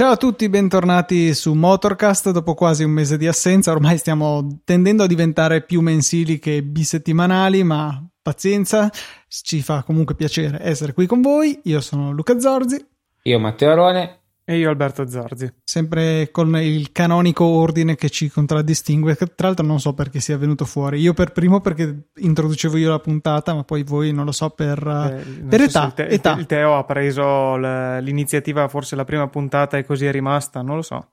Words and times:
Ciao 0.00 0.12
a 0.12 0.16
tutti, 0.16 0.48
bentornati 0.48 1.34
su 1.34 1.52
Motorcast 1.52 2.30
dopo 2.30 2.54
quasi 2.54 2.84
un 2.84 2.90
mese 2.90 3.18
di 3.18 3.26
assenza. 3.26 3.70
Ormai 3.70 3.98
stiamo 3.98 4.62
tendendo 4.64 5.02
a 5.02 5.06
diventare 5.06 5.60
più 5.60 5.82
mensili 5.82 6.38
che 6.38 6.62
bisettimanali, 6.62 7.62
ma 7.64 8.02
pazienza, 8.22 8.90
ci 9.28 9.60
fa 9.60 9.82
comunque 9.82 10.14
piacere 10.14 10.58
essere 10.62 10.94
qui 10.94 11.04
con 11.04 11.20
voi. 11.20 11.60
Io 11.64 11.82
sono 11.82 12.12
Luca 12.12 12.40
Zorzi. 12.40 12.82
Io 13.24 13.38
Matteo 13.38 13.72
Arone. 13.72 14.19
E 14.50 14.58
io 14.58 14.68
Alberto 14.68 15.08
Zorzi. 15.08 15.48
Sempre 15.62 16.32
con 16.32 16.56
il 16.56 16.90
canonico 16.90 17.44
ordine 17.44 17.94
che 17.94 18.10
ci 18.10 18.28
contraddistingue, 18.28 19.14
tra 19.14 19.46
l'altro 19.46 19.64
non 19.64 19.78
so 19.78 19.94
perché 19.94 20.18
sia 20.18 20.36
venuto 20.36 20.64
fuori. 20.64 20.98
Io 20.98 21.14
per 21.14 21.30
primo 21.30 21.60
perché 21.60 22.08
introducevo 22.16 22.76
io 22.76 22.90
la 22.90 22.98
puntata, 22.98 23.54
ma 23.54 23.62
poi 23.62 23.84
voi 23.84 24.12
non 24.12 24.24
lo 24.24 24.32
so 24.32 24.50
per, 24.50 24.78
eh, 24.84 25.44
per 25.48 25.60
età, 25.60 25.84
il, 25.84 25.94
te- 25.94 26.06
età. 26.08 26.36
Il 26.36 26.46
Teo 26.46 26.76
ha 26.76 26.82
preso 26.82 27.54
l'iniziativa, 27.54 28.66
forse 28.66 28.96
la 28.96 29.04
prima 29.04 29.28
puntata 29.28 29.78
e 29.78 29.84
così 29.84 30.06
è 30.06 30.10
rimasta, 30.10 30.62
non 30.62 30.74
lo 30.74 30.82
so. 30.82 31.10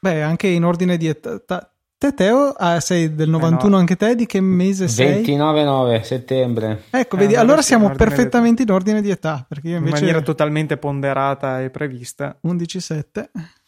Beh, 0.00 0.22
anche 0.22 0.46
in 0.46 0.64
ordine 0.64 0.96
di 0.96 1.06
età. 1.06 1.69
Te 2.00 2.14
Teo, 2.14 2.54
ah, 2.56 2.80
sei 2.80 3.14
del 3.14 3.28
91 3.28 3.66
eh 3.66 3.68
no. 3.68 3.76
anche 3.76 3.94
te, 3.94 4.14
di 4.14 4.24
che 4.24 4.40
mese 4.40 4.88
sei? 4.88 5.22
29-9 5.22 6.00
settembre. 6.00 6.84
Ecco, 6.88 7.18
vedi, 7.18 7.34
eh, 7.34 7.36
allora 7.36 7.60
siamo 7.60 7.90
perfettamente 7.90 8.62
in 8.62 8.70
ordine 8.70 9.02
di 9.02 9.10
età. 9.10 9.44
Perché 9.46 9.68
io 9.68 9.76
invece... 9.76 9.96
In 9.96 10.00
maniera 10.00 10.22
totalmente 10.22 10.78
ponderata 10.78 11.60
e 11.60 11.68
prevista. 11.68 12.38
11-7. 12.42 13.02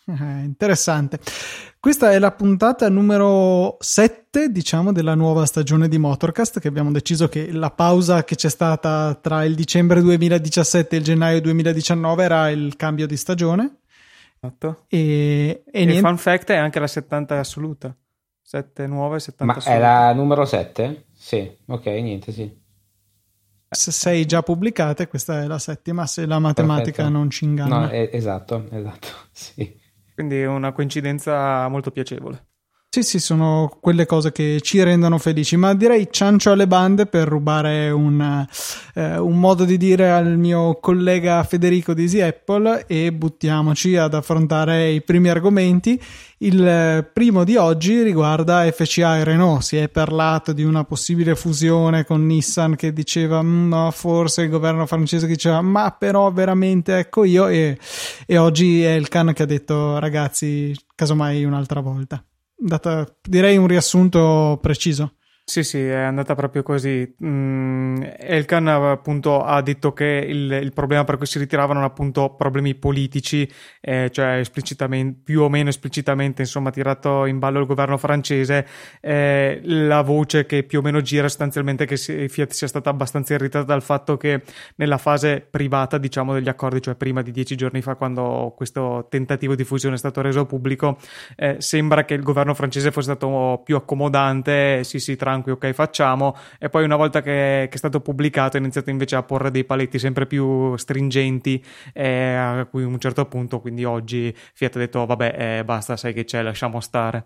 Eh, 0.06 0.44
interessante. 0.44 1.19
Questa 1.78 2.11
è 2.11 2.19
la 2.19 2.33
puntata 2.33 2.89
numero 2.89 3.77
7, 3.80 4.48
diciamo, 4.50 4.92
della 4.92 5.14
nuova 5.14 5.44
stagione 5.44 5.86
di 5.86 5.98
Motorcast, 5.98 6.58
che 6.58 6.69
abbiamo 6.69 6.91
deciso 6.91 7.28
che 7.28 7.52
la 7.52 7.70
pausa 7.70 8.24
che 8.24 8.34
c'è 8.34 8.48
stata 8.48 9.14
tra 9.20 9.44
il 9.44 9.55
dicembre 9.55 10.00
2017 10.00 10.96
e 10.96 10.98
il 10.98 11.05
gennaio 11.05 11.41
2019 11.42 12.24
era 12.24 12.48
il 12.48 12.77
cambio 12.77 13.06
di 13.06 13.19
stagione. 13.19 13.80
Esatto. 14.41 14.86
E, 14.89 15.64
e, 15.67 15.80
e 15.80 15.84
niente... 15.84 16.00
fun 16.00 16.17
fact 16.17 16.50
è 16.50 16.56
anche 16.56 16.80
la 16.80 16.86
70 16.86 17.39
assoluta. 17.39 17.94
7 18.43 18.87
nuove, 18.87 19.19
70 19.19 19.55
Ma 19.55 19.62
è 19.65 19.79
la 19.79 20.12
numero 20.12 20.45
7? 20.45 21.07
Sì, 21.12 21.59
ok, 21.67 21.87
niente, 21.87 22.33
sì. 22.33 22.61
Se 23.69 23.91
sei 23.91 24.27
già 24.27 24.43
pubblicate, 24.43 25.09
questa 25.09 25.41
è 25.41 25.47
la 25.47 25.59
settima, 25.59 26.07
se 26.07 26.27
la 26.27 26.39
matematica 26.39 26.97
Perfetto. 26.97 27.09
non 27.09 27.31
ci 27.31 27.45
inganna. 27.45 27.79
No, 27.79 27.89
è, 27.89 28.11
esatto, 28.13 28.67
esatto, 28.70 29.09
sì. 29.33 29.81
Quindi 30.15 30.41
è 30.41 30.47
una 30.47 30.73
coincidenza 30.73 31.67
molto 31.69 31.91
piacevole. 31.91 32.51
Sì, 32.95 33.03
sì, 33.03 33.21
sono 33.21 33.75
quelle 33.81 34.05
cose 34.05 34.33
che 34.33 34.59
ci 34.61 34.83
rendono 34.83 35.17
felici, 35.17 35.57
ma 35.57 35.75
direi 35.75 36.09
ciancio 36.11 36.51
alle 36.51 36.67
bande 36.67 37.07
per 37.07 37.27
rubare 37.27 37.89
un, 37.89 38.47
eh, 38.95 39.17
un 39.17 39.39
modo 39.39 39.65
di 39.65 39.79
dire 39.79 40.11
al 40.11 40.37
mio 40.37 40.79
collega 40.79 41.43
Federico 41.43 41.95
di 41.95 42.03
Easy 42.03 42.20
Apple 42.20 42.85
e 42.87 43.11
buttiamoci 43.11 43.97
ad 43.97 44.13
affrontare 44.13 44.91
i 44.91 45.01
primi 45.01 45.31
argomenti. 45.31 45.98
Il 46.37 47.09
primo 47.15 47.45
di 47.45 47.57
oggi 47.57 48.03
riguarda 48.03 48.70
FCA 48.70 49.17
e 49.17 49.25
Renault. 49.25 49.63
Si 49.63 49.79
è 49.79 49.89
parlato 49.89 50.53
di 50.53 50.63
una 50.63 50.85
possibile 50.85 51.35
fusione 51.35 52.05
con 52.05 52.27
Nissan 52.27 52.77
che 52.77 52.93
diceva 52.93 53.41
no, 53.41 53.91
forse 53.91 54.43
il 54.43 54.51
governo 54.51 54.85
francese 54.85 55.27
che 55.27 55.33
diceva 55.33 55.63
ma 55.63 55.93
però 55.93 56.31
veramente 56.31 56.98
ecco 56.98 57.25
io 57.25 57.48
e, 57.48 57.79
e 58.27 58.37
oggi 58.37 58.83
è 58.85 58.93
il 58.93 59.09
can 59.09 59.33
che 59.33 59.45
ha 59.45 59.47
detto 59.47 59.98
ragazzi 59.98 60.77
casomai 60.95 61.43
un'altra 61.45 61.81
volta 61.81 62.23
data 62.62 63.06
direi 63.20 63.56
un 63.56 63.67
riassunto 63.67 64.58
preciso. 64.62 65.14
Sì, 65.52 65.64
sì, 65.64 65.80
è 65.80 65.96
andata 65.96 66.35
proprio 66.35 66.63
così. 66.63 67.14
Mm, 67.23 68.02
Elkan 68.17 68.68
appunto 68.68 69.42
ha 69.45 69.61
detto 69.61 69.92
che 69.92 70.24
il, 70.27 70.51
il, 70.51 70.73
problema 70.73 71.05
per 71.05 71.18
cui 71.18 71.27
si 71.27 71.39
ritiravano 71.39 71.85
appunto 71.85 72.30
problemi 72.36 72.74
politici, 72.74 73.46
eh, 73.83 74.08
cioè 74.11 74.39
esplicitamente, 74.39 75.20
più 75.23 75.42
o 75.42 75.51
meno 75.51 75.68
esplicitamente, 75.68 76.40
insomma, 76.40 76.70
tirato 76.70 77.27
in 77.27 77.39
ballo 77.39 77.61
il 77.61 77.67
governo 77.67 77.98
francese. 77.98 78.67
Eh, 79.02 79.61
la 79.64 80.01
voce 80.01 80.46
che 80.46 80.63
più 80.63 80.79
o 80.79 80.83
meno 80.83 81.02
gira 81.02 81.29
sostanzialmente 81.29 81.84
che 81.84 81.98
Fiat 81.98 82.51
sia 82.52 82.67
stata 82.67 82.89
abbastanza 82.89 83.34
irritata 83.34 83.67
dal 83.67 83.83
fatto 83.83 84.17
che 84.17 84.40
nella 84.77 84.96
fase 84.96 85.42
privata, 85.42 85.98
diciamo, 85.98 86.33
degli 86.33 86.48
accordi, 86.48 86.80
cioè 86.80 86.95
prima 86.95 87.20
di 87.20 87.30
dieci 87.30 87.57
giorni 87.57 87.83
fa, 87.83 87.95
quando 87.96 88.55
questo 88.57 89.07
tentativo 89.11 89.55
di 89.55 89.64
fusione 89.64 89.96
è 89.96 89.98
stato 89.98 90.23
reso 90.23 90.46
pubblico, 90.46 90.96
eh, 91.36 91.57
sembra 91.58 92.07
che 92.07 92.14
il 92.14 92.23
governo 92.23 92.55
francese 92.55 92.90
fosse 92.90 93.11
stato 93.14 93.61
più 93.63 93.77
accomodante, 93.77 94.83
sì, 94.84 94.98
sì, 94.98 95.14
tranquillo 95.14 95.40
ok 95.51 95.73
facciamo. 95.73 96.36
E 96.58 96.69
poi 96.69 96.85
una 96.85 96.97
volta 96.97 97.20
che, 97.20 97.67
che, 97.69 97.75
è 97.75 97.77
stato 97.77 98.01
pubblicato 98.01 98.57
ha 98.57 98.61
iniziato 98.61 98.91
invece 98.91 99.17
a 99.17 99.23
porre 99.23 99.51
dei 99.51 99.64
paletti 99.64 99.98
sempre 99.98 100.27
più 100.27 100.77
stringenti 100.77 101.63
eh, 101.92 102.35
a 102.35 102.67
cui 102.70 102.85
a 102.85 102.86
un 102.86 102.98
certo 102.98 103.27
punto 103.27 103.61
quindi 103.61 103.85
oggi 103.85 104.35
Fiat 104.55 104.77
ha 104.77 104.79
detto 104.79 105.01
oh, 105.01 105.07
vabbè 105.07 105.58
eh, 105.58 105.64
basta 105.64 105.97
sai 105.97 106.13
che 106.13 106.25
c'è 106.25 106.42
lasciamo 106.42 106.81
stare. 106.81 107.25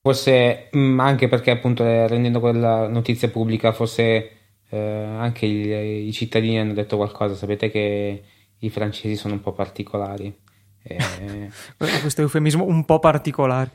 Forse 0.00 0.68
mh, 0.72 0.78
mm, 0.78 1.00
anche 1.00 1.28
perché 1.28 1.50
appunto 1.50 1.84
eh, 1.84 2.06
rendendo 2.08 2.40
quella 2.40 2.88
notizia 2.88 3.28
pubblica 3.28 3.72
forse 3.72 4.30
eh, 4.68 4.78
anche 4.78 5.46
i, 5.46 6.08
i 6.08 6.12
cittadini 6.12 6.58
hanno 6.58 6.72
detto 6.72 6.96
qualcosa. 6.96 7.34
Sapete 7.34 7.70
che 7.70 8.22
i 8.58 8.70
francesi 8.70 9.16
sono 9.16 9.34
un 9.34 9.40
po' 9.40 9.52
particolari. 9.52 10.34
Eh... 10.84 11.48
questo 11.76 12.22
eufemismo 12.22 12.64
un 12.64 12.84
po' 12.84 12.98
particolare 12.98 13.70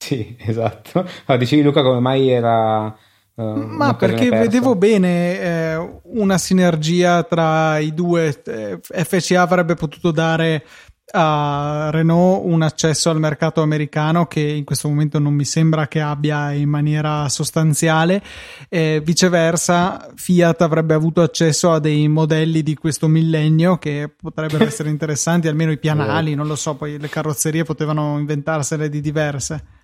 sì, 0.00 0.34
esatto. 0.40 1.00
Allora, 1.00 1.36
dicevi 1.36 1.62
Luca 1.62 1.82
come 1.82 2.00
mai 2.00 2.30
era... 2.30 2.96
Uh, 3.34 3.42
Ma 3.42 3.94
perché 3.94 4.28
persa. 4.28 4.42
vedevo 4.42 4.74
bene 4.74 5.40
eh, 5.40 6.00
una 6.12 6.36
sinergia 6.36 7.22
tra 7.22 7.78
i 7.78 7.94
due. 7.94 8.42
Eh, 8.44 8.80
FCA 8.82 9.40
avrebbe 9.40 9.74
potuto 9.74 10.10
dare 10.10 10.64
a 11.12 11.88
Renault 11.90 12.42
un 12.44 12.62
accesso 12.62 13.10
al 13.10 13.18
mercato 13.18 13.62
americano 13.62 14.26
che 14.26 14.40
in 14.40 14.64
questo 14.64 14.88
momento 14.88 15.18
non 15.18 15.32
mi 15.34 15.44
sembra 15.44 15.88
che 15.88 16.00
abbia 16.00 16.52
in 16.52 16.68
maniera 16.68 17.28
sostanziale. 17.28 18.22
Eh, 18.68 19.00
viceversa, 19.04 20.10
Fiat 20.14 20.62
avrebbe 20.62 20.94
avuto 20.94 21.22
accesso 21.22 21.72
a 21.72 21.78
dei 21.78 22.08
modelli 22.08 22.62
di 22.62 22.74
questo 22.74 23.08
millennio 23.08 23.78
che 23.78 24.12
potrebbero 24.14 24.64
essere 24.66 24.90
interessanti, 24.90 25.48
almeno 25.48 25.72
i 25.72 25.78
pianali, 25.78 26.34
non 26.34 26.46
lo 26.46 26.56
so, 26.56 26.74
poi 26.74 26.98
le 26.98 27.08
carrozzerie 27.08 27.64
potevano 27.64 28.18
inventarsene 28.18 28.88
di 28.88 29.00
diverse. 29.00 29.78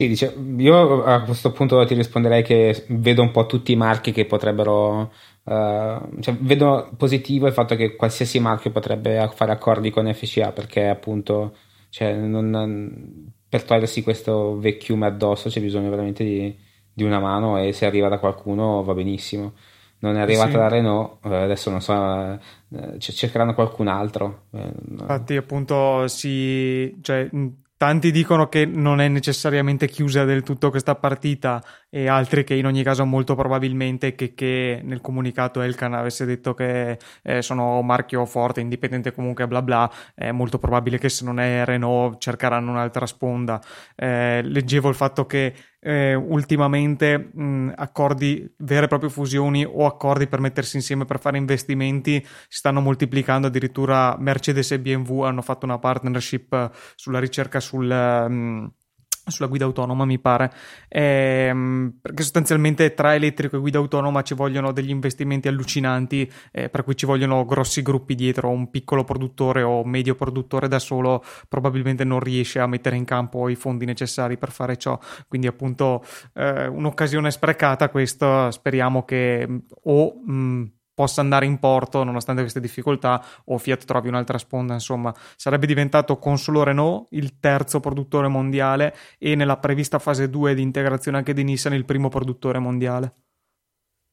Sì, 0.00 0.08
dice, 0.08 0.34
io 0.56 1.04
a 1.04 1.20
questo 1.24 1.52
punto 1.52 1.84
ti 1.84 1.92
risponderei 1.92 2.42
che 2.42 2.86
vedo 2.88 3.20
un 3.20 3.30
po' 3.32 3.44
tutti 3.44 3.72
i 3.72 3.76
marchi 3.76 4.12
che 4.12 4.24
potrebbero, 4.24 5.12
uh, 5.42 6.20
cioè 6.20 6.34
vedo 6.40 6.90
positivo 6.96 7.46
il 7.46 7.52
fatto 7.52 7.76
che 7.76 7.96
qualsiasi 7.96 8.40
marchio 8.40 8.70
potrebbe 8.70 9.30
fare 9.34 9.52
accordi 9.52 9.90
con 9.90 10.10
FCA 10.10 10.52
perché 10.52 10.88
appunto 10.88 11.54
cioè, 11.90 12.14
non, 12.14 13.30
per 13.46 13.62
togliersi 13.62 14.02
questo 14.02 14.58
vecchiume 14.58 15.04
addosso 15.04 15.50
c'è 15.50 15.60
bisogno 15.60 15.90
veramente 15.90 16.24
di, 16.24 16.58
di, 16.90 17.02
una 17.02 17.20
mano 17.20 17.58
e 17.58 17.74
se 17.74 17.84
arriva 17.84 18.08
da 18.08 18.18
qualcuno 18.18 18.82
va 18.82 18.94
benissimo. 18.94 19.52
Non 19.98 20.16
è 20.16 20.20
arrivata 20.22 20.52
sì. 20.52 20.56
da 20.56 20.68
Renault, 20.68 21.26
eh, 21.26 21.34
adesso 21.34 21.68
non 21.68 21.82
so, 21.82 22.40
eh, 22.72 22.98
cercheranno 22.98 23.52
qualcun 23.52 23.88
altro. 23.88 24.44
Infatti 24.52 25.36
appunto 25.36 26.08
si... 26.08 26.96
Cioè, 27.02 27.28
Tanti 27.80 28.10
dicono 28.10 28.46
che 28.50 28.66
non 28.66 29.00
è 29.00 29.08
necessariamente 29.08 29.88
chiusa 29.88 30.26
del 30.26 30.42
tutto 30.42 30.68
questa 30.68 30.96
partita 30.96 31.64
e 31.90 32.06
altri 32.08 32.44
che 32.44 32.54
in 32.54 32.66
ogni 32.66 32.82
caso 32.82 33.04
molto 33.04 33.34
probabilmente 33.34 34.14
che, 34.14 34.32
che 34.34 34.80
nel 34.84 35.00
comunicato 35.00 35.60
Elkan 35.60 35.92
avesse 35.94 36.24
detto 36.24 36.54
che 36.54 36.98
eh, 37.22 37.42
sono 37.42 37.82
marchio 37.82 38.24
forte, 38.26 38.60
indipendente 38.60 39.12
comunque 39.12 39.46
bla 39.46 39.60
bla, 39.62 39.90
è 40.14 40.30
molto 40.30 40.58
probabile 40.58 40.98
che 40.98 41.08
se 41.08 41.24
non 41.24 41.40
è 41.40 41.64
Renault 41.64 42.20
cercheranno 42.20 42.70
un'altra 42.70 43.06
sponda. 43.06 43.60
Eh, 43.96 44.40
leggevo 44.42 44.88
il 44.88 44.94
fatto 44.94 45.26
che 45.26 45.54
eh, 45.80 46.14
ultimamente 46.14 47.30
mh, 47.32 47.72
accordi, 47.76 48.52
vere 48.58 48.84
e 48.84 48.88
proprie 48.88 49.10
fusioni 49.10 49.64
o 49.64 49.86
accordi 49.86 50.26
per 50.26 50.40
mettersi 50.40 50.76
insieme 50.76 51.04
per 51.04 51.18
fare 51.18 51.38
investimenti 51.38 52.24
si 52.48 52.58
stanno 52.58 52.80
moltiplicando. 52.80 53.46
Addirittura 53.48 54.16
Mercedes 54.18 54.70
e 54.72 54.80
BMW 54.80 55.22
hanno 55.22 55.42
fatto 55.42 55.64
una 55.66 55.78
partnership 55.78 56.70
sulla 56.94 57.18
ricerca 57.18 57.60
sul. 57.60 57.86
Mh, 57.86 58.72
sulla 59.26 59.48
guida 59.48 59.64
autonoma, 59.64 60.04
mi 60.04 60.18
pare, 60.18 60.52
ehm, 60.88 61.98
perché 62.00 62.22
sostanzialmente 62.22 62.94
tra 62.94 63.14
elettrico 63.14 63.56
e 63.56 63.58
guida 63.60 63.78
autonoma 63.78 64.22
ci 64.22 64.34
vogliono 64.34 64.72
degli 64.72 64.90
investimenti 64.90 65.48
allucinanti, 65.48 66.30
eh, 66.52 66.68
per 66.68 66.84
cui 66.84 66.96
ci 66.96 67.06
vogliono 67.06 67.44
grossi 67.44 67.82
gruppi 67.82 68.14
dietro, 68.14 68.48
un 68.48 68.70
piccolo 68.70 69.04
produttore 69.04 69.62
o 69.62 69.84
medio 69.84 70.14
produttore 70.14 70.68
da 70.68 70.78
solo 70.78 71.22
probabilmente 71.48 72.04
non 72.04 72.20
riesce 72.20 72.58
a 72.58 72.66
mettere 72.66 72.96
in 72.96 73.04
campo 73.04 73.48
i 73.48 73.54
fondi 73.54 73.84
necessari 73.84 74.36
per 74.36 74.50
fare 74.50 74.76
ciò, 74.76 74.98
quindi 75.28 75.46
appunto 75.46 76.04
eh, 76.34 76.66
un'occasione 76.66 77.30
sprecata 77.30 77.88
questa, 77.88 78.50
speriamo 78.50 79.04
che 79.04 79.46
o 79.84 80.14
mh, 80.24 80.64
possa 81.00 81.22
andare 81.22 81.46
in 81.46 81.58
porto 81.58 82.04
nonostante 82.04 82.42
queste 82.42 82.60
difficoltà 82.60 83.24
o 83.46 83.56
Fiat 83.56 83.86
trovi 83.86 84.08
un'altra 84.08 84.36
sponda, 84.36 84.74
insomma, 84.74 85.14
sarebbe 85.34 85.64
diventato 85.64 86.18
con 86.18 86.36
solo 86.36 86.62
Renault 86.62 87.06
il 87.12 87.40
terzo 87.40 87.80
produttore 87.80 88.28
mondiale 88.28 88.94
e 89.18 89.34
nella 89.34 89.56
prevista 89.56 89.98
fase 89.98 90.28
2 90.28 90.54
di 90.54 90.60
integrazione 90.60 91.16
anche 91.16 91.32
di 91.32 91.42
Nissan 91.42 91.72
il 91.72 91.86
primo 91.86 92.10
produttore 92.10 92.58
mondiale. 92.58 93.29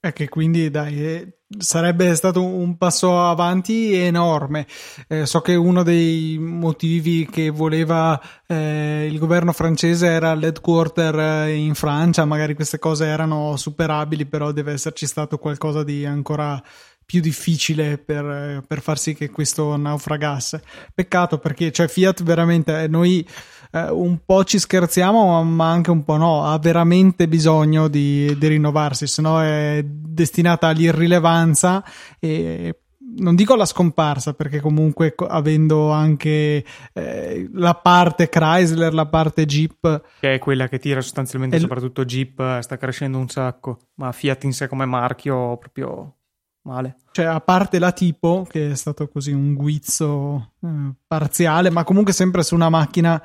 E 0.07 0.13
che 0.13 0.29
quindi 0.29 0.69
dai, 0.69 1.05
eh, 1.05 1.37
sarebbe 1.57 2.15
stato 2.15 2.43
un 2.43 2.77
passo 2.77 3.21
avanti 3.21 3.93
enorme. 3.93 4.65
Eh, 5.07 5.25
so 5.25 5.41
che 5.41 5.55
uno 5.55 5.83
dei 5.83 6.37
motivi 6.39 7.27
che 7.29 7.49
voleva 7.49 8.19
eh, 8.47 9.07
il 9.09 9.19
governo 9.19 9.51
francese 9.51 10.07
era 10.07 10.33
l'headquarter 10.33 11.47
eh, 11.47 11.55
in 11.55 11.75
Francia, 11.75 12.23
magari 12.23 12.53
queste 12.53 12.79
cose 12.79 13.05
erano 13.05 13.57
superabili, 13.57 14.25
però 14.25 14.51
deve 14.51 14.73
esserci 14.73 15.05
stato 15.05 15.37
qualcosa 15.37 15.83
di 15.83 16.05
ancora 16.05 16.61
più 17.05 17.21
difficile 17.21 17.97
per, 17.97 18.63
per 18.67 18.81
far 18.81 18.99
sì 18.99 19.13
che 19.13 19.29
questo 19.29 19.77
naufragasse. 19.77 20.61
Peccato 20.93 21.37
perché 21.37 21.71
cioè, 21.71 21.87
Fiat 21.87 22.23
veramente 22.23 22.87
noi 22.87 23.25
eh, 23.71 23.89
un 23.89 24.19
po' 24.25 24.43
ci 24.43 24.59
scherziamo, 24.59 25.43
ma 25.43 25.69
anche 25.69 25.91
un 25.91 26.03
po' 26.03 26.17
no, 26.17 26.45
ha 26.45 26.57
veramente 26.59 27.27
bisogno 27.27 27.87
di, 27.87 28.35
di 28.37 28.47
rinnovarsi, 28.47 29.07
se 29.07 29.21
no 29.21 29.41
è 29.41 29.83
destinata 29.85 30.67
all'irrilevanza 30.67 31.83
e 32.19 32.79
non 33.19 33.35
dico 33.35 33.53
alla 33.53 33.65
scomparsa 33.65 34.33
perché 34.33 34.59
comunque 34.59 35.13
avendo 35.27 35.91
anche 35.91 36.63
eh, 36.93 37.49
la 37.53 37.75
parte 37.75 38.29
Chrysler, 38.29 38.93
la 38.93 39.05
parte 39.05 39.45
Jeep 39.45 40.01
che 40.19 40.35
è 40.35 40.39
quella 40.39 40.67
che 40.67 40.79
tira 40.79 41.01
sostanzialmente 41.01 41.59
soprattutto 41.59 42.05
Jeep 42.05 42.39
eh, 42.39 42.61
sta 42.61 42.77
crescendo 42.77 43.17
un 43.17 43.29
sacco 43.29 43.79
ma 43.95 44.11
Fiat 44.11 44.43
in 44.43 44.53
sé 44.53 44.67
come 44.67 44.85
marchio 44.85 45.57
proprio 45.57 46.17
male. 46.67 46.97
Cioè 47.11 47.25
a 47.25 47.39
parte 47.39 47.79
la 47.79 47.93
tipo 47.93 48.45
che 48.47 48.71
è 48.71 48.75
stato 48.75 49.07
così 49.07 49.31
un 49.31 49.53
guizzo 49.53 50.53
eh, 50.61 50.93
parziale 51.07 51.69
ma 51.69 51.83
comunque 51.83 52.13
sempre 52.13 52.43
su 52.43 52.53
una 52.53 52.69
macchina 52.69 53.21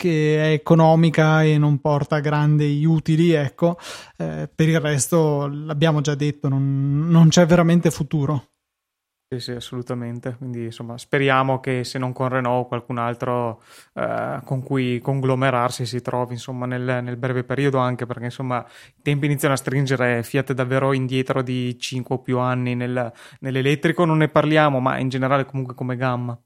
che 0.00 0.42
è 0.42 0.52
economica 0.52 1.42
e 1.42 1.58
non 1.58 1.78
porta 1.78 2.20
grandi 2.20 2.82
utili, 2.86 3.32
ecco, 3.32 3.76
eh, 4.16 4.48
per 4.52 4.66
il 4.66 4.80
resto 4.80 5.46
l'abbiamo 5.46 6.00
già 6.00 6.14
detto, 6.14 6.48
non, 6.48 7.06
non 7.10 7.28
c'è 7.28 7.44
veramente 7.44 7.90
futuro. 7.90 8.46
Sì, 9.32 9.38
sì, 9.40 9.50
assolutamente. 9.52 10.36
Quindi, 10.38 10.64
insomma, 10.64 10.96
speriamo 10.96 11.60
che 11.60 11.84
se 11.84 11.98
non 11.98 12.12
con 12.14 12.28
Renault 12.28 12.66
qualcun 12.66 12.96
altro 12.96 13.62
eh, 13.94 14.40
con 14.42 14.62
cui 14.62 14.98
conglomerarsi 15.00 15.84
si 15.84 16.00
trovi, 16.00 16.32
insomma, 16.32 16.64
nel, 16.64 17.00
nel, 17.02 17.16
breve 17.18 17.44
periodo, 17.44 17.76
anche 17.78 18.06
perché, 18.06 18.24
insomma, 18.24 18.64
i 18.96 19.02
tempi 19.02 19.26
iniziano 19.26 19.54
a 19.54 19.58
stringere 19.58 20.22
Fiat 20.22 20.52
davvero 20.54 20.94
indietro 20.94 21.42
di 21.42 21.78
5 21.78 22.14
o 22.16 22.18
più 22.20 22.38
anni 22.38 22.74
nel, 22.74 23.12
nell'elettrico, 23.40 24.06
non 24.06 24.16
ne 24.18 24.28
parliamo, 24.28 24.80
ma 24.80 24.98
in 24.98 25.10
generale 25.10 25.44
comunque 25.44 25.74
come 25.74 25.96
gamma. 25.96 26.40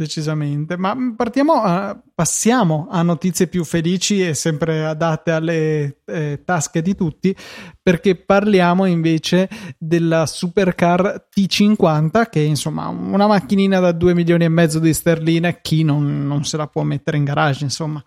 Decisamente, 0.00 0.76
ma 0.76 0.96
partiamo, 1.16 1.54
a, 1.54 2.00
passiamo 2.14 2.86
a 2.88 3.02
notizie 3.02 3.48
più 3.48 3.64
felici 3.64 4.24
e 4.24 4.32
sempre 4.32 4.86
adatte 4.86 5.32
alle 5.32 6.02
eh, 6.04 6.42
tasche 6.44 6.82
di 6.82 6.94
tutti, 6.94 7.34
perché 7.82 8.14
parliamo 8.14 8.84
invece 8.84 9.48
della 9.76 10.26
supercar 10.26 11.26
T50, 11.36 12.28
che 12.30 12.40
è 12.40 12.46
insomma 12.46 12.86
una 12.86 13.26
macchinina 13.26 13.80
da 13.80 13.90
2 13.90 14.14
milioni 14.14 14.44
e 14.44 14.48
mezzo 14.48 14.78
di 14.78 14.94
sterline, 14.94 15.58
chi 15.62 15.82
non, 15.82 16.28
non 16.28 16.44
se 16.44 16.56
la 16.56 16.68
può 16.68 16.84
mettere 16.84 17.16
in 17.16 17.24
garage, 17.24 17.64
insomma. 17.64 18.00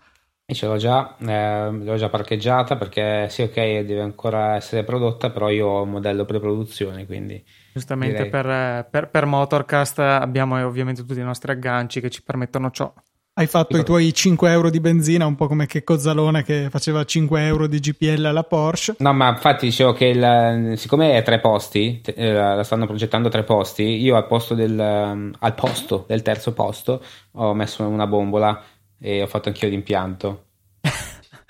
E 0.44 0.54
ce 0.54 0.66
l'ho 0.66 0.76
già, 0.76 1.16
eh, 1.18 1.70
l'ho 1.70 1.96
già 1.96 2.08
parcheggiata 2.08 2.76
perché 2.76 3.28
sì, 3.28 3.42
ok, 3.42 3.54
deve 3.54 4.00
ancora 4.00 4.56
essere 4.56 4.84
prodotta, 4.84 5.30
però 5.30 5.48
io 5.48 5.66
ho 5.66 5.82
un 5.82 5.90
modello 5.90 6.24
pre-produzione, 6.24 7.06
quindi 7.06 7.42
Giustamente 7.72 8.26
per, 8.26 8.86
per, 8.90 9.08
per, 9.08 9.24
Motorcast 9.24 9.98
abbiamo 10.00 10.58
eh, 10.58 10.62
ovviamente 10.62 11.04
tutti 11.04 11.20
i 11.20 11.24
nostri 11.24 11.52
agganci 11.52 12.00
che 12.00 12.10
ci 12.10 12.22
permettono 12.22 12.70
ciò. 12.70 12.92
Hai 13.34 13.46
fatto 13.46 13.78
i 13.78 13.82
tuoi 13.82 14.12
5 14.12 14.50
euro 14.50 14.68
di 14.68 14.78
benzina, 14.78 15.24
un 15.24 15.36
po' 15.36 15.46
come 15.46 15.64
che 15.64 15.82
Cozzalone 15.82 16.42
che 16.42 16.68
faceva 16.68 17.02
5 17.02 17.42
euro 17.46 17.66
di 17.66 17.80
GPL 17.80 18.26
alla 18.26 18.42
Porsche. 18.42 18.96
No, 18.98 19.14
ma 19.14 19.30
infatti 19.30 19.64
dicevo 19.64 19.94
che 19.94 20.04
il, 20.04 20.74
siccome 20.76 21.16
è 21.16 21.22
tre 21.22 21.40
posti, 21.40 22.02
eh, 22.04 22.30
la 22.30 22.62
stanno 22.62 22.84
progettando 22.84 23.30
tre 23.30 23.42
posti, 23.42 23.84
io 23.84 24.16
al 24.16 24.26
posto 24.26 24.54
del, 24.54 24.78
al 24.78 25.54
posto 25.54 26.04
del 26.06 26.20
terzo 26.20 26.52
posto 26.52 27.02
ho 27.32 27.54
messo 27.54 27.86
una 27.86 28.06
bombola 28.06 28.62
e 29.02 29.20
ho 29.22 29.26
fatto 29.26 29.48
anch'io 29.48 29.68
l'impianto. 29.68 30.46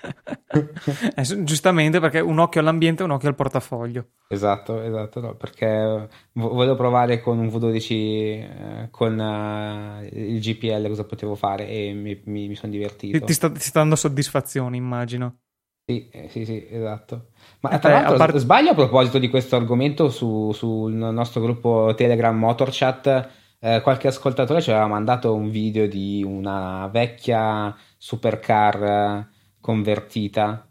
eh, 1.15 1.43
giustamente 1.43 1.99
perché 1.99 2.19
un 2.19 2.39
occhio 2.39 2.59
all'ambiente 2.59 3.03
e 3.03 3.05
un 3.05 3.11
occhio 3.11 3.29
al 3.29 3.35
portafoglio. 3.35 4.07
Esatto, 4.27 4.81
esatto, 4.81 5.21
no, 5.21 5.35
perché 5.35 6.09
volevo 6.33 6.75
provare 6.75 7.21
con 7.21 7.37
un 7.37 7.47
V12 7.47 7.91
eh, 7.91 8.87
con 8.91 9.17
uh, 9.17 10.03
il 10.11 10.39
GPL 10.39 10.87
cosa 10.87 11.05
potevo 11.05 11.35
fare 11.35 11.67
e 11.67 11.93
mi, 11.93 12.19
mi, 12.25 12.47
mi 12.47 12.55
sono 12.55 12.71
divertito. 12.71 13.19
Ti, 13.19 13.25
ti, 13.25 13.33
sta, 13.33 13.49
ti, 13.49 13.59
sta, 13.59 13.79
dando 13.79 13.95
soddisfazione, 13.95 14.75
immagino. 14.75 15.37
Sì, 15.85 16.09
eh, 16.09 16.29
sì, 16.29 16.45
sì, 16.45 16.65
esatto. 16.69 17.27
Ma 17.59 17.71
eh, 17.71 17.79
tra 17.79 17.91
l'altro, 17.91 18.17
part... 18.17 18.37
sbaglio 18.37 18.71
a 18.71 18.75
proposito 18.75 19.19
di 19.19 19.29
questo 19.29 19.55
argomento 19.57 20.09
su, 20.09 20.51
sul 20.53 20.93
nostro 20.93 21.41
gruppo 21.41 21.93
Telegram 21.95 22.37
Motorchat, 22.37 23.29
eh, 23.65 23.79
qualche 23.81 24.09
ascoltatore 24.09 24.61
ci 24.61 24.71
aveva 24.71 24.87
mandato 24.87 25.33
un 25.33 25.49
video 25.49 25.87
di 25.87 26.21
una 26.21 26.87
vecchia 26.87 27.73
supercar 27.97 29.25
convertita 29.61 30.67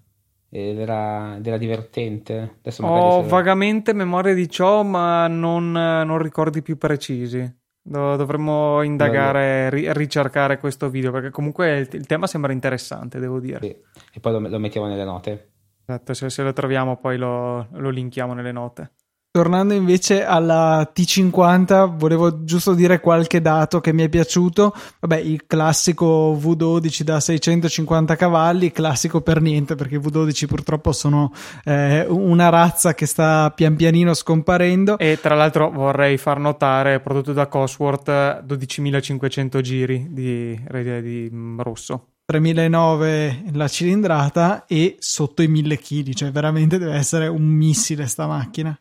ed 0.51 0.79
era, 0.79 1.37
ed 1.37 1.47
era 1.47 1.57
divertente. 1.57 2.57
Adesso 2.59 2.85
Ho 2.85 3.23
vagamente 3.23 3.95
memoria 3.95 4.35
di 4.35 4.47
ciò, 4.51 4.83
ma 4.83 5.27
non, 5.27 5.73
non 5.73 6.19
ricordi 6.19 6.61
più 6.61 6.77
precisi. 6.77 7.61
Dovremmo 7.81 8.83
indagare, 8.83 9.71
ri- 9.71 9.91
ricercare 9.95 10.59
questo 10.59 10.91
video 10.91 11.11
perché 11.11 11.31
comunque 11.31 11.79
il, 11.79 11.89
il, 11.93 12.07
tema 12.07 12.27
sembra 12.27 12.53
interessante, 12.53 13.19
devo 13.19 13.41
dire. 13.41 13.61
Sì. 13.63 13.75
E 14.13 14.21
poi 14.21 14.33
lo, 14.33 14.39
lo, 14.41 14.59
mettiamo 14.59 14.87
nelle 14.87 15.05
note. 15.05 15.53
Esatto, 15.87 16.13
se, 16.13 16.29
se 16.29 16.43
lo 16.43 16.53
troviamo 16.53 16.99
poi 16.99 17.17
lo, 17.17 17.69
lo 17.71 17.89
linkiamo 17.89 18.35
nelle 18.35 18.53
note. 18.53 18.93
Tornando 19.35 19.73
invece 19.73 20.27
alla 20.27 20.93
T50, 20.95 21.97
volevo 21.97 22.45
giusto 22.45 22.75
dire 22.75 23.01
qualche 23.01 23.41
dato 23.41 23.81
che 23.81 23.95
mi 23.95 24.03
è 24.03 24.11
piaciuto. 24.11 24.75
Vabbè, 25.01 25.17
il 25.17 25.47
classico 25.47 26.39
V12 26.39 27.01
da 27.01 27.19
650 27.19 28.15
cavalli, 28.15 28.73
classico 28.73 29.23
per 29.23 29.41
niente 29.41 29.75
perché 29.75 29.95
i 29.95 29.99
V12 30.01 30.45
purtroppo 30.47 30.93
sono 30.93 31.33
eh, 31.65 32.05
una 32.11 32.51
razza 32.51 32.93
che 32.93 33.07
sta 33.07 33.51
pian 33.53 33.75
pianino 33.75 34.13
scomparendo. 34.13 34.99
E 34.99 35.19
tra 35.19 35.35
l'altro 35.35 35.71
vorrei 35.71 36.19
far 36.19 36.39
notare, 36.39 37.01
prodotto 37.01 37.33
da 37.33 37.47
Cosworth, 37.47 38.11
12.500 38.11 39.61
giri 39.63 40.09
di, 40.11 40.63
di, 40.63 41.01
di 41.01 41.31
rosso. 41.57 42.09
3009 42.27 43.45
la 43.55 43.67
cilindrata 43.67 44.67
e 44.67 44.97
sotto 44.99 45.41
i 45.41 45.49
1000 45.49 45.79
kg, 45.79 46.13
cioè 46.13 46.31
veramente 46.31 46.77
deve 46.77 46.97
essere 46.97 47.29
un 47.29 47.45
missile 47.45 48.07
sta 48.07 48.27
macchina. 48.27 48.79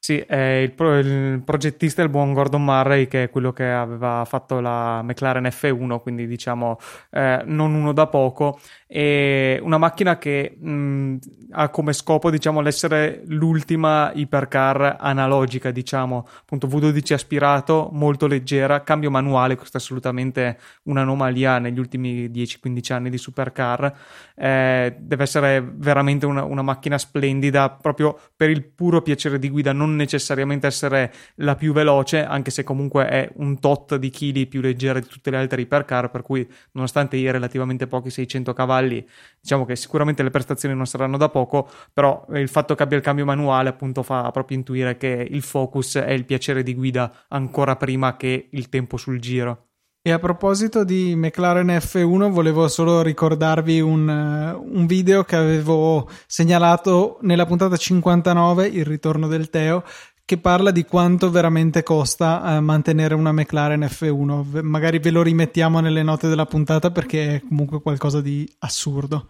Sì, 0.00 0.16
è 0.20 0.36
il, 0.62 0.72
pro- 0.72 0.96
il, 0.98 1.42
progettista 1.44 2.00
è 2.00 2.04
il 2.04 2.10
buon 2.10 2.32
Gordon 2.32 2.64
Murray, 2.64 3.08
che 3.08 3.24
è 3.24 3.30
quello 3.30 3.52
che 3.52 3.68
aveva 3.68 4.24
fatto 4.24 4.60
la 4.60 5.02
McLaren 5.02 5.44
F1, 5.44 5.98
quindi 6.00 6.26
diciamo 6.26 6.78
eh, 7.10 7.42
non 7.44 7.74
uno 7.74 7.92
da 7.92 8.06
poco. 8.06 8.58
E 8.86 9.58
una 9.62 9.76
macchina 9.76 10.16
che 10.16 10.56
mh, 10.58 11.16
ha 11.50 11.68
come 11.68 11.92
scopo, 11.92 12.30
diciamo, 12.30 12.60
l'essere 12.62 13.22
l'ultima 13.26 14.10
hypercar 14.14 14.96
analogica, 14.98 15.70
diciamo, 15.70 16.26
appunto 16.40 16.68
V12 16.68 17.12
aspirato, 17.12 17.90
molto 17.92 18.26
leggera, 18.26 18.82
cambio 18.82 19.10
manuale, 19.10 19.56
questa 19.56 19.76
è 19.76 19.80
assolutamente 19.80 20.58
un'anomalia 20.84 21.58
negli 21.58 21.78
ultimi 21.78 22.30
10-15 22.30 22.92
anni 22.94 23.10
di 23.10 23.18
supercar. 23.18 23.92
Eh, 24.34 24.96
deve 24.98 25.22
essere 25.22 25.60
veramente 25.60 26.24
una, 26.24 26.44
una 26.44 26.62
macchina 26.62 26.96
splendida, 26.96 27.68
proprio 27.70 28.18
per 28.34 28.48
il 28.48 28.64
puro 28.64 29.02
piacere 29.02 29.38
di 29.38 29.50
guida, 29.50 29.72
non 29.72 29.87
necessariamente 29.94 30.66
essere 30.66 31.12
la 31.36 31.54
più 31.54 31.72
veloce, 31.72 32.24
anche 32.24 32.50
se 32.50 32.64
comunque 32.64 33.08
è 33.08 33.30
un 33.36 33.58
tot 33.58 33.96
di 33.96 34.10
chili 34.10 34.46
più 34.46 34.60
leggera 34.60 34.98
di 34.98 35.06
tutte 35.06 35.30
le 35.30 35.36
altre 35.36 35.60
hypercar, 35.60 36.10
per 36.10 36.22
cui 36.22 36.48
nonostante 36.72 37.16
i 37.16 37.30
relativamente 37.30 37.86
pochi 37.86 38.10
600 38.10 38.52
cavalli, 38.52 39.06
diciamo 39.40 39.64
che 39.64 39.76
sicuramente 39.76 40.22
le 40.22 40.30
prestazioni 40.30 40.74
non 40.74 40.86
saranno 40.86 41.16
da 41.16 41.28
poco, 41.28 41.68
però 41.92 42.26
il 42.34 42.48
fatto 42.48 42.74
che 42.74 42.82
abbia 42.82 42.96
il 42.96 43.02
cambio 43.02 43.24
manuale 43.24 43.68
appunto 43.68 44.02
fa 44.02 44.30
proprio 44.30 44.56
intuire 44.56 44.96
che 44.96 45.26
il 45.30 45.42
focus 45.42 45.96
è 45.96 46.10
il 46.10 46.24
piacere 46.24 46.62
di 46.62 46.74
guida 46.74 47.24
ancora 47.28 47.76
prima 47.76 48.16
che 48.16 48.48
il 48.50 48.68
tempo 48.68 48.96
sul 48.96 49.20
giro. 49.20 49.67
E 50.08 50.10
a 50.10 50.18
proposito 50.18 50.84
di 50.84 51.14
McLaren 51.14 51.66
F1, 51.66 52.30
volevo 52.30 52.66
solo 52.68 53.02
ricordarvi 53.02 53.82
un, 53.82 54.08
un, 54.08 54.86
video 54.86 55.22
che 55.22 55.36
avevo 55.36 56.08
segnalato 56.26 57.18
nella 57.20 57.44
puntata 57.44 57.76
59, 57.76 58.68
il 58.68 58.86
ritorno 58.86 59.26
del 59.28 59.50
Teo, 59.50 59.84
che 60.24 60.38
parla 60.38 60.70
di 60.70 60.86
quanto 60.86 61.30
veramente 61.30 61.82
costa 61.82 62.56
eh, 62.56 62.60
mantenere 62.60 63.14
una 63.14 63.32
McLaren 63.32 63.82
F1. 63.82 64.62
Magari 64.62 64.98
ve 64.98 65.10
lo 65.10 65.20
rimettiamo 65.20 65.78
nelle 65.80 66.02
note 66.02 66.26
della 66.26 66.46
puntata 66.46 66.90
perché 66.90 67.34
è 67.34 67.42
comunque 67.46 67.82
qualcosa 67.82 68.22
di 68.22 68.50
assurdo. 68.60 69.28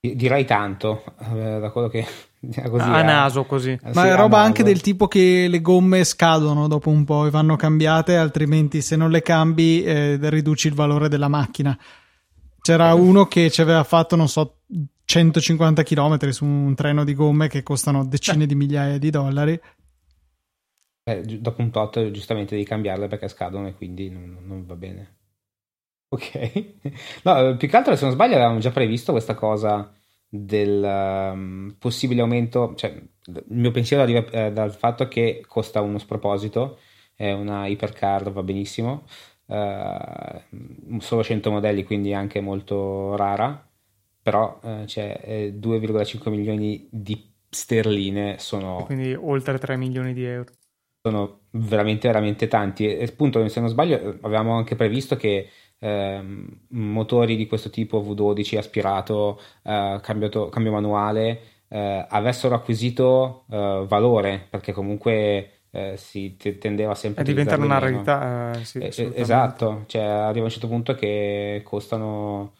Direi 0.00 0.44
tanto, 0.44 1.04
eh, 1.20 1.60
da 1.60 1.70
quello 1.70 1.86
che 1.86 2.04
così, 2.68 2.88
a 2.88 3.02
naso 3.02 3.44
così. 3.44 3.78
Ma 3.82 4.02
sì, 4.02 4.08
è 4.08 4.16
roba 4.16 4.40
anche 4.40 4.62
del 4.62 4.80
tipo 4.80 5.08
che 5.08 5.46
le 5.48 5.60
gomme 5.60 6.04
scadono 6.04 6.68
dopo 6.68 6.90
un 6.90 7.04
po' 7.04 7.26
e 7.26 7.30
vanno 7.30 7.56
cambiate, 7.56 8.16
altrimenti 8.16 8.80
se 8.82 8.96
non 8.96 9.10
le 9.10 9.22
cambi 9.22 9.82
eh, 9.82 10.18
riduci 10.20 10.68
il 10.68 10.74
valore 10.74 11.08
della 11.08 11.28
macchina. 11.28 11.78
C'era 12.60 12.94
uno 12.94 13.26
che 13.26 13.50
ci 13.50 13.60
aveva 13.60 13.84
fatto, 13.84 14.16
non 14.16 14.28
so, 14.28 14.60
150 15.04 15.82
km 15.82 16.28
su 16.30 16.44
un 16.44 16.74
treno 16.74 17.04
di 17.04 17.14
gomme 17.14 17.48
che 17.48 17.62
costano 17.62 18.04
decine 18.04 18.46
di 18.46 18.54
migliaia 18.54 18.98
di 18.98 19.10
dollari. 19.10 19.60
Eh, 21.06 21.20
dopo 21.20 21.60
un 21.60 21.70
tot 21.70 22.10
giustamente 22.10 22.54
devi 22.54 22.66
cambiarle 22.66 23.08
perché 23.08 23.28
scadono 23.28 23.68
e 23.68 23.74
quindi 23.74 24.08
non, 24.08 24.38
non 24.46 24.64
va 24.64 24.74
bene. 24.74 25.16
Ok. 26.08 26.72
No, 27.24 27.56
più 27.56 27.68
che 27.68 27.76
altro 27.76 27.96
se 27.96 28.04
non 28.04 28.14
sbaglio 28.14 28.34
avevamo 28.34 28.58
già 28.58 28.70
previsto 28.70 29.12
questa 29.12 29.34
cosa 29.34 29.92
del 30.36 30.82
um, 30.82 31.76
possibile 31.78 32.20
aumento, 32.20 32.74
cioè 32.74 32.90
il 32.90 33.44
mio 33.46 33.70
pensiero 33.70 34.02
arriva 34.02 34.24
eh, 34.30 34.52
dal 34.52 34.74
fatto 34.74 35.06
che 35.06 35.44
costa 35.46 35.80
uno 35.80 35.98
sproposito, 35.98 36.78
è 37.14 37.30
una 37.30 37.68
hypercar, 37.68 38.32
va 38.32 38.42
benissimo, 38.42 39.04
eh, 39.46 40.42
solo 40.98 41.22
100 41.22 41.50
modelli, 41.52 41.84
quindi 41.84 42.12
anche 42.12 42.40
molto 42.40 43.14
rara, 43.14 43.64
però 44.20 44.58
eh, 44.62 44.82
c'è 44.86 45.52
2,5 45.54 46.30
milioni 46.30 46.88
di 46.90 47.32
sterline, 47.48 48.38
sono... 48.40 48.82
quindi 48.86 49.14
oltre 49.14 49.58
3 49.58 49.76
milioni 49.76 50.12
di 50.12 50.24
euro. 50.24 50.50
Sono 51.00 51.42
veramente, 51.50 52.08
veramente 52.08 52.48
tanti. 52.48 52.88
E 52.88 53.04
appunto, 53.04 53.46
se 53.48 53.60
non 53.60 53.68
sbaglio, 53.68 54.18
avevamo 54.22 54.56
anche 54.56 54.74
previsto 54.74 55.16
che 55.16 55.48
eh, 55.84 56.22
motori 56.68 57.36
di 57.36 57.46
questo 57.46 57.68
tipo 57.68 58.00
V12 58.00 58.56
aspirato, 58.56 59.38
eh, 59.62 59.98
cambiato, 60.00 60.48
cambio 60.48 60.72
manuale, 60.72 61.40
eh, 61.68 62.06
avessero 62.08 62.54
acquisito 62.54 63.44
eh, 63.50 63.84
valore, 63.86 64.46
perché 64.48 64.72
comunque 64.72 65.50
eh, 65.70 65.94
si 65.96 66.36
t- 66.36 66.56
tendeva 66.56 66.94
sempre 66.94 67.22
a 67.22 67.26
diventare 67.26 67.60
una 67.60 67.78
rarità. 67.78 68.52
Eh, 68.58 68.64
sì, 68.64 69.10
esatto, 69.14 69.84
cioè 69.86 70.02
arriva 70.02 70.40
a 70.40 70.44
un 70.44 70.50
certo 70.50 70.68
punto 70.68 70.94
che 70.94 71.60
costano. 71.64 72.54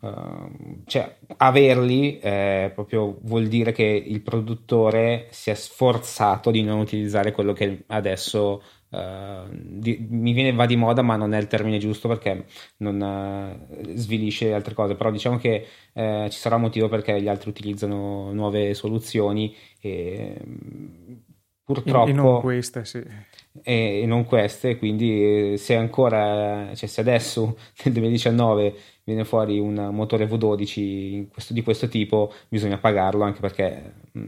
Uh, 0.00 0.82
cioè, 0.86 1.16
averli 1.38 2.20
eh, 2.20 2.70
proprio 2.72 3.18
vuol 3.22 3.48
dire 3.48 3.72
che 3.72 3.82
il 3.82 4.20
produttore 4.20 5.26
si 5.30 5.50
è 5.50 5.54
sforzato 5.54 6.52
di 6.52 6.62
non 6.62 6.78
utilizzare 6.78 7.32
quello 7.32 7.52
che 7.52 7.82
adesso 7.88 8.62
Uh, 8.90 9.46
di, 9.50 10.06
mi 10.08 10.32
viene 10.32 10.52
va 10.52 10.64
di 10.64 10.76
moda, 10.76 11.02
ma 11.02 11.16
non 11.16 11.34
è 11.34 11.38
il 11.38 11.46
termine 11.46 11.78
giusto 11.78 12.08
perché 12.08 12.46
non 12.78 13.00
uh, 13.00 13.94
svilisce 13.94 14.52
altre 14.52 14.74
cose. 14.74 14.94
Però 14.94 15.10
diciamo 15.10 15.36
che 15.36 15.66
uh, 15.92 16.28
ci 16.28 16.38
sarà 16.38 16.56
un 16.56 16.62
motivo 16.62 16.88
perché 16.88 17.20
gli 17.20 17.28
altri 17.28 17.50
utilizzano 17.50 18.32
nuove 18.32 18.74
soluzioni 18.74 19.54
e 19.80 20.40
purtroppo. 21.64 22.08
E, 22.08 22.12
non 22.12 22.40
queste, 22.40 22.84
sì. 22.84 23.02
E, 23.62 24.00
e 24.02 24.06
non 24.06 24.24
queste, 24.24 24.78
quindi 24.78 25.58
se 25.58 25.74
ancora, 25.74 26.74
cioè 26.74 26.88
se 26.88 27.00
adesso 27.00 27.58
nel 27.84 27.92
2019 27.92 28.74
viene 29.04 29.24
fuori 29.24 29.58
un 29.58 29.90
motore 29.92 30.26
V12 30.26 31.28
questo, 31.28 31.52
di 31.52 31.62
questo 31.62 31.88
tipo, 31.88 32.32
bisogna 32.48 32.78
pagarlo 32.78 33.24
anche 33.24 33.40
perché. 33.40 33.92
Mh, 34.12 34.26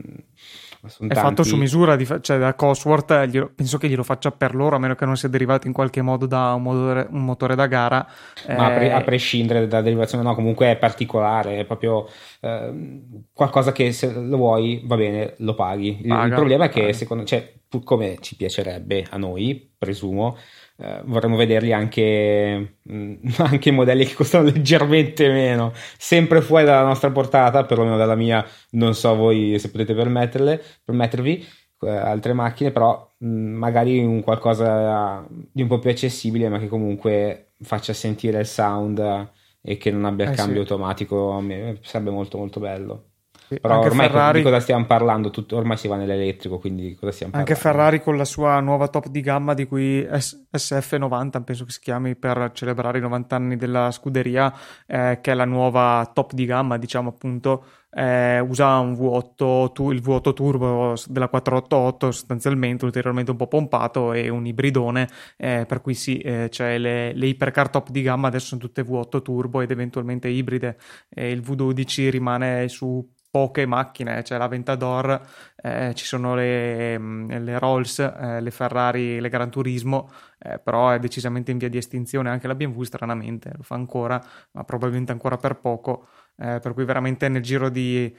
è 0.82 0.96
tanti... 0.98 1.14
fatto 1.14 1.42
su 1.42 1.56
misura, 1.56 1.94
di, 1.94 2.06
cioè 2.20 2.38
da 2.38 2.54
Cosworth 2.54 3.26
glielo, 3.26 3.50
penso 3.54 3.76
che 3.76 3.88
glielo 3.88 4.02
faccia 4.02 4.30
per 4.30 4.54
loro, 4.54 4.76
a 4.76 4.78
meno 4.78 4.94
che 4.94 5.04
non 5.04 5.16
sia 5.16 5.28
derivato 5.28 5.66
in 5.66 5.72
qualche 5.72 6.00
modo 6.00 6.26
da 6.26 6.54
un 6.54 6.62
motore, 6.62 7.06
un 7.10 7.24
motore 7.24 7.54
da 7.54 7.66
gara. 7.66 8.06
Ma 8.48 8.54
eh... 8.54 8.54
a, 8.54 8.70
pre- 8.70 8.92
a, 8.92 9.00
prescindere 9.02 9.66
dalla 9.66 9.82
derivazione, 9.82 10.24
no, 10.24 10.34
comunque 10.34 10.70
è 10.70 10.76
particolare, 10.76 11.58
è 11.58 11.64
proprio 11.66 12.08
eh, 12.40 13.00
qualcosa 13.32 13.72
che 13.72 13.92
se 13.92 14.12
lo 14.12 14.36
vuoi 14.36 14.82
va 14.84 14.96
bene, 14.96 15.34
lo 15.38 15.54
paghi. 15.54 16.02
Paga, 16.06 16.24
il, 16.24 16.34
problema 16.34 16.64
è 16.64 16.68
che 16.70 16.92
secondo 16.94 17.24
cioè, 17.24 17.52
come 17.84 18.16
ci 18.20 18.36
piacerebbe 18.36 19.06
a 19.10 19.18
noi, 19.18 19.72
presumo, 19.76 20.36
eh, 20.82 21.02
vorremmo 21.04 21.36
vederli 21.36 21.72
anche, 21.72 22.76
mh, 22.82 22.94
mm, 22.94 23.14
anche 23.38 23.70
modelli 23.70 24.06
che 24.06 24.14
costano 24.14 24.44
leggermente 24.44 25.28
meno, 25.28 25.72
sempre 25.98 26.40
fuori 26.40 26.64
dalla 26.64 26.86
nostra 26.86 27.10
portata, 27.10 27.64
perlomeno 27.64 27.96
dalla 27.96 28.14
mia, 28.14 28.44
non 28.70 28.94
so 28.94 29.14
voi 29.14 29.58
se 29.58 29.70
potete 29.70 29.94
permetterle, 29.94 30.62
permettervi 30.84 31.46
eh, 31.82 31.90
altre 31.90 32.32
macchine, 32.32 32.70
però 32.70 33.12
mh, 33.18 33.26
mm, 33.28 33.54
magari 33.56 33.98
un 34.02 34.22
qualcosa 34.22 35.26
di 35.28 35.62
un 35.62 35.68
po' 35.68 35.78
più 35.78 35.90
accessibile, 35.90 36.48
ma 36.48 36.58
che 36.58 36.68
comunque 36.68 37.52
faccia 37.62 37.92
sentire 37.92 38.40
il 38.40 38.46
sound 38.46 39.28
e 39.62 39.76
che 39.76 39.90
non 39.90 40.06
abbia 40.06 40.24
il 40.24 40.32
eh 40.32 40.34
cambio 40.34 40.64
sì. 40.64 40.72
automatico, 40.72 41.44
sarebbe 41.82 42.10
molto 42.10 42.38
molto 42.38 42.60
bello. 42.60 43.09
Però 43.58 43.74
anche 43.74 43.88
ormai 43.88 44.06
Ferrari... 44.08 44.38
di 44.38 44.44
cosa 44.44 44.60
stiamo 44.60 44.84
parlando? 44.86 45.30
Tutto, 45.30 45.56
ormai 45.56 45.76
si 45.76 45.88
va 45.88 45.96
nell'elettrico, 45.96 46.58
quindi 46.58 46.94
cosa 46.94 47.10
stiamo 47.10 47.32
parlando? 47.32 47.60
Anche 47.60 47.68
Ferrari 47.68 48.02
con 48.02 48.16
la 48.16 48.24
sua 48.24 48.60
nuova 48.60 48.88
top 48.88 49.08
di 49.08 49.20
gamma 49.20 49.54
di 49.54 49.66
cui 49.66 50.06
S- 50.10 50.46
SF90, 50.52 51.42
penso 51.42 51.64
che 51.64 51.72
si 51.72 51.80
chiami 51.80 52.14
per 52.14 52.50
celebrare 52.52 52.98
i 52.98 53.00
90 53.00 53.36
anni 53.36 53.56
della 53.56 53.90
scuderia, 53.90 54.52
eh, 54.86 55.18
che 55.20 55.32
è 55.32 55.34
la 55.34 55.44
nuova 55.44 56.08
top 56.12 56.32
di 56.32 56.44
gamma, 56.44 56.76
diciamo 56.76 57.08
appunto, 57.08 57.64
eh, 57.90 58.38
usa 58.38 58.78
un 58.78 58.92
V8, 58.92 59.72
tu, 59.72 59.90
il 59.90 60.00
V8 60.00 60.32
turbo 60.32 60.94
della 61.06 61.28
488 61.28 62.12
sostanzialmente 62.12 62.84
ulteriormente 62.84 63.32
un 63.32 63.36
po' 63.36 63.48
pompato 63.48 64.12
e 64.12 64.28
un 64.28 64.46
ibridone 64.46 65.08
eh, 65.36 65.64
per 65.66 65.80
cui 65.80 65.94
sì, 65.94 66.18
eh, 66.18 66.48
cioè 66.50 66.78
le, 66.78 67.12
le 67.12 67.26
ipercar 67.26 67.68
top 67.68 67.90
di 67.90 68.02
gamma 68.02 68.28
adesso 68.28 68.46
sono 68.46 68.60
tutte 68.60 68.82
V8 68.82 69.22
turbo 69.22 69.60
ed 69.60 69.72
eventualmente 69.72 70.28
ibride 70.28 70.76
il 71.16 71.40
V12 71.40 72.10
rimane 72.10 72.68
su 72.68 73.04
poche 73.30 73.64
macchine, 73.64 74.22
c'è 74.22 74.36
la 74.36 74.48
Ventador, 74.48 75.20
eh, 75.62 75.92
ci 75.94 76.04
sono 76.04 76.34
le, 76.34 76.98
mm, 76.98 77.30
le 77.30 77.58
Rolls, 77.58 77.98
eh, 78.00 78.40
le 78.40 78.50
Ferrari, 78.50 79.20
le 79.20 79.28
Gran 79.28 79.50
Turismo, 79.50 80.10
eh, 80.38 80.58
però 80.58 80.90
è 80.90 80.98
decisamente 80.98 81.50
in 81.50 81.58
via 81.58 81.68
di 81.68 81.78
estinzione 81.78 82.28
anche 82.28 82.48
la 82.48 82.54
BMW 82.54 82.82
stranamente, 82.82 83.52
lo 83.56 83.62
fa 83.62 83.76
ancora, 83.76 84.22
ma 84.52 84.64
probabilmente 84.64 85.12
ancora 85.12 85.36
per 85.36 85.56
poco, 85.56 86.08
eh, 86.38 86.58
per 86.60 86.74
cui 86.74 86.84
veramente 86.84 87.28
nel 87.28 87.42
giro 87.42 87.68
di 87.68 88.14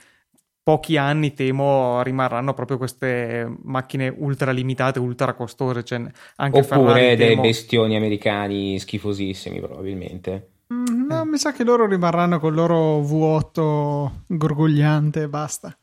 pochi 0.63 0.95
anni 0.95 1.33
temo 1.33 2.01
rimarranno 2.03 2.53
proprio 2.53 2.77
queste 2.77 3.51
macchine 3.63 4.13
ultra 4.15 4.51
limitate, 4.51 4.99
ultra 4.99 5.33
costose, 5.33 5.83
cioè 5.83 5.99
anche 6.35 6.59
Oppure 6.59 6.63
Ferrari, 6.63 7.15
dei 7.15 7.29
temo... 7.29 7.41
bestioni 7.41 7.95
americani 7.95 8.79
schifosissimi 8.79 9.59
probabilmente. 9.59 10.49
Mm, 10.73 11.00
mi 11.31 11.37
sa 11.37 11.53
che 11.53 11.63
loro 11.63 11.87
rimarranno 11.87 12.39
con 12.39 12.49
il 12.49 12.55
loro 12.55 12.99
V8 12.99 14.11
gorgogliante 14.27 15.21
e 15.21 15.29
basta. 15.29 15.75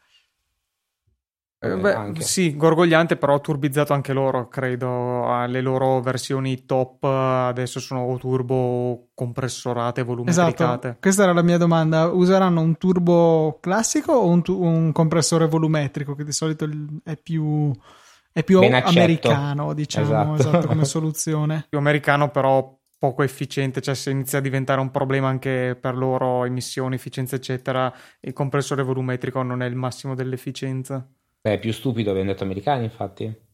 Eh, 1.60 1.76
beh, 1.76 2.12
sì, 2.18 2.54
gorgogliante, 2.54 3.16
però 3.16 3.40
turbizzato 3.40 3.92
anche 3.92 4.12
loro, 4.12 4.46
credo. 4.46 5.44
Le 5.46 5.60
loro 5.60 6.00
versioni 6.00 6.64
top 6.66 7.02
adesso 7.02 7.80
sono 7.80 8.16
turbo 8.18 9.08
compressorate, 9.14 10.04
volumetricate. 10.04 10.52
Esatto, 10.52 10.96
questa 11.00 11.24
era 11.24 11.32
la 11.32 11.42
mia 11.42 11.58
domanda. 11.58 12.06
Useranno 12.12 12.60
un 12.60 12.76
turbo 12.76 13.58
classico 13.60 14.12
o 14.12 14.28
un, 14.28 14.42
tu- 14.42 14.62
un 14.62 14.92
compressore 14.92 15.48
volumetrico, 15.48 16.14
che 16.14 16.22
di 16.22 16.32
solito 16.32 16.68
è 17.02 17.16
più, 17.16 17.72
è 18.32 18.44
più 18.44 18.60
americano, 18.60 19.72
diciamo, 19.72 20.36
esatto. 20.36 20.50
esatto, 20.50 20.66
come 20.68 20.84
soluzione. 20.86 21.66
Più 21.68 21.78
americano, 21.78 22.30
però 22.30 22.77
poco 22.98 23.22
efficiente, 23.22 23.80
cioè 23.80 23.94
se 23.94 24.10
inizia 24.10 24.38
a 24.38 24.42
diventare 24.42 24.80
un 24.80 24.90
problema 24.90 25.28
anche 25.28 25.76
per 25.80 25.96
loro, 25.96 26.44
emissioni, 26.44 26.96
efficienza, 26.96 27.36
eccetera, 27.36 27.92
il 28.20 28.32
compressore 28.32 28.82
volumetrico 28.82 29.42
non 29.42 29.62
è 29.62 29.66
il 29.66 29.76
massimo 29.76 30.14
dell'efficienza. 30.14 31.08
Beh, 31.40 31.54
è 31.54 31.58
più 31.58 31.72
stupido, 31.72 32.10
abbiamo 32.10 32.30
detto 32.30 32.44
americani, 32.44 32.84
infatti. 32.84 33.46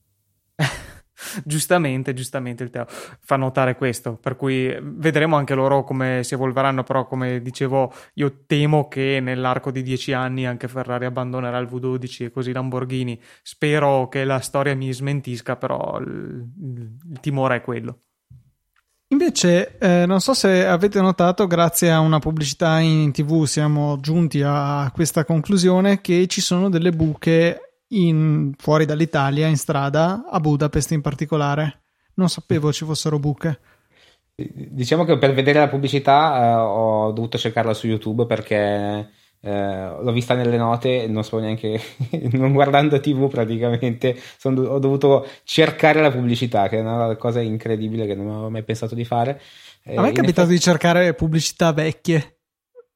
giustamente, 1.44 2.14
giustamente 2.14 2.62
il 2.62 2.70
Teo 2.70 2.86
fa 2.88 3.36
notare 3.36 3.76
questo, 3.76 4.16
per 4.16 4.36
cui 4.36 4.74
vedremo 4.80 5.36
anche 5.36 5.54
loro 5.54 5.84
come 5.84 6.22
si 6.22 6.34
evolveranno, 6.34 6.82
però 6.82 7.06
come 7.06 7.40
dicevo 7.40 7.92
io 8.14 8.44
temo 8.46 8.88
che 8.88 9.20
nell'arco 9.20 9.70
di 9.70 9.82
dieci 9.82 10.12
anni 10.12 10.46
anche 10.46 10.68
Ferrari 10.68 11.04
abbandonerà 11.04 11.58
il 11.58 11.68
V12 11.68 12.24
e 12.24 12.30
così 12.30 12.52
Lamborghini. 12.52 13.20
Spero 13.42 14.08
che 14.08 14.24
la 14.24 14.40
storia 14.40 14.74
mi 14.74 14.92
smentisca, 14.92 15.56
però 15.56 15.98
il, 16.00 16.48
il 17.10 17.20
timore 17.20 17.56
è 17.56 17.60
quello. 17.60 17.98
Invece, 19.14 19.78
eh, 19.78 20.06
non 20.06 20.20
so 20.20 20.34
se 20.34 20.66
avete 20.66 21.00
notato, 21.00 21.46
grazie 21.46 21.88
a 21.92 22.00
una 22.00 22.18
pubblicità 22.18 22.80
in 22.80 23.12
tv 23.12 23.44
siamo 23.44 24.00
giunti 24.00 24.42
a 24.44 24.90
questa 24.92 25.24
conclusione 25.24 26.00
che 26.00 26.26
ci 26.26 26.40
sono 26.40 26.68
delle 26.68 26.90
buche 26.90 27.82
in, 27.90 28.52
fuori 28.58 28.86
dall'Italia, 28.86 29.46
in 29.46 29.56
strada, 29.56 30.24
a 30.28 30.40
Budapest 30.40 30.90
in 30.90 31.00
particolare. 31.00 31.84
Non 32.14 32.28
sapevo 32.28 32.72
ci 32.72 32.84
fossero 32.84 33.20
buche. 33.20 33.60
Diciamo 34.34 35.04
che 35.04 35.16
per 35.16 35.32
vedere 35.32 35.60
la 35.60 35.68
pubblicità 35.68 36.36
eh, 36.36 36.54
ho 36.54 37.12
dovuto 37.12 37.38
cercarla 37.38 37.72
su 37.72 37.86
YouTube 37.86 38.26
perché 38.26 39.10
eh, 39.44 39.96
l'ho 40.00 40.12
vista 40.12 40.32
nelle 40.34 40.56
note, 40.56 41.06
non 41.06 41.22
so 41.22 41.38
neanche, 41.38 41.78
non 42.32 42.52
guardando 42.52 42.98
TV 42.98 43.28
praticamente, 43.28 44.18
sono, 44.38 44.62
ho 44.62 44.78
dovuto 44.78 45.26
cercare 45.44 46.00
la 46.00 46.10
pubblicità, 46.10 46.66
che 46.68 46.78
è 46.78 46.80
una 46.80 47.14
cosa 47.16 47.40
incredibile 47.40 48.06
che 48.06 48.14
non 48.14 48.30
avevo 48.30 48.48
mai 48.48 48.62
pensato 48.62 48.94
di 48.94 49.04
fare. 49.04 49.40
A 49.84 50.00
me 50.00 50.08
è 50.08 50.12
capitato 50.12 50.48
effetti... 50.48 50.54
di 50.54 50.60
cercare 50.60 51.12
pubblicità 51.12 51.72
vecchie, 51.74 52.38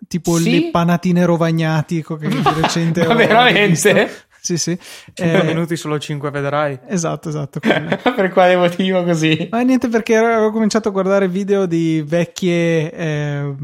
tipo 0.09 0.38
sì? 0.38 0.50
le 0.50 0.71
panatine 0.71 1.26
rovagnati 1.26 2.02
che 2.02 2.17
di 2.17 2.43
recente 2.62 3.05
ho 3.07 3.14
veramente? 3.14 4.26
Sì, 4.40 4.57
sì. 4.57 4.78
5 5.12 5.40
eh, 5.40 5.45
minuti 5.45 5.76
solo 5.76 5.99
5 5.99 6.31
vedrai. 6.31 6.78
Esatto, 6.87 7.28
esatto. 7.28 7.61
per 7.61 8.31
quale 8.31 8.57
motivo 8.57 9.05
così? 9.05 9.49
Ma 9.50 9.61
niente 9.61 9.88
perché 9.88 10.17
avevo 10.17 10.50
cominciato 10.50 10.88
a 10.88 10.93
guardare 10.93 11.28
video 11.28 11.67
di 11.67 12.02
vecchie... 12.07 12.90
Eh, 12.90 13.55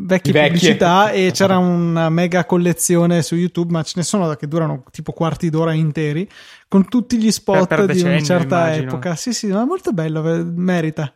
vecchie, 0.00 0.32
vecchie 0.32 0.50
pubblicità 0.50 1.10
e 1.10 1.30
c'era 1.34 1.58
una 1.58 2.08
mega 2.08 2.44
collezione 2.44 3.22
su 3.22 3.34
YouTube, 3.34 3.72
ma 3.72 3.82
ce 3.82 3.94
ne 3.96 4.02
sono 4.02 4.34
che 4.36 4.48
durano 4.48 4.84
tipo 4.90 5.12
quarti 5.12 5.50
d'ora 5.50 5.72
interi, 5.72 6.28
con 6.68 6.88
tutti 6.88 7.18
gli 7.18 7.30
spot 7.30 7.66
per, 7.66 7.86
per 7.86 7.94
di 7.94 8.02
una 8.02 8.20
certa 8.22 8.66
immagino. 8.66 8.88
epoca. 8.88 9.14
Sì, 9.14 9.32
sì, 9.32 9.46
ma 9.48 9.62
è 9.62 9.66
molto 9.66 9.92
bello, 9.92 10.22
merita 10.22 11.12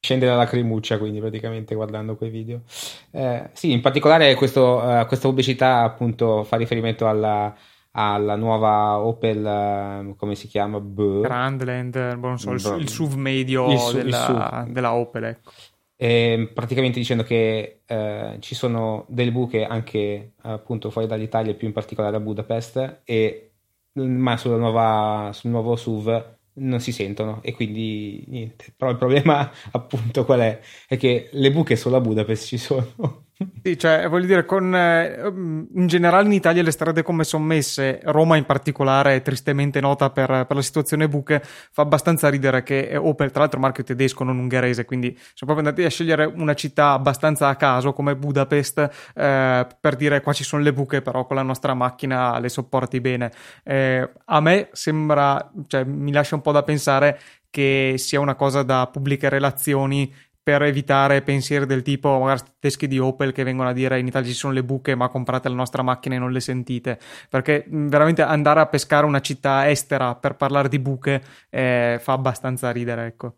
scende 0.00 0.26
la 0.26 0.34
lacrimuccia 0.34 0.98
quindi 0.98 1.20
praticamente 1.20 1.74
guardando 1.74 2.16
quei 2.16 2.30
video 2.30 2.62
eh, 3.10 3.50
sì 3.52 3.70
in 3.70 3.82
particolare 3.82 4.34
questo, 4.34 4.78
uh, 4.78 5.06
questa 5.06 5.28
pubblicità 5.28 5.82
appunto 5.82 6.42
fa 6.42 6.56
riferimento 6.56 7.06
alla, 7.06 7.54
alla 7.92 8.34
nuova 8.36 8.98
Opel 8.98 10.06
uh, 10.08 10.16
come 10.16 10.34
si 10.36 10.48
chiama? 10.48 10.80
Grandland 10.80 11.96
non 12.18 12.38
so, 12.38 12.52
il, 12.52 12.80
il 12.80 12.88
SUV 12.88 13.14
medio 13.14 13.70
il 13.70 13.78
su, 13.78 13.96
della, 13.96 14.06
il 14.06 14.14
SUV. 14.14 14.68
della, 14.70 14.94
Opel 14.94 15.24
ecco. 15.24 15.52
E 16.02 16.50
praticamente 16.54 16.98
dicendo 16.98 17.22
che 17.24 17.82
uh, 17.86 18.38
ci 18.38 18.54
sono 18.54 19.04
delle 19.06 19.30
buche 19.30 19.66
anche 19.66 20.32
appunto 20.40 20.88
fuori 20.88 21.06
dall'Italia 21.06 21.52
più 21.54 21.66
in 21.66 21.74
particolare 21.74 22.16
a 22.16 22.20
Budapest 22.20 23.02
e 23.04 23.50
ma 23.92 24.38
sulla 24.38 24.56
nuova, 24.56 25.30
sul 25.34 25.50
nuovo 25.50 25.76
SUV 25.76 26.38
non 26.54 26.80
si 26.80 26.92
sentono 26.92 27.42
e 27.42 27.52
quindi 27.52 28.24
niente. 28.28 28.72
Però 28.74 28.90
il 28.90 28.96
problema 28.96 29.50
appunto 29.72 30.24
qual 30.24 30.40
è? 30.40 30.60
È 30.88 30.96
che 30.96 31.28
le 31.32 31.52
buche 31.52 31.76
solo 31.76 31.96
a 31.96 32.00
Budapest 32.00 32.46
ci 32.46 32.56
sono. 32.56 33.26
Sì, 33.62 33.78
cioè, 33.78 34.06
voglio 34.06 34.26
dire, 34.26 34.44
con, 34.44 34.74
eh, 34.74 35.18
in 35.24 35.86
generale 35.86 36.26
in 36.26 36.32
Italia 36.32 36.62
le 36.62 36.70
strade 36.70 37.02
come 37.02 37.24
sono 37.24 37.44
messe, 37.44 38.00
Roma 38.04 38.36
in 38.36 38.44
particolare 38.44 39.16
è 39.16 39.22
tristemente 39.22 39.80
nota 39.80 40.10
per, 40.10 40.44
per, 40.46 40.56
la 40.56 40.60
situazione 40.60 41.08
buche, 41.08 41.40
fa 41.42 41.80
abbastanza 41.80 42.28
ridere 42.28 42.62
che 42.62 42.96
Opel, 42.96 43.30
tra 43.30 43.40
l'altro 43.40 43.58
marchio 43.58 43.82
tedesco, 43.82 44.24
non 44.24 44.36
ungherese, 44.36 44.84
quindi 44.84 45.14
sono 45.32 45.52
proprio 45.52 45.68
andati 45.68 45.84
a 45.84 45.88
scegliere 45.88 46.26
una 46.26 46.52
città 46.52 46.90
abbastanza 46.90 47.48
a 47.48 47.56
caso 47.56 47.94
come 47.94 48.14
Budapest 48.14 49.10
eh, 49.14 49.66
per 49.80 49.96
dire 49.96 50.20
qua 50.20 50.34
ci 50.34 50.44
sono 50.44 50.62
le 50.62 50.74
buche, 50.74 51.00
però 51.00 51.24
con 51.24 51.36
la 51.36 51.42
nostra 51.42 51.72
macchina 51.72 52.38
le 52.40 52.50
sopporti 52.50 53.00
bene. 53.00 53.32
Eh, 53.64 54.06
a 54.26 54.40
me 54.40 54.68
sembra, 54.72 55.50
cioè 55.66 55.84
mi 55.84 56.12
lascia 56.12 56.34
un 56.34 56.42
po' 56.42 56.52
da 56.52 56.62
pensare 56.62 57.18
che 57.48 57.94
sia 57.96 58.20
una 58.20 58.36
cosa 58.36 58.62
da 58.62 58.86
pubbliche 58.86 59.28
relazioni 59.28 60.12
per 60.42 60.62
evitare 60.62 61.22
pensieri 61.22 61.66
del 61.66 61.82
tipo 61.82 62.18
magari 62.18 62.40
tedeschi 62.58 62.86
di 62.86 62.98
Opel 62.98 63.32
che 63.32 63.44
vengono 63.44 63.68
a 63.68 63.72
dire 63.72 63.98
in 63.98 64.06
Italia 64.06 64.28
ci 64.28 64.34
sono 64.34 64.52
le 64.52 64.64
buche 64.64 64.94
ma 64.94 65.08
comprate 65.08 65.48
la 65.48 65.54
nostra 65.54 65.82
macchina 65.82 66.14
e 66.14 66.18
non 66.18 66.32
le 66.32 66.40
sentite 66.40 66.98
perché 67.28 67.64
veramente 67.68 68.22
andare 68.22 68.60
a 68.60 68.66
pescare 68.66 69.06
una 69.06 69.20
città 69.20 69.68
estera 69.68 70.14
per 70.14 70.36
parlare 70.36 70.68
di 70.68 70.78
buche 70.78 71.22
eh, 71.50 71.98
fa 72.00 72.12
abbastanza 72.12 72.70
ridere 72.70 73.06
ecco 73.06 73.34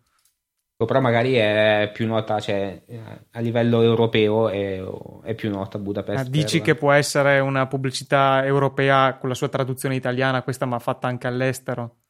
però 0.85 1.01
magari 1.01 1.35
è 1.35 1.91
più 1.93 2.07
nota 2.07 2.41
cioè, 2.41 2.83
a 3.31 3.41
livello 3.41 3.83
europeo 3.83 4.49
è, 4.49 4.83
è 5.23 5.35
più 5.35 5.51
nota 5.51 5.79
Budapest. 5.79 6.29
Dici 6.29 6.59
per... 6.59 6.67
che 6.67 6.75
può 6.75 6.93
essere 6.93 7.39
una 7.41 7.67
pubblicità 7.67 8.45
europea 8.45 9.17
con 9.19 9.29
la 9.29 9.35
sua 9.35 9.49
traduzione 9.49 9.95
italiana, 9.95 10.43
questa 10.43 10.67
ma 10.67 10.79
fatta 10.79 11.07
anche 11.07 11.27
all'estero? 11.27 12.02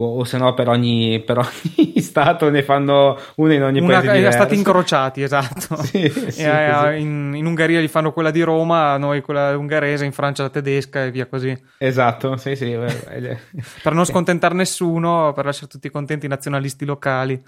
O, 0.00 0.22
se 0.24 0.38
no 0.38 0.54
per 0.54 0.68
ogni, 0.68 1.20
per 1.20 1.38
ogni 1.38 1.98
stato 2.00 2.48
ne 2.50 2.62
fanno 2.62 3.18
una 3.36 3.54
in 3.54 3.62
ogni 3.64 3.80
una, 3.80 4.00
paese 4.00 4.30
stati 4.30 4.54
incrociati 4.54 5.22
esatto. 5.22 5.76
Sì, 5.88 6.08
sì, 6.30 6.42
e, 6.42 6.98
in, 6.98 7.32
in, 7.34 7.46
Ungheria 7.46 7.80
gli 7.80 7.88
fanno 7.88 8.12
quella 8.12 8.30
di 8.30 8.42
Roma 8.42 8.96
noi 8.96 9.22
quella 9.22 9.56
ungherese 9.56 10.04
in 10.04 10.12
Francia 10.12 10.42
la 10.44 10.50
tedesca 10.50 11.04
e 11.04 11.10
via 11.10 11.26
così. 11.26 11.56
Esatto 11.78 12.36
sì 12.36 12.54
sì 12.54 12.76
per 13.82 13.92
non 13.92 14.04
scontentare 14.04 14.54
nessuno 14.54 15.32
per 15.32 15.44
lasciare 15.44 15.68
tutti 15.68 15.90
contenti 15.90 16.26
i 16.26 16.28
nazionalisti 16.28 16.84
locali. 16.84 17.40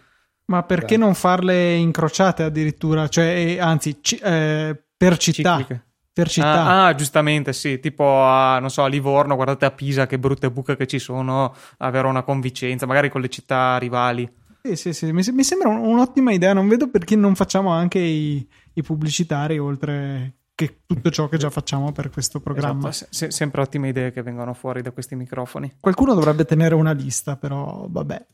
Ma 0.46 0.64
perché 0.64 0.94
esatto. 0.94 1.04
non 1.04 1.14
farle 1.14 1.74
incrociate 1.74 2.42
addirittura? 2.42 3.06
Cioè 3.06 3.26
eh, 3.26 3.60
anzi 3.60 4.00
c- 4.00 4.20
eh, 4.20 4.76
per 4.96 5.16
città. 5.18 5.58
Cicliche 5.58 5.89
per 6.22 6.30
città. 6.30 6.64
Ah, 6.64 6.86
ah, 6.86 6.94
giustamente, 6.94 7.52
sì, 7.52 7.80
tipo 7.80 8.22
a, 8.22 8.58
non 8.58 8.70
so, 8.70 8.82
a 8.82 8.88
Livorno, 8.88 9.34
guardate 9.34 9.64
a 9.64 9.70
Pisa 9.70 10.06
che 10.06 10.18
brutte 10.18 10.50
buche 10.50 10.76
che 10.76 10.86
ci 10.86 10.98
sono, 10.98 11.54
avere 11.78 12.06
una 12.06 12.22
convicenza, 12.22 12.86
magari 12.86 13.08
con 13.08 13.20
le 13.20 13.28
città 13.28 13.78
rivali. 13.78 14.30
Sì, 14.62 14.76
sì, 14.76 14.92
sì, 14.92 15.12
mi, 15.12 15.22
mi 15.32 15.42
sembra 15.42 15.68
un'ottima 15.68 16.32
idea, 16.32 16.52
non 16.52 16.68
vedo 16.68 16.90
perché 16.90 17.16
non 17.16 17.34
facciamo 17.34 17.70
anche 17.70 17.98
i, 17.98 18.46
i 18.74 18.82
pubblicitari 18.82 19.58
oltre 19.58 20.34
che 20.54 20.80
tutto 20.84 21.10
ciò 21.10 21.26
che 21.28 21.38
già 21.38 21.48
facciamo 21.48 21.90
per 21.92 22.10
questo 22.10 22.40
programma. 22.40 22.90
Esatto, 22.90 23.08
se, 23.10 23.30
sempre 23.30 23.62
ottime 23.62 23.88
idee 23.88 24.12
che 24.12 24.22
vengono 24.22 24.52
fuori 24.52 24.82
da 24.82 24.90
questi 24.90 25.16
microfoni. 25.16 25.76
Qualcuno 25.80 26.12
dovrebbe 26.12 26.44
tenere 26.44 26.74
una 26.74 26.92
lista, 26.92 27.36
però 27.36 27.86
vabbè. 27.88 28.26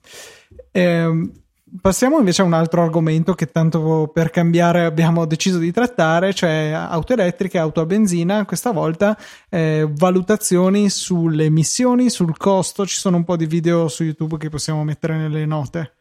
Eh, 0.72 1.30
Passiamo 1.80 2.18
invece 2.18 2.42
a 2.42 2.44
un 2.44 2.52
altro 2.52 2.80
argomento 2.80 3.34
che 3.34 3.50
tanto 3.50 4.08
per 4.14 4.30
cambiare 4.30 4.84
abbiamo 4.84 5.26
deciso 5.26 5.58
di 5.58 5.72
trattare, 5.72 6.32
cioè 6.32 6.70
auto 6.72 7.12
elettriche, 7.12 7.58
auto 7.58 7.80
a 7.80 7.86
benzina, 7.86 8.44
questa 8.44 8.70
volta 8.70 9.18
eh, 9.48 9.84
valutazioni 9.90 10.88
sulle 10.88 11.46
emissioni, 11.46 12.08
sul 12.08 12.36
costo, 12.36 12.86
ci 12.86 12.96
sono 12.96 13.16
un 13.16 13.24
po' 13.24 13.36
di 13.36 13.46
video 13.46 13.88
su 13.88 14.04
YouTube 14.04 14.36
che 14.36 14.48
possiamo 14.48 14.84
mettere 14.84 15.16
nelle 15.16 15.44
note. 15.44 15.95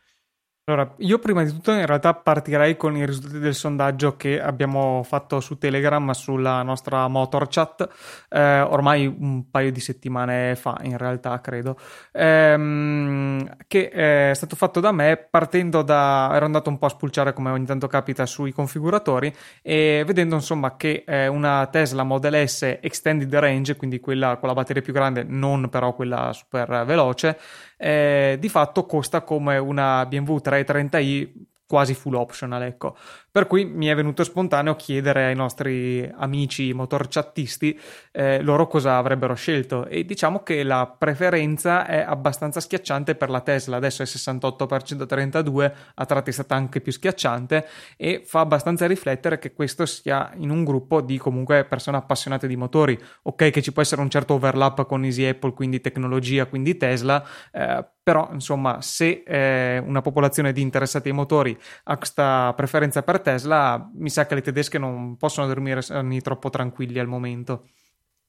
Allora, 0.68 0.96
io 0.98 1.20
prima 1.20 1.44
di 1.44 1.52
tutto 1.52 1.72
in 1.74 1.86
realtà 1.86 2.16
partirei 2.16 2.76
con 2.76 2.98
i 2.98 3.06
risultati 3.06 3.38
del 3.38 3.54
sondaggio 3.54 4.18
che 4.18 4.42
abbiamo 4.42 5.04
fatto 5.04 5.40
su 5.40 5.60
Telegram 5.60 6.10
sulla 6.10 6.64
nostra 6.64 7.08
motor 7.08 7.46
chat 7.48 7.88
eh, 8.30 8.62
ormai 8.62 9.06
un 9.06 9.52
paio 9.52 9.72
di 9.72 9.80
settimane 9.80 10.56
fa, 10.56 10.80
in 10.82 10.98
realtà 10.98 11.40
credo, 11.40 11.78
ehm, 12.12 13.58
che 13.68 13.90
è 13.90 14.32
stato 14.34 14.56
fatto 14.56 14.80
da 14.80 14.92
me 14.92 15.18
partendo 15.30 15.84
da... 15.84 16.32
ero 16.34 16.46
andato 16.46 16.72
un 16.72 16.80
po' 16.80 16.88
a 16.88 16.90
spulciare 16.90 17.34
come 17.34 17.52
ogni 17.52 17.66
tanto 17.66 17.86
capita 17.86 18.26
sui 18.26 18.52
configuratori 18.52 19.32
e 19.62 20.04
vedendo 20.04 20.34
insomma 20.34 20.78
che 20.78 21.04
eh, 21.06 21.28
una 21.28 21.68
Tesla 21.68 22.02
Model 22.02 22.50
S 22.50 22.80
Extended 22.82 23.32
Range, 23.36 23.76
quindi 23.76 24.00
quella 24.00 24.38
con 24.38 24.48
la 24.50 24.56
batteria 24.56 24.82
più 24.82 24.94
grande, 24.94 25.22
non 25.22 25.70
però 25.70 25.94
quella 25.94 26.34
super 26.34 26.86
veloce, 26.86 27.38
eh, 27.78 28.38
di 28.40 28.50
fatto 28.50 28.86
costa 28.86 29.22
come 29.22 29.58
una 29.58 30.06
BMW 30.06 30.38
330i 30.38 31.32
quasi 31.68 31.94
full 31.94 32.14
optional, 32.14 32.64
ecco. 32.64 32.96
Per 33.36 33.48
cui 33.48 33.66
mi 33.66 33.88
è 33.88 33.96
venuto 33.96 34.24
spontaneo 34.24 34.78
chiedere 34.78 35.26
ai 35.26 35.36
nostri 35.36 36.10
amici 36.16 36.72
motorchattisti 36.72 37.78
eh, 38.14 38.42
loro 38.42 38.66
cosa 38.66 38.96
avrebbero 38.96 39.34
scelto 39.34 39.88
e 39.88 40.06
diciamo 40.06 40.42
che 40.42 40.64
la 40.64 40.88
preferenza 40.88 41.86
è 41.86 41.98
abbastanza 41.98 42.62
schiacciante 42.62 43.14
per 43.16 43.30
la 43.30 43.42
Tesla, 43.42 43.76
adesso 43.76 44.04
è 44.04 44.06
68% 44.06 45.06
32, 45.06 45.76
a 45.96 46.06
tratti 46.06 46.30
è 46.30 46.34
stata 46.34 46.56
anche 46.56 46.80
più 46.80 46.94
schiacciante 46.94 47.68
e 47.98 48.24
fa 48.26 48.40
abbastanza 48.40 48.88
riflettere 48.88 49.38
che 49.38 49.52
questo 49.52 49.86
sia 49.86 50.32
in 50.38 50.50
un 50.50 50.64
gruppo 50.64 51.02
di 51.02 51.18
comunque 51.18 51.66
persone 51.66 51.98
appassionate 51.98 52.48
di 52.48 52.56
motori. 52.56 52.98
Ok 53.24 53.50
che 53.50 53.62
ci 53.62 53.74
può 53.74 53.82
essere 53.82 54.00
un 54.00 54.10
certo 54.10 54.36
overlap 54.36 54.86
con 54.86 55.04
Easy 55.04 55.26
Apple, 55.26 55.52
quindi 55.52 55.82
tecnologia, 55.82 56.46
quindi 56.46 56.78
Tesla, 56.78 57.22
eh, 57.52 57.86
però 58.06 58.30
insomma 58.32 58.84
se 58.84 59.24
eh, 59.26 59.80
una 59.80 60.02
popolazione 60.02 60.54
di 60.54 60.62
interessati 60.62 61.10
ai 61.10 61.16
motori 61.16 61.58
ha 61.86 61.98
questa 61.98 62.54
preferenza 62.56 63.02
per 63.02 63.20
Tesla, 63.26 63.90
mi 63.96 64.10
sa 64.10 64.28
che 64.28 64.36
le 64.36 64.42
tedesche 64.42 64.78
non 64.78 65.18
possono 65.18 65.48
dormire 65.48 65.82
troppo 66.22 66.52
tranquilli 66.52 67.00
al 67.00 67.08
momento. 67.08 67.70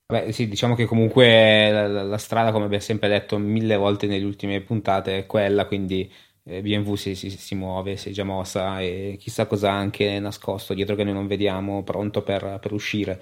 Beh, 0.06 0.32
sì, 0.32 0.48
diciamo 0.48 0.74
che 0.74 0.87
comunque 0.87 1.70
la, 1.70 2.02
la, 2.02 2.18
strada, 2.18 2.52
come 2.52 2.64
abbiamo 2.64 2.82
sempre 2.82 3.09
detto 3.09 3.38
mille 3.38 3.76
volte 3.76 4.06
nelle 4.06 4.24
ultime 4.24 4.61
puntate, 4.62 5.18
è 5.18 5.26
quella, 5.26 5.66
quindi 5.66 6.11
eh, 6.44 6.62
BMW 6.62 6.94
si, 6.94 7.14
si, 7.14 7.28
si, 7.28 7.54
muove, 7.56 7.96
si 7.96 8.11
è 8.11 8.12
già 8.12 8.24
mossa 8.24 8.80
e 8.80 9.16
chissà 9.18 9.46
cosa 9.46 9.72
anche 9.72 10.18
nascosto 10.20 10.74
dietro 10.74 10.94
che 10.94 11.04
noi 11.04 11.12
non 11.12 11.26
vediamo, 11.26 11.82
pronto 11.82 12.22
per, 12.22 12.59
per 12.61 12.72
uscire. 12.72 13.20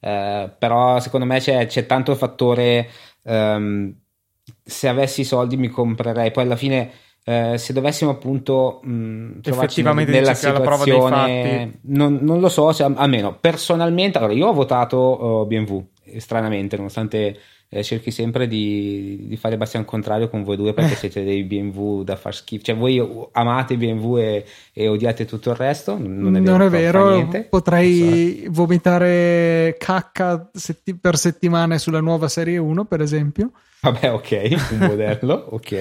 Eh, 0.00 0.50
però 0.58 0.98
secondo 1.00 1.26
me 1.26 1.38
c'è, 1.38 1.66
c'è 1.66 1.86
tanto 1.86 2.14
fattore, 2.16 2.88
um, 3.24 3.94
se 4.64 4.88
avessi 4.88 5.20
i 5.20 5.24
soldi 5.24 5.56
mi 5.56 5.68
comprerei, 5.68 6.30
poi 6.30 6.44
alla 6.44 6.56
fine 6.56 6.90
eh, 7.24 7.56
se 7.56 7.72
dovessimo 7.72 8.10
appunto 8.10 8.80
mh, 8.82 9.40
trovarci 9.42 9.82
nella 9.82 10.34
situazione 10.34 11.78
non, 11.82 12.18
non, 12.20 12.40
lo 12.40 12.48
so 12.48 12.72
se, 12.72 12.82
almeno 12.82 13.36
personalmente 13.38 14.18
allora 14.18 14.32
io 14.32 14.48
ho 14.48 14.52
votato 14.52 15.42
uh, 15.42 15.46
BMW 15.46 15.84
stranamente 16.18 16.76
nonostante 16.76 17.38
eh, 17.74 17.82
cerchi 17.82 18.10
sempre 18.10 18.46
di, 18.46 19.24
di, 19.28 19.36
fare 19.38 19.56
bastian 19.56 19.86
contrario 19.86 20.28
con 20.28 20.42
voi 20.42 20.56
due 20.56 20.74
perché 20.74 20.94
siete 21.08 21.24
dei 21.24 21.42
BMW 21.44 22.02
da 22.02 22.16
far 22.16 22.34
schifo 22.34 22.64
cioè 22.64 22.76
voi 22.76 23.02
amate 23.32 23.78
BMW 23.78 24.18
e, 24.18 24.44
e 24.74 24.88
odiate 24.88 25.24
tutto 25.24 25.50
il 25.50 25.56
resto 25.56 25.96
non 25.98 26.36
è 26.36 26.40
vero, 26.42 26.56
non 26.58 26.66
è 26.66 26.68
vero. 26.68 27.46
potrei 27.48 28.46
vomitare 28.50 29.76
cacca 29.78 30.50
setti- 30.52 30.94
per 30.94 31.16
settimane 31.16 31.78
sulla 31.78 32.00
nuova 32.00 32.28
serie 32.28 32.58
1 32.58 32.84
per 32.84 33.00
esempio 33.00 33.52
Vabbè, 33.82 34.12
ok, 34.12 34.56
un 34.70 34.78
modello, 34.86 35.46
ok. 35.50 35.72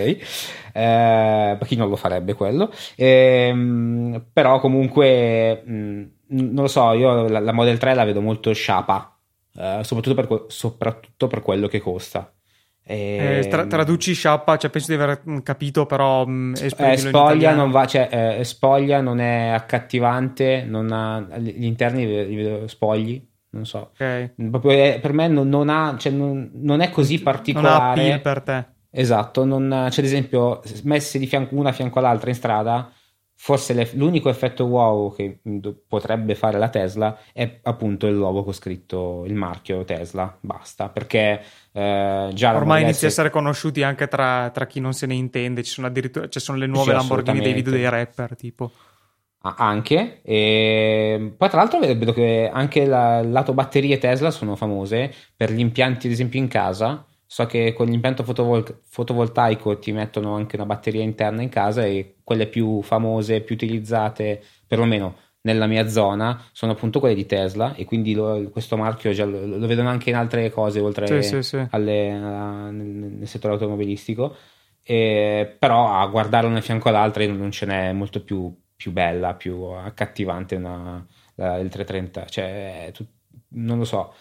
Eh, 0.73 1.58
chi 1.65 1.75
non 1.75 1.88
lo 1.88 1.95
farebbe 1.95 2.34
quello. 2.34 2.73
Eh, 2.95 4.19
però 4.34 4.60
comunque, 4.60 5.62
mh, 5.63 5.73
mm, 5.73 6.04
non 6.27 6.63
lo 6.63 6.67
so, 6.67 6.93
io 6.93 7.27
la, 7.27 7.38
la, 7.38 7.51
Model 7.51 7.77
3 7.77 7.93
la 7.93 8.04
vedo 8.04 8.19
molto 8.19 8.54
sciapa, 8.54 9.11
eh, 9.56 9.82
soprattutto, 9.84 10.14
per, 10.14 10.46
soprattutto 10.48 11.28
per 11.28 11.42
quello 11.42 11.68
che 11.68 11.80
costa. 11.80 12.32
E... 12.84 13.42
Eh, 13.44 13.48
tra- 13.48 13.68
traduci 13.68 14.14
sciappa, 14.14 14.58
cioè 14.58 14.70
penso 14.70 14.94
di 14.96 15.02
aver 15.02 15.22
capito, 15.44 15.86
però 15.86 16.26
mh, 16.26 16.56
eh, 16.78 16.98
spoglia, 16.98 17.54
non 17.54 17.72
va, 17.72 17.86
cioè, 17.86 18.38
eh, 18.40 18.44
spoglia 18.44 19.02
non 19.02 19.20
è 19.20 19.50
accattivante, 19.50 20.64
non 20.68 20.92
ha, 20.92 21.38
gli 21.38 21.66
interni 21.66 22.06
li 22.06 22.36
vedo 22.36 22.68
spogli, 22.68 23.24
non 23.52 23.66
so. 23.66 23.92
Okay. 23.94 24.34
Proprio, 24.36 25.00
per 25.00 25.14
me 25.14 25.28
non, 25.28 25.48
non, 25.48 25.70
ha, 25.70 25.96
cioè, 25.98 26.12
non, 26.12 26.50
non, 26.56 26.82
è 26.82 26.90
così 26.90 27.22
particolare. 27.22 28.02
Non 28.02 28.12
ha 28.14 28.20
per 28.20 28.42
te. 28.42 28.66
Esatto, 28.90 29.46
non, 29.46 29.70
cioè, 29.70 30.00
ad 30.00 30.06
esempio, 30.06 30.62
messe 30.84 31.18
di 31.18 31.28
fianco 31.28 31.56
una 31.56 31.70
a 31.70 31.74
fianco 31.74 32.00
all'altra 32.00 32.30
in 32.30 32.36
strada, 32.36 32.92
forse 33.43 33.73
le, 33.73 33.89
l'unico 33.93 34.30
effetto 34.30 34.65
wow 34.65 35.15
che 35.15 35.39
potrebbe 35.88 36.36
fare 36.36 36.60
la 36.60 36.69
Tesla 36.69 37.17
è 37.34 37.60
appunto 37.63 38.06
il 38.06 38.15
logo 38.15 38.43
con 38.43 38.54
scritto 38.54 39.23
il 39.25 39.34
marchio 39.34 39.84
Tesla, 39.84 40.38
basta, 40.39 40.89
perché 40.89 41.41
eh, 41.71 42.30
già 42.34 42.56
ormai 42.56 42.84
inizia 42.84 43.08
a 43.08 43.10
essere 43.10 43.32
conosciuti 43.32 43.82
anche 43.82 44.08
tra, 44.08 44.51
tra, 44.51 44.67
chi 44.67 44.80
non 44.80 44.93
se 44.93 45.08
ne 45.08 45.15
intende, 45.15 45.63
ci 45.63 45.71
sono 45.71 45.88
addirittura 45.88 46.30
ci 46.30 46.39
sono 46.39 46.60
le 46.60 46.67
nuove 46.67 46.91
sì, 46.91 46.95
Lamborghini 46.97 47.39
dei 47.39 47.54
video 47.54 47.71
dei 47.71 47.89
rapper, 47.89 48.36
tipo. 48.36 48.71
Anche, 49.41 50.21
e 50.21 51.34
poi 51.36 51.49
tra 51.49 51.58
l'altro 51.58 51.80
vedo 51.80 52.13
che 52.13 52.47
anche 52.54 52.82
il 52.82 52.89
lato 52.89 53.54
batterie 53.54 53.97
Tesla 53.97 54.30
sono 54.30 54.56
famose 54.56 55.12
per 55.36 55.51
gli 55.51 55.62
impianti, 55.62 56.06
ad 56.06 56.13
esempio, 56.13 56.39
in 56.39 56.47
casa 56.47 57.08
So 57.32 57.46
che 57.46 57.72
con 57.72 57.88
l'impianto 57.88 58.26
fotovol- 58.26 58.82
fotovoltaico 58.84 59.80
ti 59.80 59.94
mettono 59.94 60.36
anche 60.36 60.58
una 60.58 60.65
batteria 60.65 61.02
interna 61.02 61.41
in 61.41 61.48
casa 61.48 61.86
e 61.86 62.15
quelle 62.26 62.46
più 62.46 62.82
famose, 62.82 63.39
più 63.39 63.56
utilizzate, 63.56 64.44
perlomeno 64.67 65.15
nella 65.44 65.65
mia 65.65 65.88
zona, 65.88 66.44
sono 66.52 66.74
appunto 66.74 67.00
quelle 67.00 67.15
di 67.15 67.26
Tesla 67.26 67.74
e 67.74 67.86
quindi 67.86 68.13
lo, 68.13 68.50
questo 68.52 68.76
marchio 68.76 69.13
lo, 69.26 69.46
lo, 69.46 69.65
vedono 69.65 69.88
anche 69.88 70.10
in 70.10 70.17
altre 70.17 70.52
cose 70.52 70.82
oltre 70.82 71.22
sì, 71.24 71.41
sì, 71.41 71.41
sì. 71.41 71.67
Alle, 71.70 72.12
a, 72.12 72.70
nel, 72.70 72.86
nel, 72.86 73.28
settore 73.30 73.54
automobilistico. 73.54 74.36
E, 74.84 75.56
però 75.58 76.02
a 76.02 76.06
guardarlo 76.08 76.50
una 76.50 76.60
fianco 76.60 76.89
all'altra 76.89 77.26
non 77.28 77.52
ce 77.52 77.65
n'è 77.65 77.94
molto 77.94 78.22
più, 78.22 78.54
più 78.76 78.91
bella, 78.91 79.36
più 79.36 79.62
accattivante 79.62 80.56
una, 80.56 81.08
la, 81.36 81.60
il 81.60 81.70
330, 81.70 82.26
cioè 82.26 82.91
tu, 82.94 83.06
non 83.54 83.78
lo 83.78 83.86
so 83.86 84.13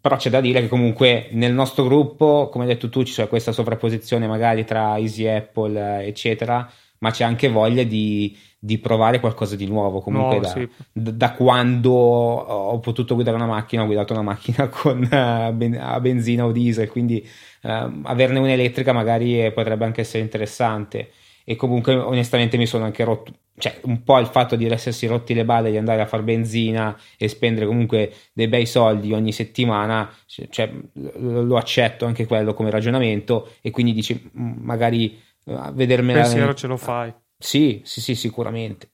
però 0.00 0.16
c'è 0.16 0.30
da 0.30 0.40
dire 0.40 0.60
che 0.60 0.68
comunque 0.68 1.28
nel 1.32 1.52
nostro 1.52 1.84
gruppo, 1.84 2.48
come 2.50 2.64
hai 2.64 2.70
detto 2.70 2.88
tu, 2.88 3.02
c'è 3.02 3.28
questa 3.28 3.52
sovrapposizione 3.52 4.26
magari 4.26 4.64
tra 4.64 4.98
Easy 4.98 5.26
Apple, 5.26 6.06
eccetera, 6.06 6.70
ma 6.98 7.10
c'è 7.10 7.24
anche 7.24 7.48
voglia 7.48 7.82
di, 7.82 8.36
di 8.58 8.78
provare 8.78 9.20
qualcosa 9.20 9.56
di 9.56 9.66
nuovo. 9.66 10.00
Comunque, 10.00 10.36
no, 10.36 10.40
da, 10.40 10.48
sì. 10.48 10.68
da, 10.92 11.32
quando 11.32 11.92
ho 11.92 12.78
potuto 12.80 13.14
guidare 13.14 13.36
una 13.36 13.46
macchina, 13.46 13.82
ho 13.82 13.86
guidato 13.86 14.12
una 14.12 14.22
macchina 14.22 14.68
con, 14.72 15.02
uh, 15.02 15.52
ben, 15.52 15.78
a 15.78 16.00
benzina 16.00 16.46
o 16.46 16.52
diesel, 16.52 16.88
quindi 16.88 17.26
uh, 17.62 18.00
averne 18.02 18.38
un'elettrica 18.38 18.92
magari 18.92 19.52
potrebbe 19.52 19.84
anche 19.84 20.00
essere 20.00 20.22
interessante. 20.22 21.10
E 21.44 21.56
comunque, 21.56 21.94
onestamente, 21.94 22.56
mi 22.56 22.66
sono 22.66 22.84
anche 22.84 23.04
rotto 23.04 23.32
cioè, 23.56 23.80
un 23.84 24.02
po' 24.02 24.18
il 24.18 24.26
fatto 24.26 24.56
di 24.56 24.66
essersi 24.66 25.06
rotti 25.06 25.32
le 25.32 25.44
balle 25.44 25.70
di 25.70 25.76
andare 25.76 26.02
a 26.02 26.06
far 26.06 26.22
benzina 26.22 26.98
e 27.16 27.28
spendere 27.28 27.66
comunque 27.66 28.12
dei 28.32 28.48
bei 28.48 28.66
soldi 28.66 29.12
ogni 29.12 29.32
settimana, 29.32 30.10
cioè, 30.26 30.72
lo 30.92 31.56
accetto 31.56 32.04
anche 32.04 32.26
quello 32.26 32.52
come 32.52 32.70
ragionamento 32.70 33.52
e 33.60 33.70
quindi 33.70 33.92
dici 33.92 34.30
magari 34.32 35.20
uh, 35.44 35.72
vedermi 35.72 36.12
pensiero 36.14 36.54
ce 36.54 36.66
lo 36.66 36.76
fai. 36.76 37.14
Sì, 37.38 37.80
sì, 37.84 38.00
sì, 38.00 38.14
sicuramente. 38.14 38.90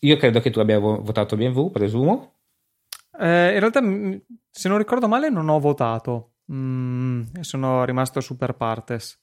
Io 0.00 0.16
credo 0.16 0.40
che 0.40 0.50
tu 0.50 0.60
abbia 0.60 0.78
votato 0.78 1.36
BMW, 1.36 1.70
presumo. 1.70 2.34
Eh, 3.18 3.52
in 3.52 3.58
realtà, 3.58 3.80
se 4.50 4.68
non 4.68 4.78
ricordo 4.78 5.08
male, 5.08 5.28
non 5.28 5.48
ho 5.48 5.58
votato. 5.58 6.34
Mm, 6.52 7.22
sono 7.40 7.84
rimasto 7.84 8.20
super 8.20 8.54
partes. 8.54 9.18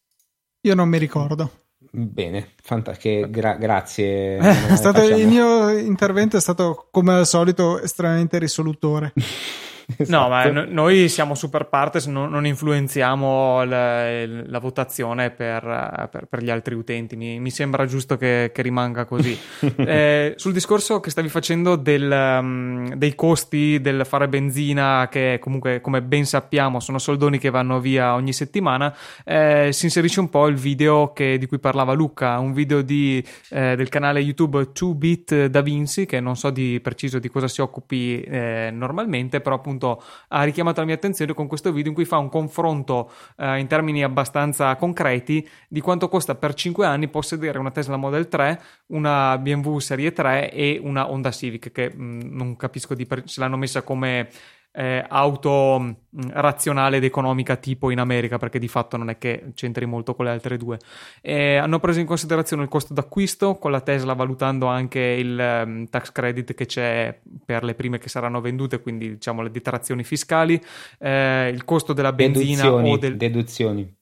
Io 0.62 0.76
non 0.76 0.90
mi 0.90 0.98
ricordo. 0.98 1.63
Bene, 1.96 2.54
fantastico, 2.60 3.30
gra- 3.30 3.54
grazie. 3.54 4.38
Eh, 4.38 4.76
stato, 4.76 5.04
il 5.04 5.28
mio 5.28 5.70
intervento 5.70 6.38
è 6.38 6.42
stato 6.42 6.88
come 6.90 7.14
al 7.14 7.28
solito 7.28 7.80
estremamente 7.80 8.40
risolutore. 8.40 9.14
esatto. 9.98 10.12
No, 10.14 10.30
ma 10.30 10.46
no, 10.46 10.66
noi 10.68 11.10
siamo 11.10 11.34
super 11.34 11.68
partes, 11.68 12.06
non, 12.06 12.30
non 12.30 12.46
influenziamo 12.46 13.64
la, 13.64 14.26
la 14.26 14.60
votazione 14.60 15.32
per, 15.32 16.08
per, 16.12 16.26
per, 16.30 16.44
gli 16.44 16.50
altri 16.50 16.76
utenti. 16.76 17.16
Mi, 17.16 17.40
mi 17.40 17.50
sembra 17.50 17.86
giusto 17.86 18.16
che, 18.16 18.52
che 18.54 18.62
rimanga 18.62 19.06
così. 19.06 19.38
eh, 19.78 20.34
sul 20.38 20.54
discorso 20.54 21.00
che 21.00 21.10
stavi 21.10 21.30
facendo 21.30 21.76
del, 21.76 22.10
um, 22.10 22.94
dei 22.96 23.16
costi 23.16 23.82
del 23.82 24.06
fare 24.06 24.28
benzina, 24.28 25.08
che 25.10 25.40
comunque, 25.42 25.82
come 25.82 26.02
ben 26.02 26.26
sappiamo, 26.26 26.80
sono 26.80 27.00
soldoni 27.00 27.38
che 27.38 27.50
vanno 27.50 27.80
via 27.80 28.14
ogni 28.14 28.34
settimana, 28.34 28.96
eh, 29.26 29.70
si 29.72 29.86
inserisce 29.86 30.20
un 30.20 30.30
po' 30.30 30.48
il 30.48 30.56
video 30.56 31.12
che, 31.14 31.38
di 31.38 31.46
cui 31.46 31.60
parlava 31.60 31.94
Luca, 31.94 32.40
un 32.40 32.54
video 32.54 32.82
di, 32.82 33.24
eh, 33.50 33.76
del 33.76 33.90
canale 33.90 34.20
YouTube 34.20 34.70
2Bit 34.74 35.46
Da 35.46 35.62
Vinci, 35.62 36.06
che 36.06 36.20
non 36.20 36.36
so 36.36 36.50
di 36.50 36.80
preciso 36.82 37.20
di 37.20 37.30
cosa 37.30 37.48
si 37.48 37.62
occupi 37.62 38.22
eh, 38.22 38.70
normalmente, 38.72 39.42
però 39.42 39.56
appunto 39.56 39.73
appunto 39.74 40.04
ha 40.30 40.44
richiamato 40.44 40.80
la 40.80 40.86
mia 40.86 40.96
attenzione 40.96 41.34
con 41.34 41.48
questo 41.48 41.72
video 41.72 41.90
in 41.90 41.96
cui 41.96 42.06
fa 42.06 42.18
un 42.18 42.30
confronto 42.30 43.12
eh, 43.38 43.60
in 43.60 43.68
termini 43.68 44.04
abbastanza 44.04 44.76
concreti 44.76 45.48
di 45.68 45.82
quanto 45.82 46.08
costa 46.08 46.36
per 46.36 46.54
5 46.54 46.86
anni 46.86 47.08
possedere 47.08 47.58
una 47.58 47.72
Tesla 47.72 47.98
Model 47.98 48.28
3, 48.28 48.62
una 48.88 49.38
BMW 49.38 49.78
Serie 49.80 50.14
3 50.14 50.52
e 50.52 50.80
una 50.82 51.10
Honda 51.10 51.32
Civic 51.32 51.72
che 51.72 51.92
mh, 51.94 52.04
mm, 52.04 52.20
non 52.36 52.56
capisco 52.56 52.94
di 52.94 53.06
per- 53.06 53.24
se 53.26 53.40
l'hanno 53.40 53.58
messa 53.58 53.82
come 53.82 54.30
eh, 54.76 55.06
auto 55.08 55.80
mh, 55.80 55.86
mm, 55.88 56.30
razionale 56.32 56.98
ed 56.98 57.04
economica 57.04 57.56
tipo 57.56 57.92
in 57.92 58.00
America, 58.00 58.38
perché 58.38 58.60
di 58.60 58.68
fatto 58.68 58.98
non 58.98 59.10
è 59.10 59.18
che 59.18 59.52
c'entri 59.54 59.86
molto 59.86 60.16
con 60.16 60.26
le 60.26 60.32
altre 60.32 60.58
due. 60.58 60.80
Eh, 61.22 61.58
hanno 61.58 61.80
preso 61.80 62.00
in 62.00 62.06
considerazione 62.06 62.64
il 62.64 62.70
costo 62.70 62.94
d'acquisto, 62.94 63.56
con 63.56 63.72
la 63.72 63.82
Tesla 63.82 64.14
valutando 64.14 64.66
anche 64.66 65.00
il 65.00 65.64
um, 65.66 65.88
tax 65.88 66.12
credit 66.12 66.54
che 66.54 66.66
c'è 66.66 67.20
per 67.46 67.64
le 67.64 67.76
prime 67.76 68.00
che 68.00 68.10
saranno 68.10 68.42
vendute, 68.42 68.82
quindi 68.82 69.10
diciamo 69.10 69.42
le 69.44 69.52
detrazioni 69.52 70.04
fiscali, 70.04 70.60
eh, 70.98 71.50
il 71.50 71.64
costo 71.64 71.94
della 71.94 72.14
benzina 72.14 72.64
deduzioni, 72.64 72.92
o 72.92 72.98
del... 72.98 73.18
deduzioni. 73.18 73.96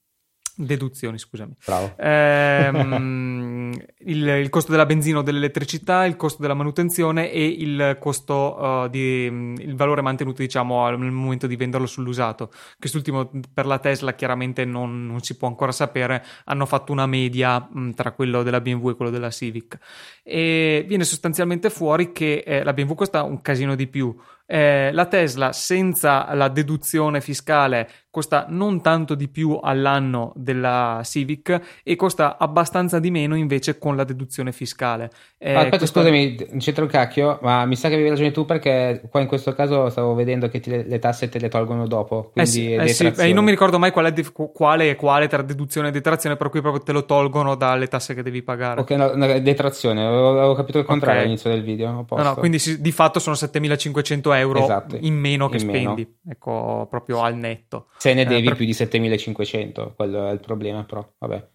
Deduzioni, 0.55 1.17
scusami. 1.17 1.53
Ehm, 1.97 3.71
il, 3.99 4.27
il, 4.27 4.49
costo 4.49 4.71
della 4.71 4.85
benzina 4.85 5.19
o 5.19 5.21
dell'elettricità, 5.21 6.05
il 6.05 6.15
costo 6.15 6.41
della 6.41 6.53
manutenzione 6.53 7.31
e 7.31 7.45
il 7.45 7.97
costo 7.99 8.57
uh, 8.59 8.87
di 8.89 9.25
il 9.25 9.75
valore 9.75 10.01
mantenuto, 10.01 10.41
diciamo, 10.41 10.85
al 10.85 10.99
momento 10.99 11.47
di 11.47 11.55
venderlo 11.55 11.87
sull'usato. 11.87 12.51
Quest'ultimo 12.77 13.29
per 13.53 13.65
la 13.65 13.79
Tesla 13.79 14.13
chiaramente 14.13 14.65
non, 14.65 15.05
non 15.05 15.21
si 15.21 15.37
può 15.37 15.47
ancora 15.47 15.71
sapere. 15.71 16.23
Hanno 16.45 16.65
fatto 16.65 16.91
una 16.91 17.05
media 17.05 17.59
mh, 17.59 17.91
tra 17.91 18.11
quello 18.11 18.43
della 18.43 18.61
BMW 18.61 18.89
e 18.89 18.95
quello 18.95 19.11
della 19.11 19.29
Civic. 19.29 19.77
E 20.23 20.85
viene 20.87 21.03
sostanzialmente 21.03 21.69
fuori 21.69 22.11
che 22.11 22.43
eh, 22.45 22.63
la 22.63 22.73
BMW 22.73 22.93
costa 22.93 23.23
un 23.23 23.41
casino 23.41 23.75
di 23.75 23.87
più. 23.87 24.15
Eh, 24.53 24.91
la 24.91 25.05
Tesla 25.05 25.53
senza 25.53 26.33
la 26.33 26.49
deduzione 26.49 27.21
fiscale 27.21 27.87
costa 28.11 28.45
non 28.49 28.81
tanto 28.81 29.15
di 29.15 29.29
più 29.29 29.57
all'anno 29.63 30.33
della 30.35 30.99
Civic 31.03 31.81
e 31.81 31.95
costa 31.95 32.37
abbastanza 32.37 32.99
di 32.99 33.09
meno 33.09 33.35
invece 33.35 33.77
con 33.77 33.95
la 33.95 34.03
deduzione 34.03 34.51
fiscale. 34.51 35.09
Eh, 35.37 35.53
Aspetta, 35.53 35.77
questo... 35.77 35.99
scusami, 36.01 36.35
c'entra 36.59 36.83
un 36.83 36.89
cacchio, 36.89 37.39
ma 37.41 37.65
mi 37.65 37.77
sa 37.77 37.87
che 37.87 37.93
avevi 37.93 38.09
ragione 38.09 38.31
tu 38.31 38.45
perché 38.45 39.01
qua 39.09 39.21
in 39.21 39.27
questo 39.27 39.53
caso 39.53 39.89
stavo 39.89 40.13
vedendo 40.13 40.49
che 40.49 40.61
le, 40.65 40.83
le, 40.83 40.99
tasse 40.99 41.29
te 41.29 41.39
le 41.39 41.47
tolgono 41.47 41.87
dopo. 41.87 42.31
Eh 42.35 42.45
sì, 42.45 42.73
eh 42.73 42.89
sì. 42.89 43.05
io 43.05 43.33
non 43.33 43.45
mi 43.45 43.51
ricordo 43.51 43.79
mai 43.79 43.91
quale, 43.91 44.13
quale 44.53 44.89
e 44.89 44.95
quale 44.97 45.27
tra 45.27 45.41
deduzione 45.41 45.87
e 45.87 45.91
detrazione, 45.91 46.35
per 46.35 46.49
cui 46.49 46.59
proprio 46.59 46.83
te 46.83 46.91
lo 46.91 47.05
tolgono 47.05 47.55
dalle 47.55 47.87
tasse 47.87 48.13
che 48.13 48.21
devi 48.21 48.43
pagare. 48.43 48.81
Ok, 48.81 48.91
no, 48.91 49.15
no 49.15 49.39
detrazione, 49.39 50.05
avevo, 50.05 50.31
avevo, 50.31 50.53
capito 50.53 50.79
il 50.79 50.85
contrario 50.85 51.21
okay. 51.21 51.23
all'inizio 51.23 51.49
del 51.49 51.63
video. 51.63 51.91
No, 51.91 52.05
no, 52.09 52.35
quindi 52.35 52.59
si, 52.59 52.81
di 52.81 52.91
fatto 52.91 53.19
sono 53.19 53.37
7500 53.37 54.33
euro 54.33 54.40
esatto, 54.41 54.97
in 54.99 55.15
meno 55.15 55.49
che 55.49 55.55
in 55.55 55.61
spendi, 55.61 56.03
meno. 56.03 56.17
ecco, 56.27 56.87
proprio 56.89 57.21
al 57.21 57.35
netto. 57.35 57.87
Se 57.97 58.13
ne 58.13 58.21
eh, 58.21 58.25
devi 58.25 58.47
per... 58.47 58.55
più 58.55 58.65
di 58.65 58.73
7500, 58.73 59.93
quello 59.95 60.27
è 60.27 60.31
il 60.31 60.39
problema, 60.39 60.83
però 60.83 61.07
vabbè. 61.17 61.47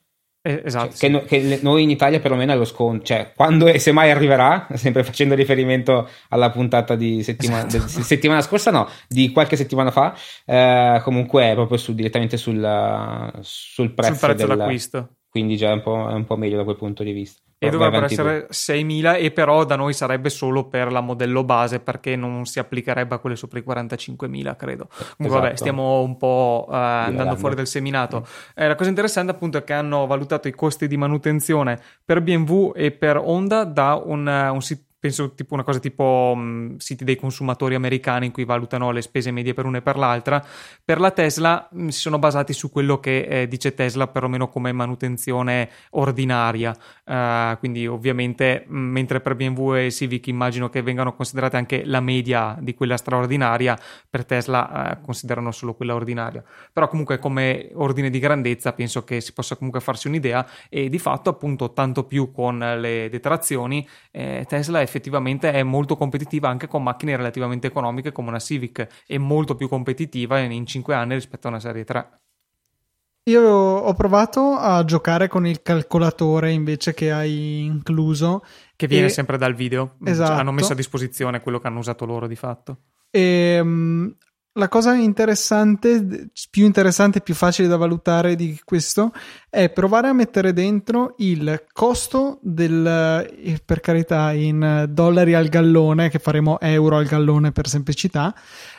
Eh, 0.42 0.62
esatto. 0.64 0.94
Cioè, 0.94 1.11
che, 1.25 1.25
che, 1.27 1.59
noi 1.62 1.83
in 1.83 1.90
Italia 1.90 2.20
perlomeno 2.20 2.53
è 2.53 2.57
lo 2.57 2.64
sconto, 2.64 3.05
cioè 3.05 3.33
quando 3.35 3.66
e 3.66 3.81
se 3.81 3.90
mai 3.90 4.12
arriverà, 4.12 4.68
sempre 4.75 5.03
facendo 5.03 5.35
riferimento 5.35 6.09
alla 6.29 6.51
puntata 6.51 6.94
di 6.94 7.22
settimana, 7.25 7.66
esatto. 7.66 7.96
de, 7.96 8.05
settimana 8.05 8.40
scorsa, 8.42 8.70
no, 8.70 8.88
di 9.09 9.33
qualche 9.33 9.57
settimana 9.57 9.90
fa, 9.90 10.14
eh, 10.44 11.01
comunque 11.03 11.51
è 11.51 11.55
proprio 11.55 11.79
su, 11.79 11.94
direttamente 11.94 12.37
sul, 12.37 12.55
sul 13.40 13.92
prezzo, 13.92 14.14
sul 14.14 14.20
prezzo 14.20 14.46
del, 14.46 14.57
d'acquisto. 14.57 15.09
Quindi 15.29 15.57
già 15.57 15.70
è 15.70 15.72
un, 15.72 15.83
po', 15.83 16.09
è 16.09 16.12
un 16.12 16.25
po' 16.25 16.37
meglio 16.37 16.57
da 16.57 16.64
quel 16.64 16.77
punto 16.77 17.03
di 17.03 17.12
vista 17.12 17.42
e 17.59 17.71
dovrebbero 17.71 18.05
essere 18.05 18.49
6.000 18.51 19.19
e 19.19 19.31
però 19.31 19.64
da 19.64 19.77
noi 19.77 19.95
sarebbe 19.95 20.29
solo 20.29 20.69
per 20.69 20.92
la 20.92 21.01
modello 21.01 21.42
base 21.42 21.81
perché 21.81 22.14
non 22.14 22.45
si 22.45 22.59
applicherebbe 22.59 23.14
a 23.14 23.19
quelle 23.19 23.37
sopra 23.37 23.59
i 23.59 23.64
45.000 23.66 24.57
credo 24.57 24.88
comunque 24.88 25.16
esatto. 25.19 25.40
vabbè 25.40 25.57
stiamo 25.57 26.03
un 26.03 26.16
po' 26.19 26.66
uh, 26.69 26.73
andando 26.73 27.37
fuori 27.37 27.55
del 27.55 27.66
seminato 27.66 28.21
mm. 28.21 28.62
eh, 28.62 28.69
la 28.69 28.75
cosa 28.75 28.90
interessante 28.90 29.33
appunto 29.33 29.57
è 29.57 29.64
che 29.64 29.73
hanno 29.73 30.07
valutato 30.07 30.49
i 30.49 30.53
costi 30.53 30.87
di 30.87 30.99
manutenzione 30.99 31.81
per 32.05 32.21
BMW 32.21 32.73
e 32.75 32.90
per 32.90 33.16
Honda 33.16 33.64
da 33.64 33.95
un, 33.95 34.27
un, 34.27 34.61
penso 35.07 35.35
tipo 35.35 35.55
una 35.55 35.62
cosa 35.62 35.79
tipo 35.79 36.35
mh, 36.35 36.79
siti 36.79 37.05
dei 37.05 37.14
consumatori 37.14 37.77
americani 37.77 38.27
in 38.27 38.33
cui 38.33 38.45
valutano 38.45 38.90
le 38.90 39.03
spese 39.03 39.31
medie 39.31 39.55
per 39.55 39.64
una 39.64 39.79
e 39.79 39.83
per 39.83 39.97
l'altra. 39.97 40.45
Per 40.85 40.99
la 40.99 41.12
Tesla 41.12 41.69
mh, 41.71 41.88
si 41.88 42.01
sono 42.01 42.19
basati 42.19 42.53
su 42.53 42.71
quello 42.71 42.99
che 42.99 43.21
eh, 43.21 43.49
dice 43.49 43.75
Tesla, 43.75 44.09
perlomeno 44.09 44.49
come 44.49 44.73
manutenzione 44.73 45.71
ordinaria. 45.90 46.75
Uh, 47.05 47.57
quindi, 47.59 47.87
ovviamente, 47.87 48.64
mh, 48.66 48.77
mentre 48.77 49.21
per 49.21 49.37
BMW 49.37 49.75
e 49.75 49.90
Civic 49.92 50.27
immagino 50.27 50.69
che 50.69 50.83
vengano 50.83 51.14
considerate 51.14 51.57
anche 51.57 51.85
la 51.85 52.01
media 52.01 52.57
di 52.59 52.75
quella 52.75 52.97
straordinaria, 52.97 53.79
per 54.11 54.25
Tesla 54.25 54.99
uh, 54.99 55.05
considerano 55.05 55.53
solo 55.53 55.75
quella 55.75 55.95
ordinaria. 55.95 56.42
Però, 56.73 56.88
comunque, 56.88 57.21
come 57.21 57.71
ordine 57.75 58.11
di 58.11 58.19
grandezza, 58.19 58.73
penso 58.73 59.05
che 59.05 59.21
si 59.21 59.33
possa 59.33 59.55
comunque 59.55 59.81
farsi 59.81 60.09
un'idea 60.09 60.45
e 60.69 60.88
di 60.88 60.99
fatto, 60.99 61.31
appunto, 61.31 61.73
tanto 61.73 62.03
più 62.05 62.33
con 62.33 62.59
le 62.59 63.09
detrazioni, 63.09 63.87
eh, 64.11 64.45
Tesla 64.49 64.81
effettivamente 64.96 65.52
è 65.52 65.62
molto 65.62 65.96
competitiva 65.96 66.48
anche 66.48 66.66
con 66.66 66.82
macchine 66.82 67.16
relativamente 67.16 67.66
economiche 67.66 68.12
come 68.12 68.28
una 68.28 68.38
Civic 68.38 69.04
e 69.06 69.18
molto 69.18 69.54
più 69.54 69.68
competitiva 69.68 70.38
in, 70.38 70.52
in 70.52 70.66
5 70.66 70.94
anni 70.94 71.14
rispetto 71.14 71.46
a 71.46 71.50
una 71.50 71.61
serie 71.61 71.85
3. 71.85 72.20
Io 73.28 73.42
ho 73.42 73.92
provato 73.94 74.52
a 74.52 74.85
giocare 74.85 75.26
con 75.26 75.46
il 75.46 75.61
calcolatore 75.61 76.52
invece 76.52 76.94
che 76.94 77.11
hai 77.11 77.64
incluso. 77.64 78.44
Che 78.76 78.87
viene 78.87 79.06
e... 79.06 79.11
sempre 79.11 79.37
dal 79.37 79.54
video. 79.54 79.96
Esatto. 80.04 80.30
Cioè, 80.30 80.38
hanno 80.38 80.52
messo 80.52 80.72
a 80.72 80.76
disposizione 80.76 81.40
quello 81.40 81.59
che 81.59 81.66
hanno 81.66 81.80
usato 81.80 82.04
loro 82.06 82.28
di 82.28 82.37
fatto. 82.37 82.82
E, 83.11 83.59
um, 83.61 84.14
la 84.57 84.69
cosa 84.69 84.95
interessante, 84.95 86.31
più 86.51 86.64
interessante 86.64 87.19
e 87.19 87.21
più 87.21 87.35
facile 87.35 87.69
da 87.69 87.77
valutare 87.77 88.37
di 88.37 88.59
questo 88.64 89.12
è 89.51 89.69
provare 89.69 90.09
a 90.09 90.12
mettere 90.12 90.53
dentro 90.53 91.14
il 91.19 91.64
costo 91.73 92.38
del, 92.40 92.87
eh, 92.87 93.61
per 93.64 93.81
carità, 93.81 94.33
in 94.33 94.87
dollari 94.88 95.35
al 95.35 95.49
gallone, 95.49 96.09
che 96.09 96.19
faremo 96.19 96.59
euro 96.61 96.97
al 96.97 97.05
gallone 97.05 97.53
per 97.53 97.69
semplicità, 97.69 98.35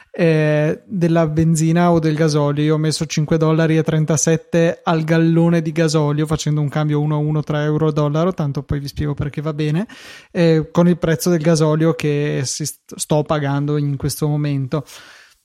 eh, 0.10 0.82
della 0.88 1.28
benzina 1.28 1.92
o 1.92 2.00
del 2.00 2.16
gasolio. 2.16 2.64
Io 2.64 2.74
ho 2.74 2.80
messo 2.80 3.06
5,37 3.06 3.38
dollari 3.38 4.80
al 4.84 5.04
gallone 5.04 5.62
di 5.62 5.72
gasolio 5.72 6.26
facendo 6.26 6.60
un 6.60 6.70
cambio 6.70 7.00
1 7.02 7.16
a 7.16 7.20
1 7.20 7.44
tra 7.44 7.64
euro 7.64 7.90
e 7.90 7.94
dollaro, 7.94 8.34
tanto 8.34 8.64
poi 8.64 8.80
vi 8.80 8.88
spiego 8.88 9.14
perché 9.14 9.42
va 9.42 9.54
bene, 9.54 9.86
eh, 10.32 10.70
con 10.72 10.88
il 10.88 10.98
prezzo 10.98 11.30
del 11.30 11.42
gasolio 11.42 11.94
che 11.94 12.42
sto 12.44 13.22
pagando 13.22 13.78
in 13.78 13.96
questo 13.96 14.28
momento. 14.28 14.84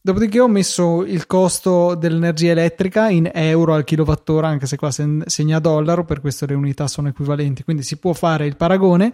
Dopodiché 0.05 0.41
ho 0.41 0.49
messo 0.49 1.05
il 1.05 1.29
costo 1.29 1.95
dell'energia 1.95 2.51
elettrica 2.51 3.09
in 3.09 3.31
euro 3.33 3.75
al 3.75 3.85
kilowattora, 3.85 4.49
anche 4.49 4.67
se 4.67 4.77
qua 4.77 4.91
segna 4.91 5.61
dollaro, 5.61 6.05
per 6.05 6.21
questo 6.21 6.45
le 6.45 6.55
unità 6.55 6.89
sono 6.89 7.07
equivalenti, 7.07 7.63
quindi 7.63 7.85
si 7.85 7.99
può 7.99 8.13
fare 8.13 8.47
il 8.47 8.57
paragone 8.57 9.13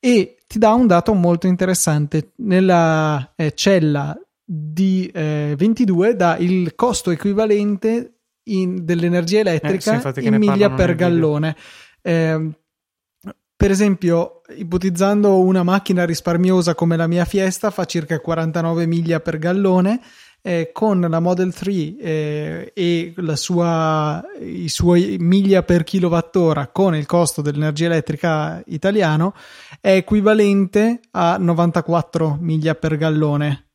e 0.00 0.38
ti 0.48 0.58
dà 0.58 0.72
un 0.72 0.88
dato 0.88 1.14
molto 1.14 1.46
interessante. 1.46 2.32
Nella 2.38 3.34
eh, 3.36 3.52
cella 3.54 4.18
di 4.44 5.08
eh, 5.14 5.54
22 5.56 6.16
dà 6.16 6.36
il 6.36 6.74
costo 6.74 7.12
equivalente 7.12 8.14
in, 8.48 8.84
dell'energia 8.84 9.38
elettrica 9.38 10.02
eh, 10.02 10.20
sì, 10.20 10.26
in 10.26 10.34
miglia 10.34 10.72
per 10.72 10.96
gallone. 10.96 11.56
Eh, 12.02 12.50
per 13.56 13.70
esempio, 13.70 14.42
ipotizzando 14.56 15.38
una 15.38 15.62
macchina 15.62 16.04
risparmiosa 16.04 16.74
come 16.74 16.96
la 16.96 17.06
mia 17.06 17.24
Fiesta 17.24 17.70
fa 17.70 17.84
circa 17.84 18.18
49 18.18 18.84
miglia 18.84 19.20
per 19.20 19.38
gallone 19.38 20.00
eh, 20.46 20.72
con 20.74 21.00
la 21.00 21.20
Model 21.20 21.54
3 21.54 21.72
eh, 21.72 22.72
e 22.74 23.14
la 23.16 23.34
sua, 23.34 24.22
i 24.42 24.68
suoi 24.68 25.16
miglia 25.18 25.62
per 25.62 25.84
kilowattora 25.84 26.68
con 26.68 26.94
il 26.94 27.06
costo 27.06 27.40
dell'energia 27.40 27.86
elettrica 27.86 28.62
italiano 28.66 29.34
è 29.80 29.92
equivalente 29.92 31.00
a 31.12 31.38
94 31.38 32.36
miglia 32.38 32.74
per 32.74 32.98
gallone. 32.98 33.70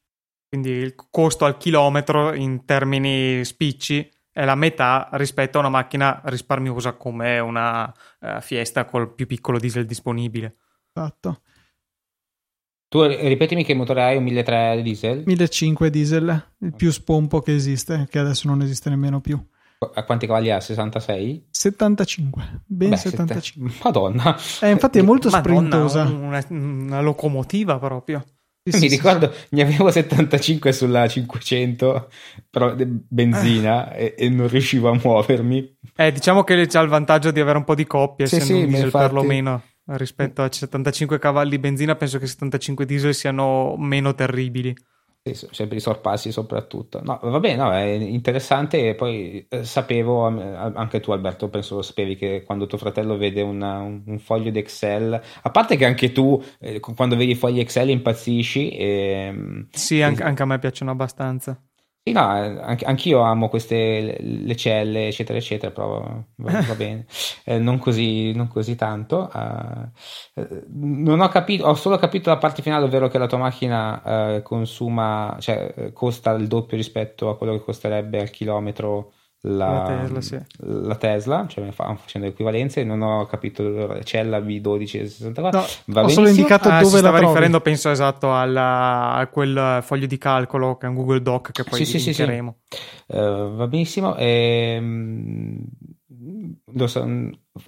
Quindi 0.48 0.70
il 0.70 0.94
costo 1.10 1.46
al 1.46 1.58
chilometro 1.58 2.36
in 2.36 2.64
termini 2.66 3.44
spicci 3.44 4.08
è 4.32 4.46
la 4.46 4.56
metà 4.56 5.10
rispetto 5.14 5.58
a 5.58 5.62
una 5.62 5.70
macchina 5.70 6.22
risparmiosa 6.26 6.94
come 6.94 7.40
una 7.40 7.92
uh, 8.20 8.40
Fiesta 8.42 8.86
col 8.86 9.14
più 9.16 9.26
piccolo 9.26 9.58
diesel 9.58 9.86
disponibile. 9.86 10.58
Esatto. 10.94 11.42
Tu 12.90 13.04
ripetimi 13.04 13.64
che 13.64 13.76
motore 13.76 14.02
hai, 14.02 14.18
un 14.18 14.26
1.3 14.26 14.82
diesel? 14.82 15.24
1.500 15.28 15.88
diesel, 15.90 16.46
il 16.62 16.74
più 16.76 16.92
spompo 16.92 17.40
che 17.40 17.54
esiste, 17.54 18.08
che 18.10 18.18
adesso 18.18 18.48
non 18.48 18.64
esiste 18.64 18.90
nemmeno 18.90 19.22
più. 19.22 19.40
A 19.94 20.04
quanti 20.04 20.26
cavalli 20.26 20.50
ha? 20.50 20.60
66? 20.60 21.50
75, 21.52 22.64
ben 22.66 22.90
Beh, 22.90 22.98
75. 22.98 23.70
Sette... 23.70 23.84
Madonna! 23.84 24.36
Eh, 24.62 24.72
infatti 24.72 24.98
è 24.98 25.02
molto 25.04 25.30
Madonna, 25.30 25.56
sprintosa. 25.56 26.04
Una, 26.06 26.44
una 26.50 27.02
locomotiva 27.02 27.78
proprio. 27.78 28.26
Sì, 28.64 28.72
Mi 28.82 28.90
sì, 28.90 28.96
ricordo, 28.96 29.32
sì. 29.32 29.46
ne 29.50 29.62
avevo 29.62 29.92
75 29.92 30.72
sulla 30.72 31.08
500, 31.08 32.10
però 32.50 32.76
benzina, 32.76 33.94
eh. 33.94 34.16
e, 34.18 34.26
e, 34.26 34.30
non 34.30 34.48
riuscivo 34.48 34.90
a 34.90 35.00
muovermi. 35.00 35.78
Eh, 35.96 36.12
diciamo 36.12 36.44
che 36.44 36.66
c'ha 36.66 36.82
il 36.82 36.90
vantaggio 36.90 37.30
di 37.30 37.40
avere 37.40 37.60
un 37.60 37.66
po' 37.66 37.76
di 37.76 37.86
coppie, 37.86 38.26
sì, 38.26 38.38
essendo 38.38 38.54
sì, 38.56 38.62
un 38.62 38.68
diesel 38.68 38.86
infatti... 38.86 39.06
perlomeno 39.06 39.62
rispetto 39.98 40.44
a 40.44 40.52
75 40.52 41.20
cavalli 41.20 41.60
benzina, 41.60 41.96
penso 41.96 42.20
che 42.20 42.28
75 42.28 42.86
diesel 42.86 43.14
siano 43.14 43.76
meno 43.78 44.14
terribili. 44.14 44.76
Sì, 45.22 45.48
sempre 45.52 45.78
i 45.78 45.82
sorpassi 45.82 46.32
soprattutto. 46.32 47.02
No, 47.04 47.20
va 47.22 47.40
bene, 47.40 47.56
no, 47.58 47.74
è 47.74 47.84
interessante 47.84 48.90
e 48.90 48.96
poi 48.96 49.46
eh, 49.50 49.64
sapevo, 49.66 50.26
anche 50.26 51.02
tu 51.02 51.12
Alberto, 51.12 51.50
penso 51.50 51.76
lo 51.76 51.82
sapevi 51.82 52.16
che 52.16 52.44
quando 52.46 52.68
tuo 52.68 52.78
fratello 52.78 53.18
vede 53.18 53.42
una, 53.42 53.80
un, 53.80 54.02
un, 54.06 54.20
foglio 54.20 54.50
di 54.50 54.60
Excel, 54.60 55.22
a 55.42 55.50
parte 55.52 55.76
che 55.76 55.86
anche 55.86 56.14
tu 56.14 56.42
eh, 56.60 56.80
quando 56.80 57.18
vedi 57.18 57.32
i 57.32 57.36
fogli 57.36 57.60
Excel 57.60 57.90
impazzisci. 57.90 58.70
E, 58.70 58.86
ehm, 59.28 59.68
sì, 59.72 60.02
anche, 60.02 60.24
anche 60.24 60.42
a 60.42 60.46
me 60.46 60.58
piacciono 60.58 60.92
abbastanza. 60.92 61.62
Sì, 62.02 62.14
no, 62.14 62.22
anche, 62.22 62.86
anch'io 62.86 63.20
amo 63.22 63.50
queste 63.50 64.18
le 64.20 64.56
celle, 64.56 65.08
eccetera, 65.08 65.38
eccetera, 65.38 65.72
però 65.72 66.24
va, 66.38 66.56
va 66.66 66.76
bene. 66.76 67.06
Eh, 67.44 67.60
non, 67.60 67.78
così, 67.78 68.32
non, 68.34 68.48
così, 68.48 68.76
tanto. 68.76 69.30
Uh, 69.32 69.92
non 70.70 71.20
ho 71.20 71.28
capito, 71.28 71.66
ho 71.68 71.76
solo 71.76 71.98
capito 71.98 72.30
la 72.30 72.38
parte 72.38 72.62
finale, 72.64 72.86
ovvero 72.86 73.10
che 73.10 73.18
la 73.20 73.28
tua 73.28 73.38
macchina 73.38 74.38
uh, 74.38 74.42
consuma, 74.42 75.36
cioè 75.40 75.92
costa 75.94 76.32
il 76.32 76.48
doppio 76.48 76.78
rispetto 76.78 77.30
a 77.30 77.38
quello 77.38 77.54
che 77.58 77.64
costerebbe 77.64 78.20
al 78.22 78.30
chilometro 78.32 79.14
la, 79.44 79.72
la, 79.72 79.84
Tesla, 79.86 80.22
sì. 80.22 80.38
la 80.58 80.96
Tesla, 80.96 81.46
cioè 81.48 81.72
facendo 81.72 82.28
equivalenze, 82.28 82.84
non 82.84 83.02
ho 83.02 83.26
capito 83.26 84.04
cella 84.04 84.40
V12 84.40 84.86
64. 85.06 85.66
No, 85.86 86.02
ho 86.02 86.08
solo 86.10 86.28
indicato 86.28 86.68
ah, 86.68 86.80
dove 86.80 86.92
si 86.92 86.98
stava 86.98 87.20
riferendo, 87.20 87.62
penso 87.62 87.90
esatto 87.90 88.36
alla, 88.36 89.14
a 89.14 89.28
quel 89.28 89.80
foglio 89.82 90.08
di 90.08 90.18
calcolo 90.18 90.76
che 90.76 90.88
è 90.88 90.90
un 90.90 90.96
Google 90.96 91.22
Doc 91.22 91.52
che 91.52 91.64
poi 91.64 91.86
sì. 91.86 92.00
Sì, 92.00 92.14
sì. 92.14 92.24
Uh, 92.24 93.56
va 93.56 93.68
benissimo. 93.68 94.18
E, 94.18 94.74
ehm, 94.76 95.64
so, 96.86 97.08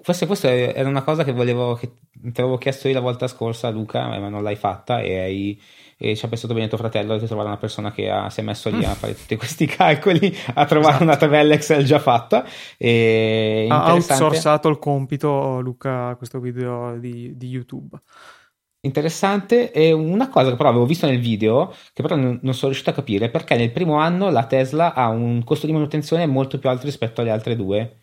forse 0.02 0.26
questa 0.26 0.52
era 0.52 0.88
una 0.88 1.04
cosa 1.04 1.24
che 1.24 1.32
volevo 1.32 1.76
che 1.76 1.98
ti 2.12 2.42
avevo 2.42 2.58
chiesto 2.58 2.88
io 2.88 2.94
la 2.94 3.00
volta 3.00 3.28
scorsa, 3.28 3.70
Luca, 3.70 4.08
ma 4.08 4.30
non 4.30 4.44
l'hai 4.44 4.56
fatta 4.56 5.02
e 5.02 5.20
hai 5.20 5.62
e 6.04 6.16
ci 6.16 6.26
ha 6.26 6.28
pensato 6.28 6.56
bene 6.56 6.68
tuo 6.68 6.80
fratello 6.80 7.16
di 7.16 7.28
trovare 7.28 7.48
una 7.48 7.58
persona 7.58 7.92
che 7.92 8.10
ha, 8.10 8.28
si 8.32 8.40
è 8.40 8.44
messo 8.44 8.72
lì 8.72 8.84
a 8.84 8.90
fare 8.96 9.14
tutti 9.14 9.36
questi 9.36 9.68
calcoli, 9.68 10.36
a 10.56 10.66
trovare 10.66 10.96
esatto. 10.96 11.04
una 11.04 11.16
tabella 11.16 11.54
Excel 11.54 11.86
già 11.86 12.00
fatta. 12.00 12.44
E 12.76 13.68
ha 13.70 13.92
outsourcato 13.94 14.68
il 14.68 14.80
compito 14.80 15.60
Luca 15.60 16.08
a 16.08 16.16
questo 16.16 16.40
video 16.40 16.98
di, 16.98 17.38
di, 17.38 17.48
YouTube. 17.48 18.00
Interessante 18.80 19.72
e 19.72 19.92
una 19.92 20.28
cosa 20.28 20.50
che 20.50 20.56
però 20.56 20.70
avevo 20.70 20.88
visto 20.88 21.06
nel 21.06 21.20
video 21.20 21.72
che 21.94 22.02
però 22.02 22.16
non 22.16 22.40
sono 22.42 22.72
riuscito 22.72 22.90
a 22.90 22.94
capire 22.94 23.30
perché 23.30 23.56
nel 23.56 23.72
primo 23.72 23.98
anno 23.98 24.32
la 24.32 24.48
Tesla 24.48 24.96
ha 24.96 25.08
un 25.10 25.44
costo 25.44 25.68
di 25.68 25.72
manutenzione 25.72 26.26
molto 26.26 26.58
più 26.58 26.68
alto 26.68 26.86
rispetto 26.86 27.22
alle 27.22 27.30
altre 27.30 27.56
due 27.56 27.98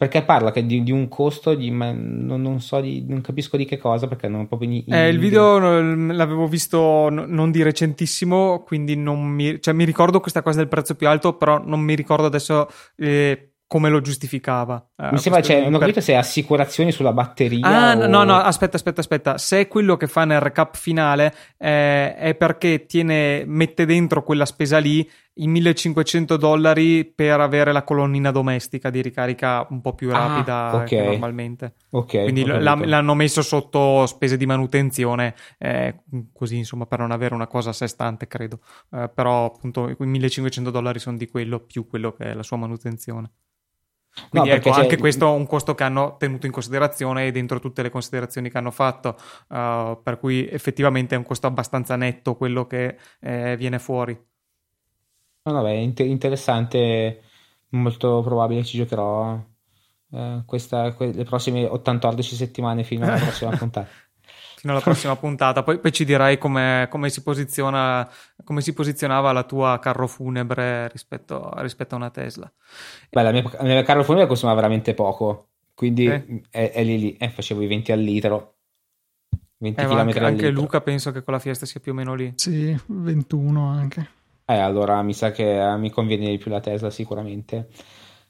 perché 0.00 0.22
parla 0.22 0.50
di, 0.50 0.82
di, 0.82 0.90
un 0.90 1.08
costo 1.08 1.52
di, 1.52 1.70
ma 1.70 1.92
non, 1.92 2.40
non, 2.40 2.62
so 2.62 2.80
di, 2.80 3.04
non 3.06 3.20
capisco 3.20 3.58
di 3.58 3.66
che 3.66 3.76
cosa 3.76 4.08
perché 4.08 4.28
non 4.28 4.48
proprio 4.48 4.70
in, 4.70 4.94
eh, 4.94 5.10
il 5.10 5.18
video 5.18 5.58
l'avevo 5.58 6.46
visto 6.46 7.10
non 7.10 7.50
di 7.50 7.62
recentissimo 7.62 8.62
quindi 8.62 8.96
non 8.96 9.22
mi, 9.22 9.60
cioè, 9.60 9.74
mi 9.74 9.84
ricordo 9.84 10.20
questa 10.20 10.40
cosa 10.40 10.56
del 10.56 10.68
prezzo 10.68 10.94
più 10.94 11.06
alto 11.06 11.34
però 11.34 11.62
non 11.62 11.80
mi 11.80 11.94
ricordo 11.94 12.24
adesso 12.24 12.66
eh, 12.96 13.50
come 13.70 13.88
lo 13.88 14.00
giustificava. 14.00 14.84
Eh, 14.96 15.10
Mi 15.12 15.18
sembra, 15.18 15.40
cioè, 15.42 15.62
non 15.62 15.74
ho 15.74 15.78
capito 15.78 16.00
se 16.00 16.16
assicurazioni 16.16 16.90
sulla 16.90 17.12
batteria. 17.12 17.64
Ah, 17.64 17.96
o... 17.96 18.08
no, 18.08 18.24
no, 18.24 18.34
aspetta, 18.34 18.74
aspetta, 18.74 19.00
aspetta. 19.00 19.38
Se 19.38 19.60
è 19.60 19.68
quello 19.68 19.96
che 19.96 20.08
fa 20.08 20.24
nel 20.24 20.40
recap 20.40 20.76
finale 20.76 21.32
eh, 21.56 22.16
è 22.16 22.34
perché 22.34 22.86
tiene, 22.86 23.44
mette 23.46 23.86
dentro 23.86 24.24
quella 24.24 24.44
spesa 24.44 24.78
lì 24.78 25.08
i 25.34 25.46
1500 25.46 26.36
dollari 26.36 27.04
per 27.04 27.40
avere 27.40 27.72
la 27.72 27.84
colonnina 27.84 28.30
domestica 28.30 28.90
di 28.90 29.00
ricarica 29.00 29.66
un 29.70 29.80
po' 29.80 29.94
più 29.94 30.10
ah, 30.10 30.18
rapida 30.18 30.70
ah, 30.70 30.76
okay. 30.76 31.06
normalmente. 31.06 31.74
Ok. 31.90 32.22
Quindi 32.22 32.44
l'hanno 32.44 33.14
messo 33.14 33.42
sotto 33.42 34.06
spese 34.06 34.36
di 34.36 34.46
manutenzione, 34.46 35.34
eh, 35.58 36.02
così 36.32 36.56
insomma, 36.56 36.86
per 36.86 36.98
non 36.98 37.10
avere 37.10 37.34
una 37.34 37.46
cosa 37.46 37.70
a 37.70 37.74
sé 37.74 37.86
stante, 37.86 38.26
credo. 38.26 38.60
Eh, 38.92 39.10
però 39.14 39.46
appunto 39.46 39.88
i 39.88 39.96
1500 39.98 40.70
dollari 40.70 40.98
sono 40.98 41.16
di 41.16 41.28
quello 41.28 41.60
più 41.60 41.86
quello 41.86 42.12
che 42.12 42.24
è 42.24 42.34
la 42.34 42.42
sua 42.42 42.56
manutenzione. 42.56 43.30
Quindi 44.28 44.48
no, 44.48 44.54
ecco, 44.56 44.70
anche 44.70 44.98
questo 44.98 45.26
è 45.26 45.36
un 45.36 45.46
costo 45.46 45.74
che 45.74 45.84
hanno 45.84 46.16
tenuto 46.18 46.46
in 46.46 46.52
considerazione 46.52 47.30
dentro 47.30 47.60
tutte 47.60 47.82
le 47.82 47.90
considerazioni 47.90 48.50
che 48.50 48.58
hanno 48.58 48.72
fatto, 48.72 49.16
uh, 49.48 50.00
per 50.02 50.18
cui 50.18 50.48
effettivamente 50.48 51.14
è 51.14 51.18
un 51.18 51.24
costo 51.24 51.46
abbastanza 51.46 51.94
netto 51.96 52.34
quello 52.34 52.66
che 52.66 52.96
eh, 53.20 53.56
viene 53.56 53.78
fuori. 53.78 54.18
No, 55.42 55.52
no, 55.52 55.62
beh, 55.62 55.76
inter- 55.76 56.06
interessante, 56.06 57.22
molto 57.70 58.22
probabile 58.22 58.64
ci 58.64 58.76
giocherò 58.76 59.42
eh, 60.12 60.42
questa, 60.44 60.92
que- 60.94 61.12
le 61.12 61.24
prossime 61.24 61.66
14 61.66 62.34
settimane 62.34 62.84
fino 62.84 63.06
alla 63.06 63.16
prossima 63.16 63.50
puntata 63.56 63.88
fino 64.60 64.74
alla 64.74 64.82
prossima 64.82 65.16
puntata. 65.16 65.62
Poi, 65.62 65.78
poi 65.78 65.90
ci 65.90 66.04
dirai 66.04 66.36
come, 66.36 66.86
come, 66.90 67.08
si 67.08 67.22
posiziona, 67.22 68.06
come 68.44 68.60
si 68.60 68.74
posizionava 68.74 69.32
la 69.32 69.44
tua 69.44 69.78
carro 69.78 70.06
funebre 70.06 70.86
rispetto, 70.88 71.50
rispetto 71.56 71.94
a 71.94 71.98
una 71.98 72.10
Tesla. 72.10 72.52
Beh, 73.08 73.22
la 73.22 73.30
mia, 73.32 73.42
la 73.42 73.62
mia 73.62 73.82
carro 73.82 74.04
funebre 74.04 74.28
consuma 74.28 74.52
veramente 74.52 74.92
poco, 74.92 75.48
quindi 75.74 76.06
eh. 76.06 76.42
è, 76.50 76.72
è, 76.72 76.84
lì 76.84 76.98
lì. 76.98 77.16
Eh, 77.16 77.30
facevo 77.30 77.62
i 77.62 77.66
20 77.66 77.92
al 77.92 78.00
litro. 78.00 78.56
20 79.56 79.80
eh, 79.80 79.86
km 79.86 79.98
anche, 79.98 80.18
anche 80.20 80.50
Luca 80.50 80.82
penso 80.82 81.10
che 81.10 81.22
con 81.22 81.32
la 81.32 81.40
Fiesta 81.40 81.64
sia 81.64 81.80
più 81.80 81.92
o 81.92 81.94
meno 81.94 82.14
lì. 82.14 82.30
Sì, 82.36 82.78
21 82.86 83.66
anche. 83.66 84.19
Eh, 84.50 84.58
allora 84.58 85.00
mi 85.02 85.14
sa 85.14 85.30
che 85.30 85.60
eh, 85.60 85.76
mi 85.76 85.90
conviene 85.90 86.28
di 86.28 86.38
più 86.38 86.50
la 86.50 86.58
Tesla 86.58 86.90
sicuramente. 86.90 87.68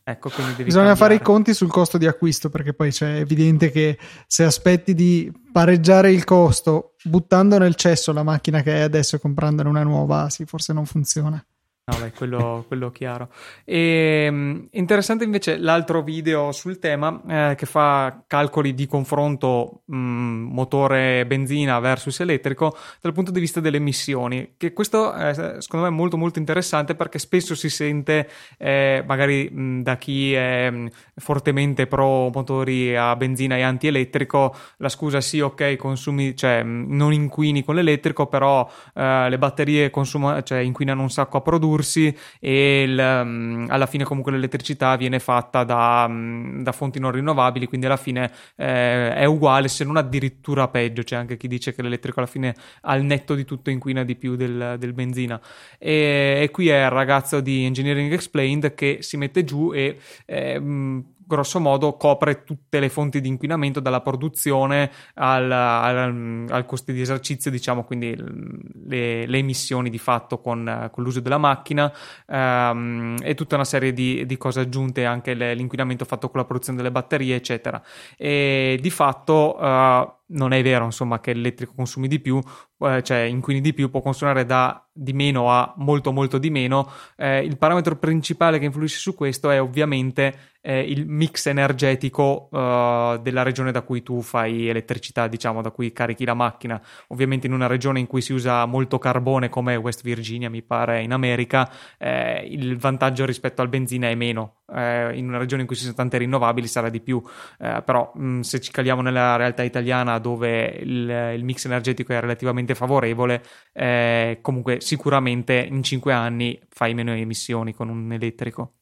Ecco, 0.03 0.29
Bisogna 0.29 0.57
cambiare. 0.65 0.97
fare 0.97 1.15
i 1.15 1.21
conti 1.21 1.55
sul 1.55 1.71
costo 1.71 1.97
di 1.97 2.07
acquisto 2.07 2.51
perché 2.51 2.75
poi 2.75 2.91
c'è 2.91 3.17
evidente 3.17 3.71
che 3.71 3.97
se 4.27 4.45
aspetti 4.45 4.93
di 4.93 5.33
pareggiare 5.53 6.11
il 6.13 6.25
costo 6.25 6.95
buttando 7.05 7.59
nel 7.59 7.75
cesso 7.75 8.13
la 8.13 8.23
macchina 8.23 8.61
che 8.63 8.73
hai 8.73 8.83
adesso 8.83 9.17
e 9.17 9.21
comprandone 9.21 9.69
una 9.69 9.83
nuova, 9.83 10.29
sì, 10.29 10.45
forse 10.45 10.73
non 10.73 10.85
funziona. 10.85 11.43
No, 11.91 11.99
beh, 11.99 12.13
quello, 12.13 12.65
quello 12.69 12.91
chiaro. 12.93 13.31
E, 13.65 14.25
ehm, 14.27 14.69
interessante 14.73 15.25
invece 15.25 15.57
l'altro 15.57 16.03
video 16.03 16.53
sul 16.53 16.79
tema 16.79 17.21
eh, 17.27 17.55
che 17.57 17.67
fa 17.67 18.23
calcoli 18.29 18.75
di 18.75 18.87
confronto 18.87 19.83
mh, 19.87 19.97
mm, 19.97 20.53
motore 20.53 21.27
benzina 21.27 21.81
versus 21.81 22.21
elettrico 22.21 22.77
dal 23.01 23.13
punto 23.13 23.33
di 23.33 23.41
vista 23.41 23.59
delle 23.59 23.79
emissioni. 23.79 24.55
Che 24.57 24.73
questo 24.73 25.13
è 25.13 25.57
secondo 25.59 25.87
me 25.87 25.91
molto 25.91 26.17
molto 26.17 26.39
interessante 26.39 26.95
perché 26.95 27.19
spesso 27.19 27.57
si 27.57 27.69
sente 27.69 28.29
eh, 28.57 29.03
magari 29.05 29.49
mh, 29.51 29.61
mm, 29.61 29.81
da 29.83 29.97
chi 29.97 30.33
è 30.33 30.71
mh, 30.71 30.77
mm, 30.77 30.87
fortemente 31.17 31.89
pro 31.89 32.31
motori 32.33 32.97
a 32.97 33.17
benzina 33.17 33.57
e 33.57 33.63
anti-elettrico 33.63 34.55
la 34.77 34.89
scusa 34.89 35.21
sì, 35.21 35.41
ok, 35.41 35.75
consumi, 35.77 36.37
cioè 36.37 36.63
non 36.63 37.13
inquini 37.13 37.65
con 37.65 37.75
l'elettrico, 37.75 38.27
però 38.27 38.69
eh, 38.95 39.29
le 39.29 39.39
batterie 39.39 39.91
consuma, 39.91 40.43
cioè, 40.43 40.59
inquinano 40.59 41.03
un 41.03 41.11
sacco 41.11 41.39
a 41.39 41.41
produrre 41.41 41.80
prodursi 41.81 42.17
e 42.39 42.83
il, 42.83 42.99
um, 42.99 43.67
alla 43.69 43.87
fine 43.87 44.05
comunque 44.05 44.33
l'elettricità 44.33 44.97
viene 44.97 45.19
fatta 45.19 45.65
da, 45.65 46.07
um, 46.09 46.63
da 46.63 46.73
fonti 46.73 47.01
non 47.01 47.11
rinnovabili, 47.11 47.67
quindi 47.67 47.87
alla 47.87 47.97
fine 47.97 48.31
eh, 48.57 49.15
è 49.15 49.25
uguale 49.25 49.69
se 49.69 49.85
non 49.85 49.97
addirittura 49.97 50.69
peggio, 50.69 51.03
c'è 51.03 51.17
anche 51.17 51.37
chi 51.37 51.49
dice 51.49 51.75
che 51.75 51.83
l'elettrico 51.83 52.21
alla 52.21 52.29
fine 52.29 52.55
al 52.83 53.03
netto 53.03 53.35
di 53.35 53.45
tutto 53.45 53.71
inquina 53.71 54.05
di 54.05 54.15
più 54.15 54.37
del, 54.37 54.77
del 54.79 54.93
benzina. 54.93 55.41
E, 55.79 56.41
e, 56.43 56.51
qui 56.51 56.69
è 56.69 56.85
il 56.85 56.91
ragazzo 56.91 57.41
di 57.41 57.65
Engineering 57.65 58.13
Explained 58.13 58.75
che 58.75 58.99
si 59.01 59.17
mette 59.17 59.45
giù 59.45 59.73
e... 59.73 59.99
Eh, 60.27 61.09
grosso 61.31 61.61
modo 61.61 61.97
copre 61.97 62.43
tutte 62.43 62.81
le 62.81 62.89
fonti 62.89 63.21
di 63.21 63.29
inquinamento 63.29 63.79
dalla 63.79 64.01
produzione 64.01 64.91
al, 65.15 65.51
al, 65.51 66.47
al 66.49 66.67
costo 66.67 66.91
di 66.91 67.01
esercizio, 67.01 67.51
diciamo, 67.51 67.85
quindi 67.85 68.15
le, 68.17 69.27
le 69.27 69.39
emissioni 69.39 69.89
di 69.89 69.99
fatto 69.99 70.41
con, 70.41 70.89
con 70.91 71.03
l'uso 71.05 71.21
della 71.21 71.39
macchina 71.39 71.91
um, 72.27 73.17
e 73.23 73.35
tutta 73.35 73.55
una 73.55 73.65
serie 73.65 73.93
di, 73.93 74.27
di 74.27 74.37
cose 74.37 74.61
aggiunte, 74.61 75.05
anche 75.05 75.35
le, 75.35 75.55
l'inquinamento 75.55 76.05
fatto 76.05 76.29
con 76.29 76.41
la 76.41 76.47
produzione 76.47 76.77
delle 76.77 76.91
batterie, 76.91 77.37
eccetera. 77.37 77.81
E 78.17 78.79
di 78.81 78.91
fatto 78.91 79.57
uh, 79.57 80.13
non 80.33 80.53
è 80.53 80.63
vero, 80.63 80.85
insomma, 80.85 81.21
che 81.21 81.33
l'elettrico 81.33 81.73
consumi 81.75 82.09
di 82.09 82.19
più, 82.19 82.41
eh, 82.81 83.03
cioè 83.03 83.19
inquini 83.19 83.61
di 83.61 83.73
più, 83.73 83.91
può 83.91 84.01
consumare 84.01 84.45
da 84.45 84.85
di 84.93 85.13
meno 85.13 85.51
a 85.51 85.73
molto 85.77 86.13
molto 86.13 86.39
di 86.39 86.51
meno. 86.51 86.91
Eh, 87.17 87.45
il 87.45 87.57
parametro 87.57 87.97
principale 87.97 88.59
che 88.59 88.65
influisce 88.67 88.99
su 88.99 89.15
questo 89.15 89.51
è 89.51 89.61
ovviamente 89.61 90.51
eh, 90.63 90.81
il 90.81 91.07
mix 91.07 91.47
energetico 91.47 92.49
uh, 92.51 93.19
della 93.21 93.43
regione 93.43 93.73
da 93.73 93.83
cui 93.83 94.03
tu 94.03 94.21
fai 94.21 94.69
elettricità, 94.69 95.27
diciamo, 95.27 95.63
da 95.63 95.71
cui 95.71 95.93
carichi 95.93 96.25
la 96.25 96.35
macchina. 96.35 96.81
Ovviamente 97.09 97.47
in 97.47 97.53
una 97.53 97.67
regione 97.67 97.99
in 97.99 98.07
cui 98.07 98.21
si 98.21 98.33
usa 98.33 98.67
molto 98.67 98.99
carbone 98.99 99.49
come 99.49 99.77
West 99.77 100.03
Virginia, 100.03 100.51
mi 100.51 100.63
pare, 100.63 101.03
in 101.03 101.13
America, 101.13 101.71
eh, 101.99 102.47
il 102.51 102.77
vantaggio 102.77 103.25
rispetto 103.25 103.63
al 103.63 103.69
benzina 103.69 104.09
è 104.09 104.15
meno. 104.15 104.57
Eh, 104.73 105.17
in 105.17 105.27
una 105.27 105.39
regione 105.39 105.63
in 105.63 105.67
cui 105.67 105.77
ci 105.77 105.83
sono 105.83 105.95
tante 105.95 106.19
rinnovabili 106.19 106.67
sarà 106.67 106.91
di 106.91 107.01
più, 107.01 107.23
eh, 107.59 107.83
però 107.85 108.13
mh, 108.15 108.25
mm, 108.25 108.41
se 108.41 108.61
ci 108.61 108.71
caliamo 108.71 109.01
nella 109.03 109.37
realtà 109.37 109.63
italiana 109.63 110.19
dove 110.19 110.79
il, 110.81 111.33
il 111.35 111.45
mix 111.45 111.65
energetico 111.65 112.13
è 112.13 112.21
relativamente 112.21 112.70
favorevole, 112.75 113.43
eh, 113.73 114.39
comunque 114.43 114.81
sicuramente 114.81 115.55
in 115.55 115.83
5 115.83 116.13
anni 116.13 116.59
fai 116.69 116.95
meno 116.95 117.13
emissioni 117.13 117.75
con 117.75 117.89
un 117.89 118.13
elettrico. 118.13 118.80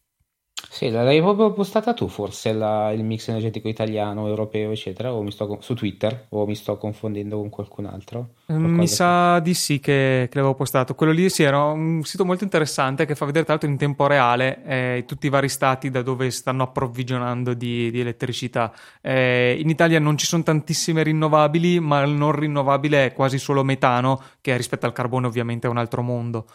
Sì, 0.70 0.90
l'hai 0.90 1.20
proprio 1.20 1.52
postata 1.52 1.94
tu 1.94 2.09
forse 2.09 2.52
la, 2.52 2.92
il 2.92 3.02
mix 3.02 3.28
energetico 3.28 3.68
italiano, 3.68 4.28
europeo, 4.28 4.70
eccetera, 4.70 5.12
o 5.12 5.22
mi 5.22 5.33
sto, 5.33 5.59
su 5.61 5.74
Twitter, 5.74 6.26
o 6.28 6.46
mi 6.46 6.54
sto 6.54 6.76
confondendo 6.76 7.38
con 7.38 7.48
qualcun 7.48 7.87
altro? 7.87 8.28
Qualcosa 8.46 8.72
mi 8.72 8.87
sa 8.87 9.38
di 9.40 9.54
sì 9.54 9.81
che, 9.81 10.28
che, 10.31 10.37
l'avevo 10.37 10.54
postato. 10.54 10.94
Quello 10.94 11.12
lì 11.12 11.28
sì, 11.31 11.42
era 11.42 11.64
un 11.64 12.02
sito 12.04 12.24
molto 12.24 12.44
interessante 12.44 13.07
che 13.07 13.14
fa 13.14 13.24
vedere 13.24 13.44
tra 13.44 13.54
l'altro 13.54 13.70
in 13.70 13.78
tempo 13.78 14.07
reale 14.07 14.62
eh, 14.64 15.04
tutti 15.07 15.26
i 15.26 15.31
vari 15.31 15.48
stati 15.48 15.90
da 15.90 16.02
dove 16.02 16.31
stanno 16.31 16.64
approvvigionando 16.64 17.54
di, 17.54 17.90
di 17.90 18.00
elettricità. 18.00 18.72
Eh, 19.00 19.57
in 19.59 19.70
Italia 19.70 19.98
non 19.98 20.18
ci 20.18 20.26
sono 20.26 20.42
tantissime 20.42 21.02
rinnovabili, 21.02 21.81
ma 21.81 22.02
il 22.02 22.12
non 22.12 22.33
rinnovabile 22.33 23.07
è 23.07 23.12
quasi 23.14 23.38
solo 23.38 23.64
metano, 23.64 24.20
che 24.40 24.57
rispetto 24.57 24.87
al 24.87 24.92
carbone 24.92 25.26
ovviamente 25.26 25.66
è 25.66 25.70
un 25.70 25.78
altro 25.78 26.02
mondo. 26.02 26.46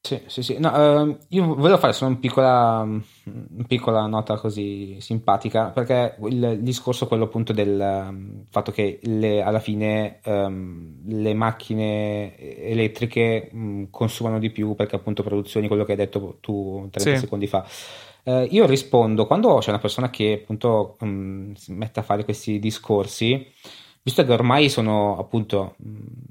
Sì, 0.00 0.22
sì, 0.26 0.42
sì. 0.42 0.56
No, 0.58 0.70
uh, 0.70 1.18
io 1.28 1.54
volevo 1.54 1.76
fare 1.76 1.92
solo 1.92 2.10
una 2.10 2.20
piccola, 2.20 2.80
una 2.80 3.64
piccola, 3.66 4.06
nota 4.06 4.36
così 4.36 4.96
simpatica, 5.00 5.66
perché 5.66 6.16
il, 6.28 6.42
il 6.42 6.62
discorso 6.62 7.06
quello 7.06 7.24
appunto 7.24 7.52
del 7.52 8.06
um, 8.08 8.44
fatto 8.48 8.70
che 8.70 9.00
le, 9.02 9.42
alla 9.42 9.58
fine 9.58 10.20
um, 10.24 11.00
le 11.04 11.34
macchine 11.34 12.36
elettriche 12.38 13.50
um, 13.52 13.90
consumano 13.90 14.38
di 14.38 14.50
più 14.50 14.74
perché 14.74 14.96
appunto 14.96 15.22
produzioni, 15.22 15.66
quello 15.66 15.84
che 15.84 15.92
hai 15.92 15.98
detto 15.98 16.38
tu 16.40 16.88
30 16.90 16.98
sì. 16.98 17.18
secondi 17.18 17.46
fa. 17.46 17.66
Uh, 18.22 18.46
io 18.50 18.66
rispondo, 18.66 19.26
quando 19.26 19.58
c'è 19.58 19.70
una 19.70 19.78
persona 19.78 20.10
che 20.10 20.40
appunto 20.42 20.96
si 21.54 21.72
mette 21.72 22.00
a 22.00 22.04
fare 22.04 22.24
questi 22.24 22.58
discorsi, 22.58 23.46
visto 24.02 24.24
che 24.24 24.32
ormai 24.32 24.68
sono 24.68 25.18
appunto 25.18 25.76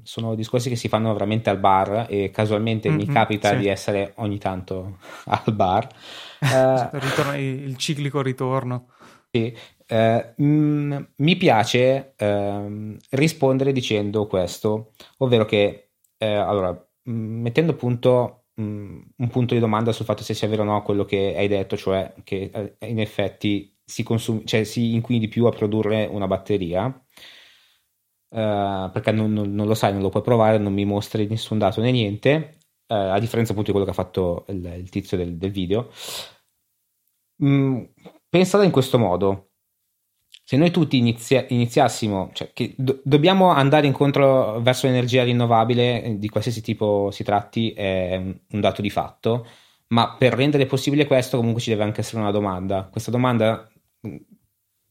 sono 0.02 0.34
discorsi 0.34 0.68
che 0.68 0.76
si 0.76 0.88
fanno 0.88 1.12
veramente 1.12 1.50
al 1.50 1.58
bar 1.58 2.06
e 2.08 2.30
casualmente 2.30 2.88
mm-hmm, 2.88 2.98
mi 2.98 3.06
capita 3.06 3.50
sì. 3.50 3.56
di 3.56 3.68
essere 3.68 4.12
ogni 4.16 4.38
tanto 4.38 4.98
al 5.26 5.54
bar 5.54 5.88
eh, 6.40 7.42
il 7.42 7.76
ciclico 7.76 8.22
ritorno 8.22 8.88
sì, 9.30 9.54
eh, 9.86 10.34
mh, 10.36 11.06
mi 11.16 11.36
piace 11.36 12.14
eh, 12.16 12.96
rispondere 13.10 13.72
dicendo 13.72 14.26
questo 14.26 14.92
ovvero 15.18 15.44
che 15.44 15.90
eh, 16.16 16.34
allora 16.34 16.70
mh, 17.02 17.12
mettendo 17.12 17.72
appunto 17.72 18.44
mh, 18.54 18.62
un 19.16 19.28
punto 19.28 19.54
di 19.54 19.60
domanda 19.60 19.92
sul 19.92 20.04
fatto 20.04 20.22
se 20.22 20.34
sia 20.34 20.48
vero 20.48 20.62
o 20.62 20.64
no 20.66 20.82
quello 20.82 21.04
che 21.04 21.34
hai 21.36 21.48
detto 21.48 21.76
cioè 21.76 22.12
che 22.24 22.50
eh, 22.52 22.88
in 22.88 23.00
effetti 23.00 23.76
si, 23.88 24.02
consumi, 24.02 24.44
cioè, 24.44 24.64
si 24.64 24.94
inquini 24.94 25.18
di 25.18 25.28
più 25.28 25.46
a 25.46 25.50
produrre 25.50 26.06
una 26.10 26.26
batteria 26.26 26.92
Uh, 28.30 28.90
perché 28.92 29.10
non, 29.10 29.32
non, 29.32 29.54
non, 29.54 29.66
lo 29.66 29.74
sai, 29.74 29.92
non 29.92 30.02
lo 30.02 30.10
puoi 30.10 30.22
provare, 30.22 30.58
non 30.58 30.74
mi 30.74 30.84
mostri 30.84 31.26
nessun 31.26 31.56
dato 31.56 31.80
né 31.80 31.90
niente, 31.90 32.58
uh, 32.88 32.94
a 32.94 33.18
differenza 33.18 33.52
appunto 33.52 33.72
di 33.72 33.78
quello 33.78 33.84
che 33.84 33.90
ha 33.90 34.04
fatto 34.04 34.44
il, 34.48 34.64
il 34.64 34.88
tizio 34.90 35.16
del, 35.16 35.36
del 35.36 35.50
video. 35.50 35.90
Mm, 37.42 37.84
pensala 38.28 38.64
in 38.64 38.70
questo 38.70 38.98
modo. 38.98 39.50
Se 40.44 40.56
noi 40.56 40.70
tutti 40.70 40.96
inizia- 40.96 41.46
iniziassimo, 41.48 42.30
cioè 42.32 42.52
che 42.52 42.74
do- 42.76 43.00
dobbiamo 43.04 43.50
andare 43.50 43.86
incontro 43.86 44.60
verso 44.60 44.86
l'energia 44.86 45.22
rinnovabile 45.24 46.02
eh, 46.02 46.18
di 46.18 46.28
qualsiasi 46.28 46.62
tipo 46.62 47.10
si 47.10 47.22
tratti, 47.22 47.72
è 47.72 48.16
un, 48.16 48.38
un 48.50 48.60
dato 48.60 48.80
di 48.82 48.90
fatto, 48.90 49.46
ma 49.88 50.16
per 50.16 50.34
rendere 50.34 50.66
possibile 50.66 51.06
questo 51.06 51.36
comunque 51.36 51.60
ci 51.62 51.70
deve 51.70 51.82
anche 51.84 52.00
essere 52.00 52.20
una 52.20 52.30
domanda. 52.30 52.88
Questa 52.90 53.10
domanda 53.10 53.70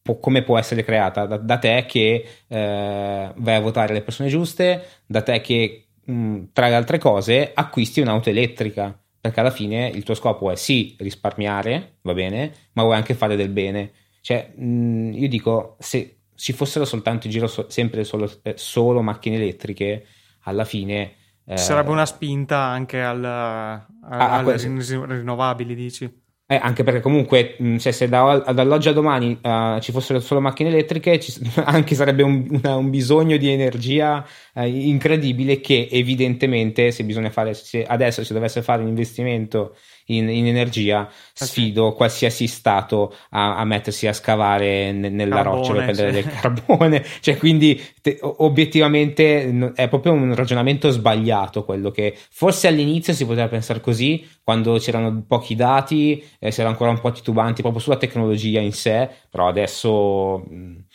può, 0.07 0.19
come 0.19 0.41
può 0.41 0.57
essere 0.57 0.85
creata? 0.85 1.25
Da, 1.25 1.35
da 1.35 1.57
te 1.57 1.85
che 1.85 2.25
eh, 2.47 3.31
vai 3.35 3.55
a 3.55 3.59
votare 3.59 3.93
le 3.93 4.01
persone 4.01 4.29
giuste, 4.29 5.01
da 5.05 5.21
te 5.21 5.41
che 5.41 5.87
mh, 6.05 6.13
mm, 6.13 6.43
tra 6.53 6.69
le 6.69 6.75
altre 6.75 6.97
cose 6.97 7.51
acquisti 7.53 7.99
un'auto 7.99 8.29
elettrica, 8.29 8.97
perché 9.19 9.39
alla 9.41 9.51
fine 9.51 9.89
il 9.89 10.03
tuo 10.03 10.13
scopo 10.13 10.49
è 10.49 10.55
sì 10.55 10.95
risparmiare, 10.99 11.97
va 12.03 12.13
bene, 12.13 12.53
ma 12.73 12.83
vuoi 12.83 12.95
anche 12.95 13.15
fare 13.15 13.35
del 13.35 13.49
bene. 13.49 13.91
Cioè, 14.21 14.53
mh, 14.55 14.65
mm, 14.65 15.13
io 15.13 15.27
dico, 15.27 15.75
se 15.79 16.19
ci 16.35 16.53
fossero 16.53 16.85
soltanto 16.85 17.27
in 17.27 17.33
giro 17.33 17.47
so, 17.47 17.65
sempre 17.69 18.05
solo, 18.05 18.31
eh, 18.43 18.53
solo, 18.55 19.01
macchine 19.01 19.35
elettriche, 19.35 20.05
alla 20.43 20.63
fine... 20.63 21.15
Eh, 21.43 21.57
Ci 21.57 21.63
sarebbe 21.63 21.91
una 21.91 22.05
spinta 22.05 22.59
anche 22.59 23.01
al, 23.01 23.23
al, 23.23 23.85
alle 24.03 24.57
rinnovabili, 24.57 25.75
dici? 25.75 26.25
Eh, 26.49 26.55
anche 26.55 26.83
perché 26.83 27.01
comunque 27.01 27.55
mh, 27.57 27.75
se, 27.75 27.91
se 27.91 28.07
da, 28.07 28.37
dall'oggi 28.53 28.87
a 28.87 28.93
domani 28.93 29.37
uh, 29.41 29.81
ci 29.81 29.91
fossero 29.91 30.21
solo 30.21 30.39
macchine 30.39 30.69
elettriche, 30.69 31.19
ci, 31.19 31.33
anche 31.65 31.93
sarebbe 31.93 32.23
un, 32.23 32.47
una, 32.49 32.77
un, 32.77 32.89
bisogno 32.89 33.35
di 33.35 33.49
energia 33.49 34.25
uh, 34.53 34.63
incredibile 34.63 35.59
che 35.59 35.89
evidentemente 35.91 36.91
se 36.91 37.03
bisogna 37.03 37.31
fare, 37.31 37.53
se 37.53 37.83
adesso 37.83 38.23
si 38.23 38.31
dovesse 38.31 38.61
fare 38.61 38.81
un 38.81 38.87
investimento 38.87 39.75
in, 40.07 40.29
in 40.29 40.47
energia, 40.47 41.09
sfido 41.33 41.93
qualsiasi 41.93 42.47
stato 42.47 43.13
a, 43.31 43.57
a 43.57 43.65
mettersi 43.65 44.07
a 44.07 44.13
scavare 44.13 44.91
ne, 44.91 45.09
nella 45.09 45.35
carbone, 45.35 45.57
roccia 45.57 45.73
per 45.73 45.83
prendere 45.83 46.13
sì. 46.13 46.13
del 46.13 46.31
carbone. 46.39 47.05
cioè, 47.19 47.37
quindi 47.37 47.81
te, 48.01 48.19
obiettivamente 48.21 49.73
è 49.73 49.87
proprio 49.87 50.13
un 50.13 50.35
ragionamento 50.35 50.89
sbagliato 50.89 51.65
quello 51.65 51.91
che 51.91 52.15
forse 52.29 52.67
all'inizio 52.67 53.13
si 53.13 53.25
poteva 53.25 53.47
pensare 53.47 53.81
così, 53.81 54.25
quando 54.43 54.77
c'erano 54.77 55.23
pochi 55.27 55.55
dati, 55.55 56.23
era 56.39 56.69
ancora 56.69 56.91
un 56.91 56.99
po' 56.99 57.11
titubanti 57.11 57.61
proprio 57.61 57.81
sulla 57.81 57.97
tecnologia 57.97 58.59
in 58.59 58.73
sé, 58.73 59.09
però 59.29 59.47
adesso... 59.47 60.43
Mh, 60.47 60.85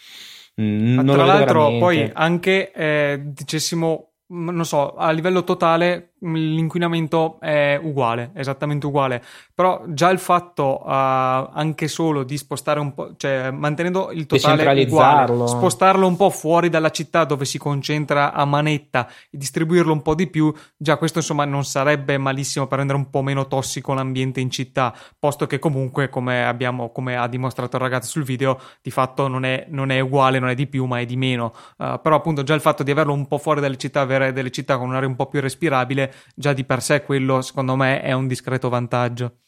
non 0.54 1.06
tra 1.06 1.24
l'altro, 1.24 1.78
poi 1.78 2.10
anche 2.12 2.72
eh, 2.72 3.20
dicessimo 3.24 4.12
non 4.32 4.64
so, 4.64 4.94
a 4.94 5.10
livello 5.10 5.44
totale 5.44 6.11
l'inquinamento 6.22 7.38
è 7.40 7.78
uguale, 7.82 8.30
esattamente 8.34 8.86
uguale, 8.86 9.22
però 9.52 9.82
già 9.88 10.10
il 10.10 10.18
fatto 10.18 10.80
uh, 10.82 10.88
anche 10.88 11.88
solo 11.88 12.22
di 12.22 12.36
spostare 12.36 12.80
un 12.80 12.94
po', 12.94 13.14
cioè 13.16 13.50
mantenendo 13.50 14.10
il 14.12 14.26
totale 14.26 14.84
uguale, 14.84 15.46
spostarlo 15.46 16.06
un 16.06 16.16
po' 16.16 16.30
fuori 16.30 16.68
dalla 16.68 16.90
città 16.90 17.24
dove 17.24 17.44
si 17.44 17.58
concentra 17.58 18.32
a 18.32 18.44
manetta 18.44 19.08
e 19.30 19.36
distribuirlo 19.36 19.92
un 19.92 20.02
po' 20.02 20.14
di 20.14 20.28
più, 20.28 20.52
già 20.76 20.96
questo 20.96 21.18
insomma 21.18 21.44
non 21.44 21.64
sarebbe 21.64 22.18
malissimo 22.18 22.66
per 22.66 22.78
rendere 22.78 22.98
un 22.98 23.10
po' 23.10 23.22
meno 23.22 23.46
tossico 23.48 23.92
l'ambiente 23.92 24.40
in 24.40 24.50
città, 24.50 24.94
posto 25.18 25.46
che 25.46 25.58
comunque 25.58 26.08
come, 26.08 26.46
abbiamo, 26.46 26.90
come 26.90 27.16
ha 27.16 27.26
dimostrato 27.26 27.76
il 27.76 27.82
ragazzo 27.82 28.10
sul 28.10 28.24
video, 28.24 28.60
di 28.80 28.90
fatto 28.90 29.26
non 29.26 29.44
è, 29.44 29.66
non 29.68 29.90
è 29.90 29.98
uguale, 29.98 30.38
non 30.38 30.50
è 30.50 30.54
di 30.54 30.66
più 30.66 30.84
ma 30.84 31.00
è 31.00 31.04
di 31.04 31.16
meno, 31.16 31.52
uh, 31.78 32.00
però 32.00 32.16
appunto 32.16 32.44
già 32.44 32.54
il 32.54 32.60
fatto 32.60 32.82
di 32.82 32.90
averlo 32.90 33.12
un 33.12 33.26
po' 33.26 33.38
fuori 33.38 33.60
dalle 33.60 33.76
città, 33.76 34.00
avere 34.00 34.32
delle 34.32 34.50
città 34.50 34.78
con 34.78 34.88
un'aria 34.88 35.08
un 35.08 35.16
po' 35.16 35.26
più 35.26 35.40
respirabile, 35.40 36.11
già 36.34 36.52
di 36.52 36.64
per 36.64 36.82
sé 36.82 37.02
quello 37.02 37.42
secondo 37.42 37.76
me 37.76 38.02
è 38.02 38.12
un 38.12 38.26
discreto 38.26 38.68
vantaggio. 38.68 39.38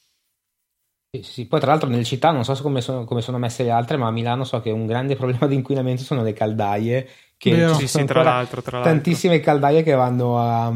Sì, 1.15 1.23
sì. 1.23 1.47
Poi 1.47 1.61
tra 1.61 1.71
l'altro 1.71 1.89
nelle 1.89 2.03
città 2.03 2.33
non 2.33 2.45
so 2.45 2.55
come 2.61 2.81
sono, 2.81 3.05
come 3.05 3.21
sono, 3.21 3.39
messe 3.39 3.63
le 3.63 3.71
altre, 3.71 3.97
ma 3.97 4.09
a 4.09 4.11
Milano 4.11 4.43
so 4.43 4.61
che 4.61 4.71
un 4.71 4.87
grande 4.87 5.15
problema 5.17 5.47
di 5.47 5.55
inquinamento 5.55 6.03
sono 6.03 6.23
le 6.23 6.33
caldaie. 6.33 7.09
Che. 7.37 7.75
Sì, 7.75 7.87
sì, 7.87 8.05
tra 8.05 8.23
l'altro, 8.23 8.63
tra 8.63 8.79
l'altro. 8.79 8.93
Tantissime 8.93 9.39
caldaie 9.39 9.83
che 9.83 9.93
vanno 9.93 10.39
a... 10.39 10.73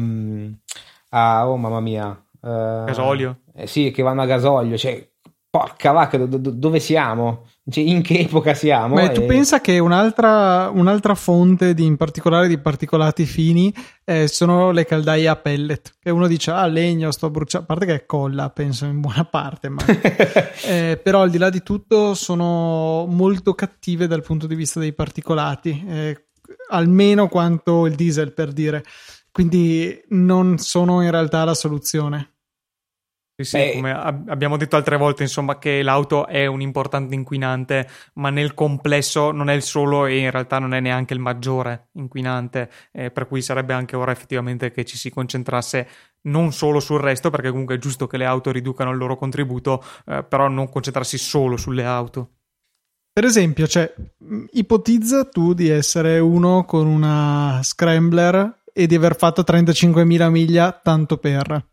a 1.09 1.49
oh 1.49 1.57
mamma 1.57 1.81
mia. 1.81 2.09
Uh, 2.41 2.85
gasolio? 2.85 3.41
Eh, 3.53 3.67
sì, 3.67 3.91
che 3.91 4.01
vanno 4.01 4.21
a 4.21 4.25
gasolio. 4.25 4.77
Cioè, 4.77 5.09
porca 5.49 5.91
vacca, 5.91 6.17
do, 6.17 6.37
do, 6.37 6.51
dove 6.51 6.79
siamo? 6.79 7.47
Cioè, 7.69 7.83
in 7.83 8.01
che 8.01 8.19
epoca 8.19 8.53
siamo? 8.53 8.95
Beh, 8.95 9.05
e... 9.05 9.11
tu 9.11 9.25
pensa 9.25 9.61
che 9.61 9.79
un'altra, 9.79 10.69
un'altra, 10.73 11.15
fonte 11.15 11.73
di, 11.73 11.85
in 11.85 11.97
particolare 11.97 12.47
di 12.47 12.57
particolati 12.57 13.25
fini 13.25 13.73
eh, 14.03 14.27
sono 14.27 14.71
le 14.71 14.85
caldaie 14.85 15.27
a 15.27 15.35
pellet. 15.35 15.97
Che 16.01 16.09
uno 16.09 16.27
dice, 16.27 16.51
ah, 16.51 16.65
legno, 16.65 17.11
sto 17.11 17.29
bruciando. 17.29 17.65
A 17.65 17.75
parte 17.75 17.85
che 17.85 18.01
è 18.01 18.05
colla, 18.05 18.49
penso 18.49 18.85
in 18.85 18.99
buona 18.99 19.25
parte, 19.25 19.69
ma 19.69 19.83
eh, 20.65 20.99
però 21.01 21.21
al 21.21 21.29
di 21.29 21.37
là 21.37 21.49
di 21.49 21.61
tutto 21.61 22.13
sono 22.13 23.05
molto 23.07 23.53
cattive 23.53 24.07
dal 24.07 24.23
punto 24.23 24.47
di 24.47 24.55
vista 24.55 24.79
dei 24.79 24.93
particolati, 24.93 25.85
eh, 25.87 26.27
almeno 26.69 27.27
quanto 27.27 27.85
il 27.85 27.95
diesel 27.95 28.33
per 28.33 28.51
dire. 28.51 28.83
Quindi 29.31 30.01
non 30.09 30.57
sono 30.57 31.01
in 31.01 31.11
realtà 31.11 31.43
la 31.43 31.53
soluzione. 31.53 32.38
Sì, 33.39 33.45
sì, 33.45 33.57
Beh, 33.57 33.71
come 33.75 33.91
abbiamo 33.93 34.57
detto 34.57 34.75
altre 34.75 34.97
volte, 34.97 35.23
insomma, 35.23 35.57
che 35.57 35.81
l'auto 35.81 36.27
è 36.27 36.45
un 36.45 36.59
importante 36.59 37.15
inquinante, 37.15 37.87
ma 38.15 38.29
nel 38.29 38.53
complesso 38.53 39.31
non 39.31 39.49
è 39.49 39.53
il 39.53 39.61
solo 39.61 40.07
e 40.07 40.17
in 40.17 40.29
realtà 40.29 40.59
non 40.59 40.73
è 40.73 40.81
neanche 40.81 41.13
il 41.13 41.21
maggiore 41.21 41.87
inquinante, 41.93 42.69
eh, 42.91 43.11
per 43.11 43.27
cui 43.27 43.41
sarebbe 43.41 43.71
anche 43.71 43.95
ora 43.95 44.11
effettivamente 44.11 44.71
che 44.71 44.83
ci 44.83 44.97
si 44.97 45.09
concentrasse 45.09 45.87
non 46.23 46.51
solo 46.51 46.81
sul 46.81 46.99
resto, 46.99 47.29
perché 47.29 47.49
comunque 47.49 47.75
è 47.75 47.79
giusto 47.79 48.07
che 48.07 48.17
le 48.17 48.25
auto 48.25 48.51
riducano 48.51 48.91
il 48.91 48.97
loro 48.97 49.15
contributo, 49.15 49.81
eh, 50.05 50.25
però 50.27 50.49
non 50.49 50.67
concentrarsi 50.67 51.17
solo 51.17 51.55
sulle 51.55 51.85
auto. 51.85 52.31
Per 53.13 53.23
esempio, 53.23 53.67
cioè, 53.67 53.93
ipotizza 54.51 55.23
tu 55.23 55.53
di 55.53 55.69
essere 55.69 56.19
uno 56.19 56.65
con 56.65 56.87
una 56.87 57.61
Scrambler 57.63 58.63
e 58.73 58.85
di 58.85 58.95
aver 58.95 59.15
fatto 59.15 59.43
35.000 59.43 60.29
miglia 60.29 60.77
tanto 60.83 61.17
per 61.17 61.67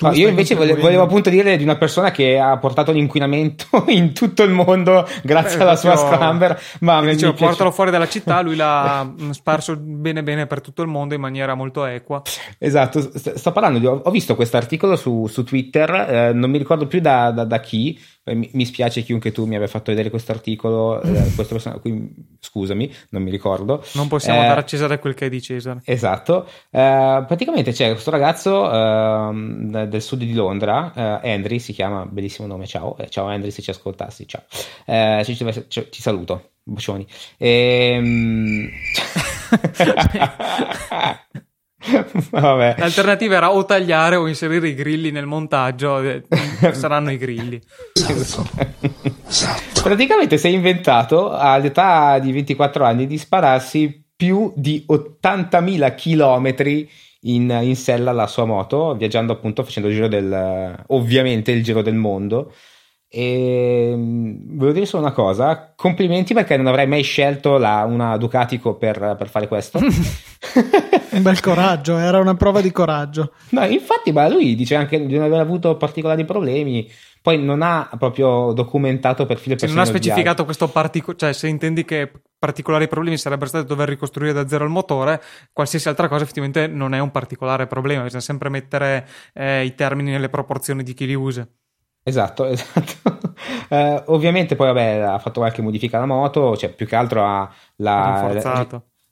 No, 0.00 0.12
io 0.12 0.28
invece 0.28 0.54
volevo, 0.54 0.80
volevo, 0.80 1.02
appunto 1.02 1.30
dire 1.30 1.56
di 1.56 1.62
una 1.62 1.76
persona 1.76 2.10
che 2.10 2.38
ha 2.38 2.56
portato 2.58 2.92
l'inquinamento 2.92 3.84
in 3.88 4.12
tutto 4.12 4.42
il 4.42 4.50
mondo 4.50 5.06
grazie 5.22 5.56
Beh, 5.56 5.62
alla 5.62 5.76
sua 5.76 5.96
Scramber. 5.96 6.60
Ma 6.80 7.00
dicevo, 7.02 7.32
portalo 7.34 7.70
fuori 7.70 7.90
dalla 7.90 8.08
città, 8.08 8.40
lui 8.40 8.56
l'ha 8.56 9.12
sparso 9.30 9.76
bene 9.76 10.22
bene 10.22 10.46
per 10.46 10.60
tutto 10.60 10.82
il 10.82 10.88
mondo 10.88 11.14
in 11.14 11.20
maniera 11.20 11.54
molto 11.54 11.84
equa. 11.84 12.22
Esatto, 12.58 13.00
sto 13.16 13.52
parlando 13.52 13.78
di, 13.78 13.86
ho 13.86 14.10
visto 14.10 14.34
questo 14.34 14.56
articolo 14.56 14.96
su, 14.96 15.26
su 15.26 15.44
Twitter, 15.44 15.90
eh, 15.90 16.32
non 16.32 16.50
mi 16.50 16.58
ricordo 16.58 16.86
più 16.86 17.00
da, 17.00 17.30
da, 17.30 17.44
da 17.44 17.60
chi, 17.60 17.98
mi, 18.34 18.50
mi, 18.52 18.64
spiace 18.64 19.02
chiunque 19.02 19.32
tu 19.32 19.44
mi 19.44 19.56
abbia 19.56 19.66
fatto 19.66 19.90
vedere 19.90 20.10
questo 20.10 20.32
articolo, 20.32 21.00
eh, 21.02 21.32
persona, 21.36 21.78
qui, 21.78 22.14
scusami, 22.40 22.92
non 23.10 23.22
mi 23.22 23.30
ricordo. 23.30 23.84
Non 23.92 24.08
possiamo 24.08 24.42
eh, 24.42 24.46
dare 24.46 24.60
a 24.60 24.64
Cesare 24.64 24.98
quel 24.98 25.14
che 25.14 25.26
è 25.26 25.28
di 25.28 25.40
Cesare. 25.42 25.80
Esatto, 25.84 26.46
eh, 26.70 27.24
praticamente 27.26 27.72
c'è 27.72 27.90
questo 27.90 28.10
ragazzo 28.10 28.72
ehm, 28.72 29.86
del 29.86 30.02
sud 30.02 30.20
di 30.20 30.34
Londra, 30.34 31.20
eh, 31.22 31.32
Andri 31.32 31.58
si 31.58 31.72
chiama, 31.72 32.06
bellissimo 32.06 32.46
nome, 32.46 32.66
ciao, 32.66 32.96
ciao 33.08 33.26
Andri 33.26 33.50
se 33.50 33.62
ci 33.62 33.70
ascoltassi, 33.70 34.26
ciao, 34.26 34.42
ci, 35.24 35.36
ci, 35.68 35.86
ci, 35.90 36.00
saluto, 36.02 36.50
bacioni. 36.64 37.06
Ehm... 42.30 42.74
L'alternativa 42.76 43.36
era 43.36 43.52
o 43.52 43.64
tagliare 43.64 44.16
o 44.16 44.26
inserire 44.26 44.68
i 44.68 44.74
grilli 44.74 45.10
nel 45.10 45.26
montaggio, 45.26 46.00
eh, 46.00 46.22
saranno 46.72 47.10
i 47.10 47.16
grilli. 47.16 47.60
Praticamente 49.82 50.38
si 50.38 50.46
è 50.46 50.50
inventato 50.50 51.30
all'età 51.30 52.18
di 52.18 52.32
24 52.32 52.84
anni 52.84 53.06
di 53.06 53.18
spararsi 53.18 54.04
più 54.14 54.52
di 54.56 54.84
80.000 54.88 55.94
chilometri 55.94 56.88
in, 57.22 57.56
in 57.62 57.76
sella 57.76 58.10
alla 58.10 58.26
sua 58.26 58.44
moto, 58.44 58.94
viaggiando 58.94 59.32
appunto 59.32 59.62
facendo 59.62 59.88
il 59.88 59.94
giro 59.94 60.08
del, 60.08 60.84
ovviamente 60.88 61.52
il 61.52 61.62
giro 61.62 61.82
del 61.82 61.94
mondo. 61.94 62.52
E 63.10 63.94
volevo 63.96 64.72
dire 64.72 64.84
solo 64.84 65.04
una 65.04 65.12
cosa: 65.12 65.72
complimenti 65.74 66.34
perché 66.34 66.56
non 66.56 66.66
avrei 66.66 66.86
mai 66.86 67.02
scelto 67.02 67.56
la, 67.56 67.84
una 67.88 68.16
Ducatico 68.18 68.74
per, 68.74 69.16
per 69.18 69.28
fare 69.28 69.48
questo. 69.48 69.78
Un 71.10 71.22
bel 71.22 71.40
coraggio, 71.40 71.96
era 71.96 72.18
una 72.18 72.34
prova 72.34 72.60
di 72.60 72.70
coraggio. 72.70 73.32
No, 73.50 73.64
infatti, 73.64 74.12
ma 74.12 74.28
lui 74.28 74.54
dice 74.54 74.74
anche 74.74 75.04
di 75.04 75.14
non 75.14 75.24
aver 75.24 75.40
avuto 75.40 75.76
particolari 75.76 76.24
problemi. 76.24 76.88
Poi 77.20 77.42
non 77.42 77.62
ha 77.62 77.90
proprio 77.98 78.52
documentato 78.52 79.26
per 79.26 79.38
filo 79.38 79.56
cioè, 79.56 79.68
Non 79.68 79.78
ha 79.78 79.84
specificato 79.84 80.44
questo 80.44 80.68
particolare, 80.68 81.18
cioè 81.18 81.32
se 81.32 81.48
intendi 81.48 81.84
che 81.84 82.10
particolari 82.38 82.86
problemi 82.88 83.18
sarebbero 83.18 83.48
stati 83.48 83.66
dover 83.66 83.88
ricostruire 83.88 84.32
da 84.32 84.46
zero 84.46 84.64
il 84.64 84.70
motore, 84.70 85.20
qualsiasi 85.52 85.88
altra 85.88 86.08
cosa 86.08 86.22
effettivamente 86.22 86.68
non 86.68 86.94
è 86.94 87.00
un 87.00 87.10
particolare 87.10 87.66
problema, 87.66 88.04
bisogna 88.04 88.22
sempre 88.22 88.48
mettere 88.48 89.06
eh, 89.34 89.64
i 89.64 89.74
termini 89.74 90.10
nelle 90.12 90.28
proporzioni 90.28 90.82
di 90.82 90.94
chi 90.94 91.06
li 91.06 91.14
usa. 91.14 91.46
Esatto, 92.08 92.46
esatto. 92.46 93.34
eh, 93.68 94.02
ovviamente 94.06 94.56
poi 94.56 94.68
vabbè, 94.68 94.98
ha 95.00 95.18
fatto 95.18 95.40
qualche 95.40 95.62
modifica 95.62 95.98
alla 95.98 96.06
moto, 96.06 96.56
cioè 96.56 96.70
più 96.70 96.86
che 96.86 96.96
altro 96.96 97.24
ha 97.24 97.52
la, 97.76 98.66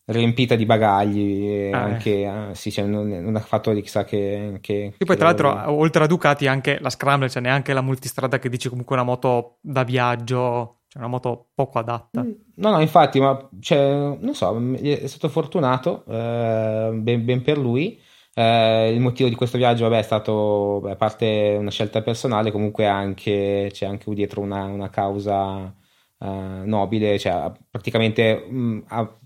riempita 0.07 0.55
di 0.55 0.67
bagagli 0.67 1.71
ah, 1.73 1.83
anche 1.83 2.23
eh. 2.23 2.55
sì, 2.55 2.71
cioè, 2.71 2.85
non, 2.85 3.09
non, 3.09 3.35
ha 3.35 3.41
fatto 3.41 3.73
chissà 3.75 4.05
che, 4.05 4.59
che 4.61 4.95
e 4.97 5.05
poi 5.05 5.17
tra 5.17 5.27
l'altro 5.27 5.73
oltre 5.73 6.05
a 6.05 6.07
Ducati 6.07 6.47
anche 6.47 6.79
la 6.81 6.91
Scrambler 6.91 7.29
cioè 7.29 7.43
neanche 7.43 7.73
la 7.73 7.81
multistrada 7.81 8.39
che 8.39 8.49
dici 8.49 8.69
comunque 8.69 8.95
una 8.95 9.05
moto 9.05 9.57
da 9.63 9.83
viaggio 9.83 10.83
cioè 10.87 11.03
una 11.03 11.09
moto 11.09 11.49
poco 11.53 11.81
adatta 11.81 12.23
mm, 12.23 12.31
no 12.55 12.71
no 12.71 12.81
infatti 12.81 13.19
ma 13.19 13.49
cioè, 13.59 14.17
non 14.21 14.35
so 14.35 14.57
è 14.81 15.07
stato 15.09 15.29
fortunato 15.29 16.05
eh, 16.07 16.91
ben, 16.95 17.25
ben, 17.25 17.43
per 17.43 17.59
lui 17.59 18.01
eh, 18.39 18.93
il 18.93 19.01
motivo 19.01 19.31
di 19.31 19.35
questo 19.35 19.57
viaggio 19.57 19.89
vabbè, 19.89 19.99
è 19.99 20.03
stato 20.03 20.87
a 20.87 20.97
parte 20.97 21.57
una 21.59 21.71
scelta 21.71 22.03
personale 22.03 22.51
comunque 22.51 22.87
anche, 22.87 23.71
c'è 23.73 23.87
anche 23.87 24.13
dietro 24.15 24.43
una, 24.43 24.65
una 24.65 24.91
causa 24.91 25.75
Uh, 26.19 26.65
nobile, 26.65 27.19
cioè 27.19 27.53
praticamente 27.71 28.47
mh, 28.49 28.59
mm, 28.59 28.79
a, 28.89 29.19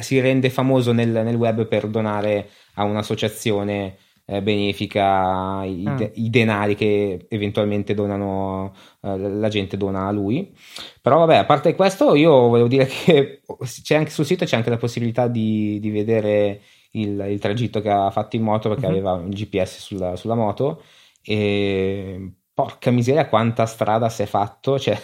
si 0.00 0.18
rende 0.18 0.50
famoso 0.50 0.90
nel, 0.90 1.08
nel, 1.08 1.36
web 1.36 1.68
per 1.68 1.86
donare 1.86 2.48
a 2.74 2.82
un'associazione 2.82 3.96
eh, 4.24 4.42
benefica 4.42 5.62
i, 5.64 5.84
mm. 5.88 5.96
i, 6.14 6.30
denari 6.30 6.74
che 6.74 7.26
eventualmente 7.28 7.94
donano, 7.94 8.74
uh, 9.02 9.16
la 9.38 9.48
gente 9.48 9.76
dona 9.76 10.08
a 10.08 10.10
lui. 10.10 10.52
Però 11.00 11.18
vabbè, 11.18 11.36
a 11.36 11.44
parte 11.44 11.76
questo, 11.76 12.16
io 12.16 12.48
volevo 12.48 12.66
dire 12.66 12.86
che 12.90 13.42
c'è 13.82 13.94
anche 13.94 14.10
sul 14.10 14.24
sito 14.24 14.44
c'è 14.44 14.56
anche 14.56 14.70
la 14.70 14.78
possibilità 14.78 15.28
di, 15.28 15.78
di 15.80 15.90
vedere 15.90 16.60
il, 16.92 17.24
il, 17.28 17.38
tragitto 17.38 17.80
che 17.80 17.90
ha 17.90 18.10
fatto 18.10 18.36
in 18.36 18.42
moto 18.42 18.68
perché 18.68 18.86
mm-hmm. 18.86 18.94
aveva 18.94 19.12
un 19.12 19.30
GPS 19.30 19.78
sulla, 19.78 20.16
sulla 20.16 20.34
moto 20.34 20.82
e 21.22 22.32
porca 22.54 22.90
miseria 22.90 23.28
quanta 23.28 23.66
strada 23.66 24.08
si 24.08 24.22
è 24.22 24.26
fatto, 24.26 24.78
cioè, 24.80 25.00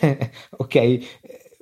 ok, 0.50 0.98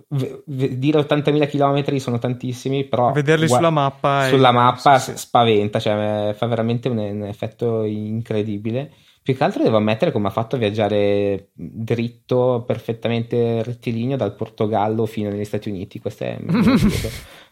v- 0.09 0.43
v- 0.47 0.69
dire 0.75 1.01
80.000 1.01 1.49
km 1.49 1.97
sono 1.97 2.19
tantissimi, 2.19 2.85
però... 2.85 3.13
Vederli 3.13 3.47
gua- 3.47 3.57
sulla 3.57 3.71
mappa... 3.71 4.27
Sulla 4.29 4.51
è... 4.51 4.53
mappa 4.53 4.99
sì, 4.99 5.13
sì. 5.13 5.19
spaventa, 5.19 5.79
cioè 5.79 6.35
fa 6.37 6.47
veramente 6.47 6.89
un, 6.89 6.99
un 6.99 7.25
effetto 7.25 7.83
incredibile. 7.85 8.93
Più 9.23 9.37
che 9.37 9.43
altro 9.43 9.65
devo 9.65 9.79
ammettere 9.79 10.13
come 10.13 10.29
ha 10.29 10.31
fatto 10.31 10.55
a 10.55 10.59
viaggiare 10.59 11.49
dritto, 11.53 12.63
perfettamente 12.65 13.61
rettilineo 13.65 14.17
dal 14.17 14.37
Portogallo 14.37 15.05
fino 15.05 15.31
agli 15.31 15.45
Stati 15.45 15.69
Uniti. 15.69 15.99
Questo 15.99 16.23
è 16.23 16.39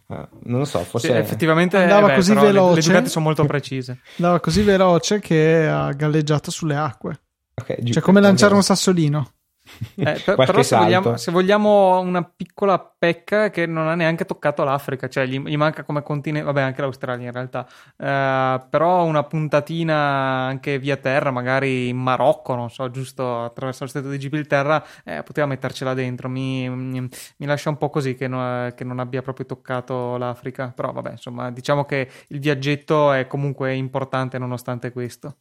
non 0.44 0.58
lo 0.60 0.64
so, 0.64 0.78
forse 0.80 1.08
Sì, 1.08 1.12
effettivamente 1.14 1.76
Andava 1.76 2.06
eh, 2.06 2.10
beh, 2.10 2.14
così 2.14 2.28
però 2.32 2.40
le- 2.46 2.52
veloce. 2.52 2.74
Le 2.74 2.86
Ducati 2.86 3.08
sono 3.08 3.24
molto 3.24 3.44
precise. 3.44 4.00
Andava 4.16 4.40
così 4.40 4.62
veloce 4.62 5.20
che 5.20 5.66
ha 5.66 5.92
galleggiato 5.92 6.50
sulle 6.50 6.76
acque. 6.76 7.20
Ok, 7.60 7.76
giu- 7.82 7.92
Cioè, 7.94 8.02
come 8.02 8.20
lanciare 8.20 8.54
un 8.54 8.62
sassolino. 8.62 9.30
Eh, 10.07 10.20
per- 10.22 10.43
però 10.43 10.62
se 10.62 10.77
vogliamo, 10.77 11.16
se 11.16 11.31
vogliamo 11.31 11.99
una 12.01 12.22
piccola 12.25 12.79
pecca 12.79 13.49
che 13.49 13.64
non 13.64 13.89
ha 13.89 13.95
neanche 13.95 14.27
toccato 14.27 14.62
l'Africa, 14.62 15.09
cioè 15.09 15.25
gli, 15.27 15.41
gli 15.41 15.57
manca 15.57 15.83
come 15.85 16.03
continente, 16.03 16.45
vabbè 16.47 16.61
anche 16.61 16.83
l'Australia 16.83 17.27
in 17.29 17.33
realtà, 17.33 17.66
Eh, 17.97 18.66
però 18.68 19.05
una 19.05 19.25
puntatina 19.25 19.95
anche 19.95 20.79
via 20.79 20.97
terra, 20.99 21.31
magari 21.31 21.89
in 21.89 21.97
Marocco, 21.97 22.55
non 22.55 22.70
so, 22.70 22.91
giusto 22.91 23.45
attraverso 23.45 23.85
lo 23.85 23.89
stretto 23.91 24.11
di 24.11 24.18
Gibilterra, 24.18 24.85
eh, 25.05 25.22
poteva 25.22 25.47
mettercela 25.47 25.95
dentro, 25.95 26.29
mi, 26.29 26.68
mi- 26.68 27.01
mi 27.39 27.47
lascia 27.47 27.70
un 27.70 27.79
po' 27.79 27.89
così 27.91 28.14
che, 28.14 28.29
no- 28.29 28.70
che 28.75 28.85
non 28.85 28.99
abbia 28.99 29.22
proprio 29.22 29.47
toccato 29.47 30.16
l'Africa, 30.18 30.70
però 30.75 30.93
vabbè 30.93 31.12
insomma 31.12 31.51
diciamo 31.51 31.85
che 31.87 32.11
il 32.29 32.41
viaggetto 32.41 33.11
è 33.12 33.27
comunque 33.27 33.72
importante 33.75 34.37
nonostante 34.39 34.93
questo. 34.93 35.39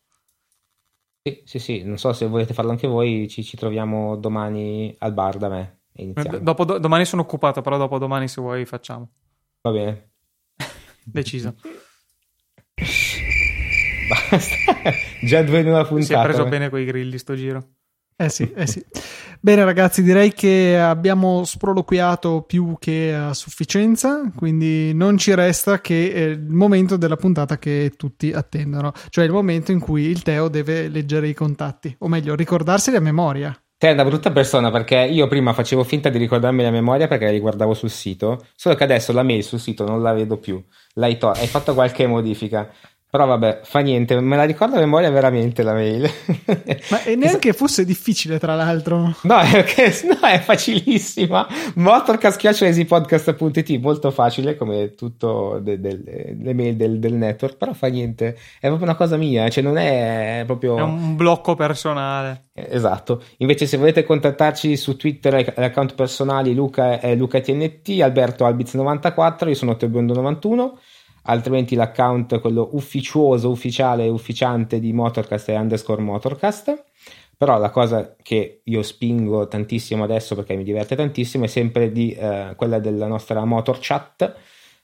Sì, 1.25 1.41
sì, 1.45 1.59
sì, 1.59 1.83
non 1.83 1.97
so 1.97 2.11
se 2.11 2.27
volete 2.27 2.53
farlo 2.53 2.71
anche 2.71 2.85
voi, 2.85 3.29
ci, 3.29 3.45
ci 3.45 3.55
troviamo 3.55 4.17
domani 4.17 4.93
al 4.99 5.13
bar 5.13 5.37
da 5.37 5.47
me 5.47 5.83
e 5.93 6.01
Eh, 6.01 6.03
iniziamo. 6.03 6.39
Dopo, 6.39 6.65
do- 6.65 6.79
domani 6.79 7.05
sono 7.05 7.21
occupato, 7.21 7.61
però 7.61 7.77
dopo 7.77 7.97
domani 7.97 8.27
se 8.27 8.41
vuoi 8.41 8.65
facciamo. 8.65 9.09
Va 9.61 9.71
bene. 9.71 10.11
Deciso. 11.05 11.55
Basta. 14.09 14.91
Già 15.21 15.43
due 15.43 15.61
una 15.61 15.85
puntata. 15.85 16.03
Si 16.03 16.13
è 16.13 16.21
preso 16.21 16.45
eh. 16.45 16.49
bene 16.49 16.67
quei 16.69 16.83
grilli 16.83 17.17
sto 17.17 17.35
giro. 17.35 17.69
Eh 18.17 18.27
sì, 18.27 18.51
eh 18.53 18.67
sì. 18.67 18.85
Bene 19.45 19.65
ragazzi, 19.65 20.03
direi 20.03 20.31
che 20.31 20.79
abbiamo 20.79 21.43
sproloquiato 21.43 22.43
più 22.43 22.77
che 22.79 23.13
a 23.13 23.33
sufficienza, 23.33 24.21
quindi 24.33 24.93
non 24.93 25.17
ci 25.17 25.35
resta 25.35 25.81
che 25.81 26.11
eh, 26.11 26.23
il 26.27 26.47
momento 26.47 26.95
della 26.95 27.17
puntata 27.17 27.57
che 27.57 27.91
tutti 27.97 28.31
attendono, 28.31 28.93
cioè 29.09 29.25
il 29.25 29.33
momento 29.33 29.73
in 29.73 29.81
cui 29.81 30.03
il 30.03 30.21
Teo 30.21 30.47
deve 30.47 30.87
leggere 30.87 31.27
i 31.27 31.33
contatti, 31.33 31.93
o 31.99 32.07
meglio, 32.07 32.35
ricordarseli 32.35 32.95
a 32.95 33.01
memoria. 33.01 33.53
Te 33.77 33.89
è 33.89 33.91
una 33.91 34.05
brutta 34.05 34.31
persona 34.31 34.71
perché 34.71 34.95
io 34.95 35.27
prima 35.27 35.51
facevo 35.51 35.83
finta 35.83 36.07
di 36.07 36.17
ricordarmi 36.17 36.63
la 36.63 36.71
memoria 36.71 37.09
perché 37.09 37.29
li 37.29 37.41
guardavo 37.41 37.73
sul 37.73 37.89
sito, 37.89 38.45
solo 38.55 38.75
che 38.75 38.85
adesso 38.85 39.11
la 39.11 39.23
mail 39.23 39.43
sul 39.43 39.59
sito 39.59 39.85
non 39.85 40.01
la 40.01 40.13
vedo 40.13 40.37
più. 40.37 40.63
L'hai 40.93 41.17
to- 41.17 41.31
hai 41.31 41.47
fatto 41.47 41.73
qualche 41.73 42.07
modifica. 42.07 42.71
Però 43.13 43.27
vabbè, 43.27 43.59
fa 43.61 43.81
niente, 43.81 44.19
me 44.21 44.35
la 44.35 44.43
ricordo 44.43 44.77
a 44.77 44.79
memoria 44.79 45.11
veramente 45.11 45.61
la 45.61 45.73
mail. 45.73 46.01
Ma 46.89 47.03
e 47.03 47.15
neanche 47.15 47.53
fosse 47.53 47.85
difficile, 47.85 48.39
tra 48.39 48.55
l'altro. 48.55 49.13
No, 49.21 49.37
è, 49.37 49.63
no, 50.05 50.27
è 50.27 50.39
facilissima. 50.39 51.45
Motorcast.easypodcast.it 51.75 53.79
molto 53.79 54.09
facile 54.09 54.57
come 54.57 54.95
tutto 54.95 55.59
de- 55.61 55.79
de- 55.79 56.35
le 56.41 56.53
mail 56.55 56.75
del, 56.75 56.97
del 56.97 57.13
network, 57.13 57.57
però 57.57 57.73
fa 57.73 57.85
niente. 57.85 58.35
È 58.59 58.65
proprio 58.65 58.87
una 58.87 58.95
cosa 58.95 59.15
mia, 59.15 59.47
cioè 59.47 59.61
non 59.61 59.77
è 59.77 60.41
proprio... 60.47 60.75
È 60.75 60.81
un 60.81 61.15
blocco 61.15 61.53
personale. 61.53 62.45
Eh, 62.51 62.67
Esatto. 62.71 63.21
Invece, 63.37 63.67
se 63.67 63.77
volete 63.77 64.03
contattarci 64.03 64.75
su 64.75 64.95
Twitter, 64.95 65.53
l'account 65.55 65.93
personali 65.93 66.55
Luca 66.55 66.99
è 66.99 67.13
LucaTNT, 67.13 68.01
Alberto 68.01 68.43
Albiz94, 68.43 69.49
io 69.49 69.53
sono 69.53 69.73
Tebiondo91. 69.73 70.71
Altrimenti 71.23 71.75
l'account, 71.75 72.39
quello 72.39 72.69
ufficioso, 72.73 73.49
ufficiale, 73.49 74.07
ufficiante 74.09 74.79
di 74.79 74.91
Motorcast 74.93 75.49
è 75.49 75.57
underscore 75.57 76.01
Motorcast. 76.01 76.83
Però 77.37 77.57
la 77.57 77.71
cosa 77.71 78.15
che 78.21 78.61
io 78.63 78.81
spingo 78.83 79.47
tantissimo 79.47 80.03
adesso 80.03 80.35
perché 80.35 80.55
mi 80.55 80.63
diverte 80.63 80.95
tantissimo 80.95 81.45
è 81.45 81.47
sempre 81.47 81.91
di 81.91 82.13
eh, 82.13 82.53
quella 82.55 82.79
della 82.79 83.07
nostra 83.07 83.43
Motor 83.43 83.79
Chat, 83.81 84.35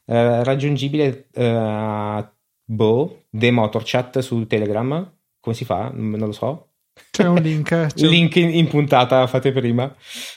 eh, 0.06 0.44
raggiungibile 0.44 1.28
eh, 1.34 1.46
a 1.46 2.34
boh, 2.66 3.24
The 3.30 3.52
Motor 3.52 3.82
Chat 3.86 4.20
su 4.20 4.46
Telegram. 4.46 5.10
Come 5.40 5.56
si 5.56 5.64
fa? 5.64 5.92
Non 5.94 6.20
lo 6.20 6.32
so. 6.32 6.70
C'è 7.12 7.28
un 7.28 7.42
link. 7.42 7.70
C'è 7.94 8.08
Link 8.08 8.36
in, 8.36 8.50
in 8.50 8.68
puntata, 8.68 9.26
fate 9.28 9.52
prima. 9.52 9.94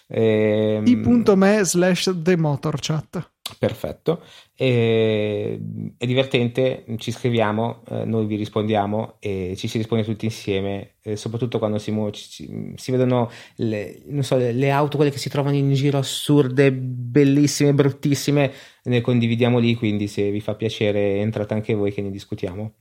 Ehm, 0.08 0.86
i.me 0.86 1.64
slash 1.64 2.12
the 2.22 2.36
motor 2.36 2.78
chat. 2.78 3.31
Perfetto. 3.58 4.22
E- 4.54 5.60
è 5.96 6.06
divertente, 6.06 6.84
ci 6.98 7.10
scriviamo, 7.10 7.82
eh, 7.88 8.04
noi 8.04 8.26
vi 8.26 8.36
rispondiamo 8.36 9.16
e 9.20 9.54
ci 9.56 9.66
si 9.68 9.78
risponde 9.78 10.04
tutti 10.04 10.24
insieme, 10.24 10.94
eh, 11.02 11.16
soprattutto 11.16 11.58
quando 11.58 11.78
si, 11.78 11.90
mu- 11.90 12.10
ci- 12.10 12.72
si 12.76 12.90
vedono 12.92 13.30
le, 13.56 14.00
non 14.06 14.22
so, 14.22 14.36
le, 14.36 14.52
le 14.52 14.70
auto, 14.70 14.96
quelle 14.96 15.10
che 15.10 15.18
si 15.18 15.28
trovano 15.28 15.56
in 15.56 15.72
giro 15.74 15.98
assurde, 15.98 16.72
bellissime, 16.72 17.74
bruttissime, 17.74 18.52
ne 18.84 19.00
condividiamo 19.00 19.58
lì, 19.58 19.74
quindi 19.74 20.06
se 20.08 20.30
vi 20.30 20.40
fa 20.40 20.54
piacere 20.54 21.16
entrate 21.18 21.54
anche 21.54 21.74
voi 21.74 21.92
che 21.92 22.00
ne 22.02 22.10
discutiamo. 22.10 22.74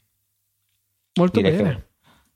Molto 1.15 1.39
Direi 1.39 1.51
bene. 1.51 1.79
che, 1.79 1.91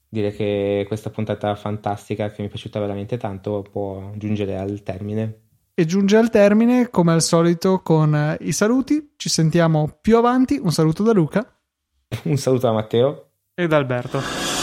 direi 0.10 0.34
che 0.34 0.86
questa 0.88 1.10
puntata 1.10 1.56
fantastica 1.56 2.30
che 2.32 2.42
mi 2.42 2.48
è 2.48 2.52
piaciuta 2.52 2.80
veramente 2.80 3.18
tanto 3.18 3.62
può 3.62 4.12
giungere 4.16 4.58
al 4.58 4.82
termine. 4.84 5.45
E 5.78 5.84
giunge 5.84 6.16
al 6.16 6.30
termine, 6.30 6.90
come 6.90 7.12
al 7.12 7.22
solito, 7.22 7.82
con 7.82 8.16
eh, 8.16 8.38
i 8.40 8.54
saluti. 8.54 9.12
Ci 9.18 9.28
sentiamo 9.28 9.98
più 10.00 10.16
avanti. 10.16 10.58
Un 10.58 10.72
saluto 10.72 11.04
da 11.04 11.12
Luca. 11.12 11.46
Un 12.24 12.38
saluto 12.38 12.68
da 12.68 12.72
Matteo. 12.72 13.32
Ed 13.54 13.74
Alberto. 13.74 14.55